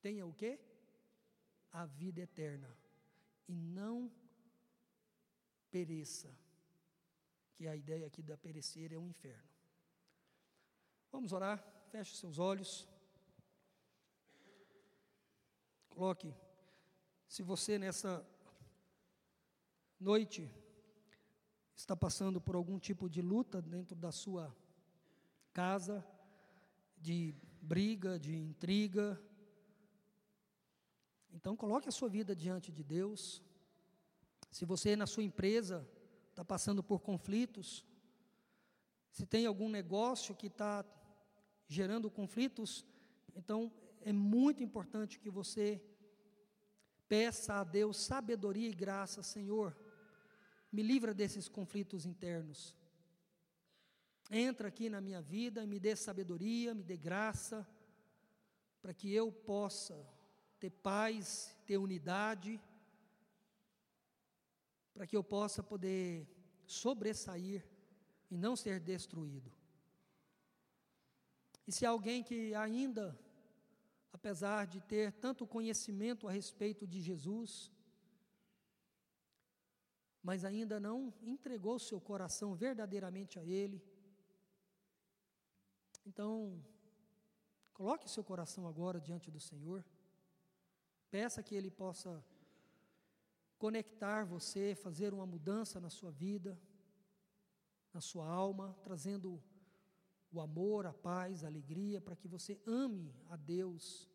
tenha 0.00 0.26
o 0.26 0.32
quê? 0.32 0.58
A 1.70 1.84
vida 1.86 2.20
eterna 2.22 2.74
e 3.46 3.54
não 3.54 4.10
pereça. 5.70 6.34
Que 7.54 7.66
a 7.68 7.76
ideia 7.76 8.06
aqui 8.06 8.22
da 8.22 8.36
perecer 8.36 8.92
é 8.92 8.96
o 8.96 9.02
um 9.02 9.08
inferno. 9.08 9.50
Vamos 11.12 11.32
orar, 11.32 11.62
feche 11.90 12.16
seus 12.16 12.38
olhos. 12.38 12.88
Coloque, 15.90 16.32
se 17.30 17.44
você 17.44 17.78
nessa 17.78 18.26
noite 20.00 20.50
está 21.76 21.94
passando 21.94 22.40
por 22.40 22.56
algum 22.56 22.76
tipo 22.76 23.08
de 23.08 23.22
luta 23.22 23.62
dentro 23.62 23.94
da 23.94 24.10
sua 24.10 24.52
casa, 25.52 26.04
de 26.98 27.32
briga, 27.62 28.18
de 28.18 28.36
intriga, 28.36 29.16
então, 31.32 31.56
coloque 31.56 31.88
a 31.88 31.92
sua 31.92 32.08
vida 32.08 32.34
diante 32.34 32.72
de 32.72 32.82
Deus. 32.82 33.40
Se 34.50 34.64
você 34.64 34.96
na 34.96 35.06
sua 35.06 35.22
empresa 35.22 35.88
está 36.30 36.44
passando 36.44 36.82
por 36.82 36.98
conflitos, 36.98 37.86
se 39.12 39.24
tem 39.24 39.46
algum 39.46 39.68
negócio 39.68 40.34
que 40.34 40.48
está 40.48 40.84
gerando 41.68 42.10
conflitos, 42.10 42.84
então 43.36 43.72
é 44.00 44.12
muito 44.12 44.64
importante 44.64 45.20
que 45.20 45.30
você 45.30 45.80
peça 47.10 47.54
a 47.54 47.64
Deus 47.64 47.96
sabedoria 47.96 48.68
e 48.68 48.80
graça, 48.84 49.20
Senhor, 49.20 49.76
me 50.70 50.80
livra 50.80 51.12
desses 51.12 51.48
conflitos 51.48 52.06
internos. 52.06 52.76
Entra 54.30 54.68
aqui 54.68 54.88
na 54.88 55.00
minha 55.00 55.20
vida 55.20 55.64
e 55.64 55.66
me 55.66 55.80
dê 55.80 55.96
sabedoria, 55.96 56.72
me 56.72 56.84
dê 56.84 56.96
graça, 56.96 57.66
para 58.80 58.94
que 58.94 59.12
eu 59.12 59.32
possa 59.32 59.98
ter 60.60 60.70
paz, 60.70 61.58
ter 61.66 61.78
unidade, 61.78 62.60
para 64.94 65.04
que 65.04 65.16
eu 65.16 65.24
possa 65.24 65.64
poder 65.64 66.28
sobressair 66.64 67.66
e 68.30 68.36
não 68.36 68.54
ser 68.54 68.78
destruído. 68.78 69.50
E 71.66 71.72
se 71.72 71.84
alguém 71.84 72.22
que 72.22 72.54
ainda, 72.54 73.18
apesar 74.12 74.66
de 74.66 74.80
ter 74.80 75.12
tanto 75.12 75.46
conhecimento 75.46 76.26
a 76.26 76.32
respeito 76.32 76.86
de 76.86 77.00
Jesus, 77.00 77.70
mas 80.22 80.44
ainda 80.44 80.78
não 80.78 81.12
entregou 81.22 81.78
seu 81.78 82.00
coração 82.00 82.54
verdadeiramente 82.54 83.38
a 83.38 83.44
Ele, 83.44 83.82
então, 86.06 86.60
coloque 87.72 88.10
seu 88.10 88.24
coração 88.24 88.66
agora 88.66 89.00
diante 89.00 89.30
do 89.30 89.38
Senhor. 89.38 89.84
Peça 91.10 91.42
que 91.42 91.54
Ele 91.54 91.70
possa 91.70 92.24
conectar 93.58 94.24
você, 94.24 94.74
fazer 94.74 95.12
uma 95.12 95.26
mudança 95.26 95.78
na 95.78 95.90
sua 95.90 96.10
vida, 96.10 96.58
na 97.92 98.00
sua 98.00 98.26
alma, 98.26 98.76
trazendo 98.82 99.42
o 100.32 100.40
amor, 100.40 100.86
a 100.86 100.92
paz, 100.92 101.42
a 101.42 101.48
alegria, 101.48 102.00
para 102.00 102.16
que 102.16 102.28
você 102.28 102.60
ame 102.66 103.14
a 103.28 103.36
Deus 103.36 104.08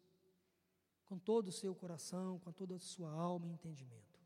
com 1.05 1.19
todo 1.19 1.49
o 1.49 1.51
seu 1.51 1.75
coração, 1.75 2.39
com 2.39 2.51
toda 2.51 2.75
a 2.75 2.79
sua 2.79 3.11
alma 3.11 3.47
e 3.47 3.51
entendimento. 3.51 4.19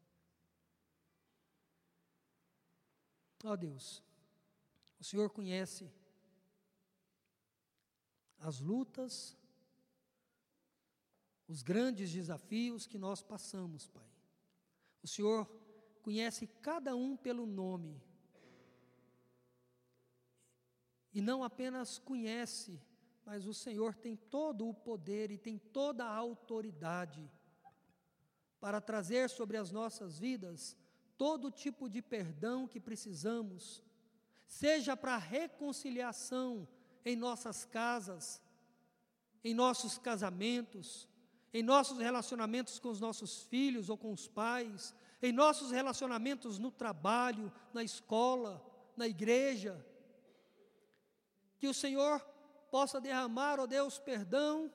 Ó 3.44 3.52
oh 3.52 3.58
Deus, 3.58 4.04
o 5.00 5.04
Senhor 5.04 5.30
conhece 5.30 5.90
as 8.40 8.60
lutas, 8.60 9.38
os 11.48 11.62
grandes 11.62 12.12
desafios 12.12 12.86
que 12.86 12.98
nós 12.98 13.22
passamos, 13.22 13.88
Pai. 13.88 14.08
O 15.02 15.08
Senhor 15.08 15.46
conhece 16.02 16.48
cada 16.62 16.96
um 16.96 17.18
pelo 17.18 17.46
nome. 17.46 18.02
E 21.20 21.22
não 21.22 21.44
apenas 21.44 22.00
conhece, 22.00 22.80
mas 23.26 23.46
o 23.46 23.54
Senhor 23.54 23.94
tem 23.94 24.16
todo 24.16 24.70
o 24.70 24.74
poder 24.74 25.30
e 25.32 25.38
tem 25.38 25.58
toda 25.58 26.06
a 26.06 26.16
autoridade 26.16 27.30
para 28.58 28.80
trazer 28.80 29.30
sobre 29.30 29.58
as 29.58 29.70
nossas 29.70 30.18
vidas 30.18 30.78
todo 31.18 31.52
tipo 31.52 31.90
de 31.90 32.02
perdão 32.02 32.66
que 32.66 32.80
precisamos, 32.80 33.84
seja 34.48 34.96
para 34.96 35.18
reconciliação 35.18 36.66
em 37.04 37.18
nossas 37.18 37.66
casas, 37.66 38.42
em 39.44 39.54
nossos 39.54 39.98
casamentos, 39.98 41.06
em 41.54 41.62
nossos 41.62 41.98
relacionamentos 41.98 42.80
com 42.80 42.88
os 42.88 43.02
nossos 43.02 43.44
filhos 43.44 43.90
ou 43.90 43.98
com 43.98 44.14
os 44.14 44.26
pais, 44.26 44.96
em 45.22 45.34
nossos 45.34 45.72
relacionamentos 45.72 46.58
no 46.58 46.72
trabalho, 46.72 47.52
na 47.74 47.84
escola, 47.84 48.66
na 48.96 49.06
igreja. 49.06 49.86
Que 51.60 51.68
o 51.68 51.74
Senhor 51.74 52.20
possa 52.72 53.00
derramar, 53.00 53.60
ó 53.60 53.68
Deus, 53.68 54.00
perdão 54.00 54.72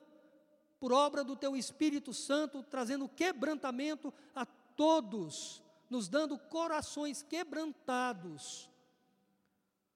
por 0.79 0.91
obra 0.91 1.23
do 1.23 1.35
teu 1.35 1.55
Espírito 1.55 2.13
Santo, 2.13 2.61
trazendo 2.63 3.09
quebrantamento 3.09 4.13
a 4.35 4.45
todos, 4.45 5.63
nos 5.89 6.07
dando 6.07 6.37
corações 6.37 7.23
quebrantados 7.23 8.69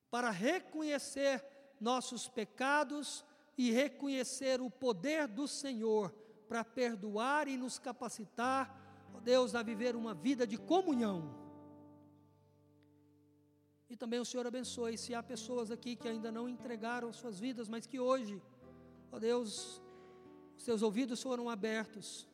para 0.10 0.32
reconhecer 0.32 1.46
nossos 1.80 2.28
pecados 2.28 3.24
e 3.58 3.72
reconhecer 3.72 4.62
o 4.62 4.70
poder 4.70 5.28
do 5.28 5.48
Senhor 5.48 6.12
para 6.48 6.66
perdoar 6.66 7.48
e 7.48 7.58
nos 7.58 7.78
capacitar, 7.78 8.76
ó 9.14 9.20
Deus, 9.20 9.54
a 9.54 9.62
viver 9.62 9.96
uma 9.96 10.14
vida 10.14 10.48
de 10.48 10.58
comunhão. 10.58 11.49
E 13.90 13.96
também 13.96 14.20
o 14.20 14.26
Senhor 14.26 14.46
abençoe 14.46 14.98
se 14.98 15.16
há 15.16 15.24
pessoas 15.24 15.72
aqui 15.72 15.96
que 15.96 16.08
ainda 16.08 16.32
não 16.32 16.48
entregaram 16.48 17.12
suas 17.12 17.40
vidas, 17.40 17.68
mas 17.68 17.88
que 17.88 18.00
hoje, 18.00 18.42
ó 19.12 19.18
Deus, 19.18 19.82
seus 20.56 20.82
ouvidos 20.84 21.22
foram 21.24 21.50
abertos, 21.50 22.28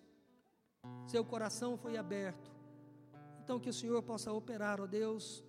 seu 1.08 1.24
coração 1.24 1.78
foi 1.78 1.95
aberto. 1.95 2.51
Então 3.41 3.60
que 3.60 3.70
o 3.70 3.74
Senhor 3.74 4.03
possa 4.03 4.34
operar, 4.34 4.82
ó 4.82 4.86
Deus, 4.86 5.43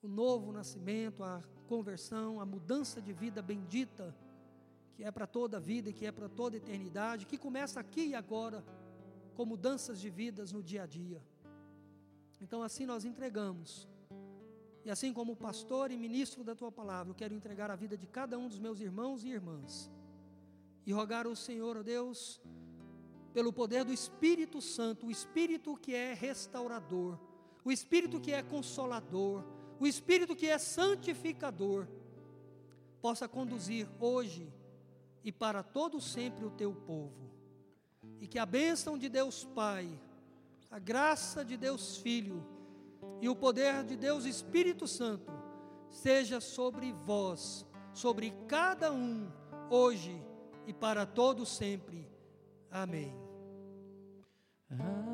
o 0.00 0.06
novo 0.06 0.52
nascimento, 0.52 1.24
a 1.24 1.42
conversão, 1.66 2.40
a 2.40 2.46
mudança 2.46 3.00
de 3.00 3.12
vida 3.12 3.42
bendita, 3.42 4.14
que 4.94 5.02
é 5.02 5.10
para 5.10 5.26
toda 5.26 5.56
a 5.56 5.60
vida 5.60 5.90
e 5.90 5.92
que 5.92 6.06
é 6.06 6.12
para 6.12 6.28
toda 6.28 6.56
a 6.56 6.58
eternidade, 6.58 7.26
que 7.26 7.38
começa 7.38 7.80
aqui 7.80 8.08
e 8.08 8.14
agora, 8.14 8.64
com 9.34 9.44
mudanças 9.44 10.00
de 10.00 10.10
vidas 10.10 10.52
no 10.52 10.62
dia 10.62 10.82
a 10.84 10.86
dia. 10.86 11.20
Então 12.40 12.62
assim 12.62 12.86
nós 12.86 13.04
entregamos. 13.04 13.88
E 14.84 14.90
assim 14.90 15.12
como 15.12 15.36
pastor 15.36 15.90
e 15.90 15.96
ministro 15.96 16.42
da 16.42 16.54
tua 16.54 16.72
palavra, 16.72 17.10
eu 17.10 17.14
quero 17.14 17.34
entregar 17.34 17.70
a 17.70 17.76
vida 17.76 17.96
de 17.96 18.06
cada 18.06 18.38
um 18.38 18.48
dos 18.48 18.58
meus 18.58 18.80
irmãos 18.80 19.22
e 19.22 19.28
irmãs. 19.28 19.90
E 20.84 20.92
rogar 20.92 21.26
ao 21.26 21.36
Senhor, 21.36 21.76
ó 21.76 21.82
Deus, 21.82 22.40
pelo 23.32 23.52
poder 23.52 23.84
do 23.84 23.92
Espírito 23.92 24.60
Santo, 24.60 25.06
o 25.06 25.10
Espírito 25.10 25.76
que 25.76 25.94
é 25.94 26.12
restaurador, 26.12 27.18
o 27.64 27.70
Espírito 27.70 28.20
que 28.20 28.32
é 28.32 28.42
consolador, 28.42 29.44
o 29.78 29.86
Espírito 29.86 30.34
que 30.34 30.48
é 30.48 30.58
santificador, 30.58 31.86
possa 33.00 33.28
conduzir 33.28 33.88
hoje 34.00 34.52
e 35.24 35.30
para 35.30 35.62
todo 35.62 36.00
sempre 36.00 36.44
o 36.44 36.50
teu 36.50 36.74
povo. 36.74 37.30
E 38.20 38.26
que 38.26 38.38
a 38.38 38.46
bênção 38.46 38.98
de 38.98 39.08
Deus 39.08 39.44
Pai, 39.44 39.88
a 40.70 40.78
graça 40.78 41.44
de 41.44 41.56
Deus 41.56 41.96
Filho 41.96 42.44
e 43.22 43.28
o 43.28 43.36
poder 43.36 43.84
de 43.84 43.96
Deus 43.96 44.24
Espírito 44.24 44.88
Santo 44.88 45.32
seja 45.88 46.40
sobre 46.40 46.92
vós, 46.92 47.64
sobre 47.94 48.34
cada 48.48 48.92
um, 48.92 49.30
hoje 49.70 50.20
e 50.66 50.72
para 50.72 51.06
todo 51.06 51.46
sempre. 51.46 52.10
Amém. 52.68 53.14
Amém. 54.68 55.11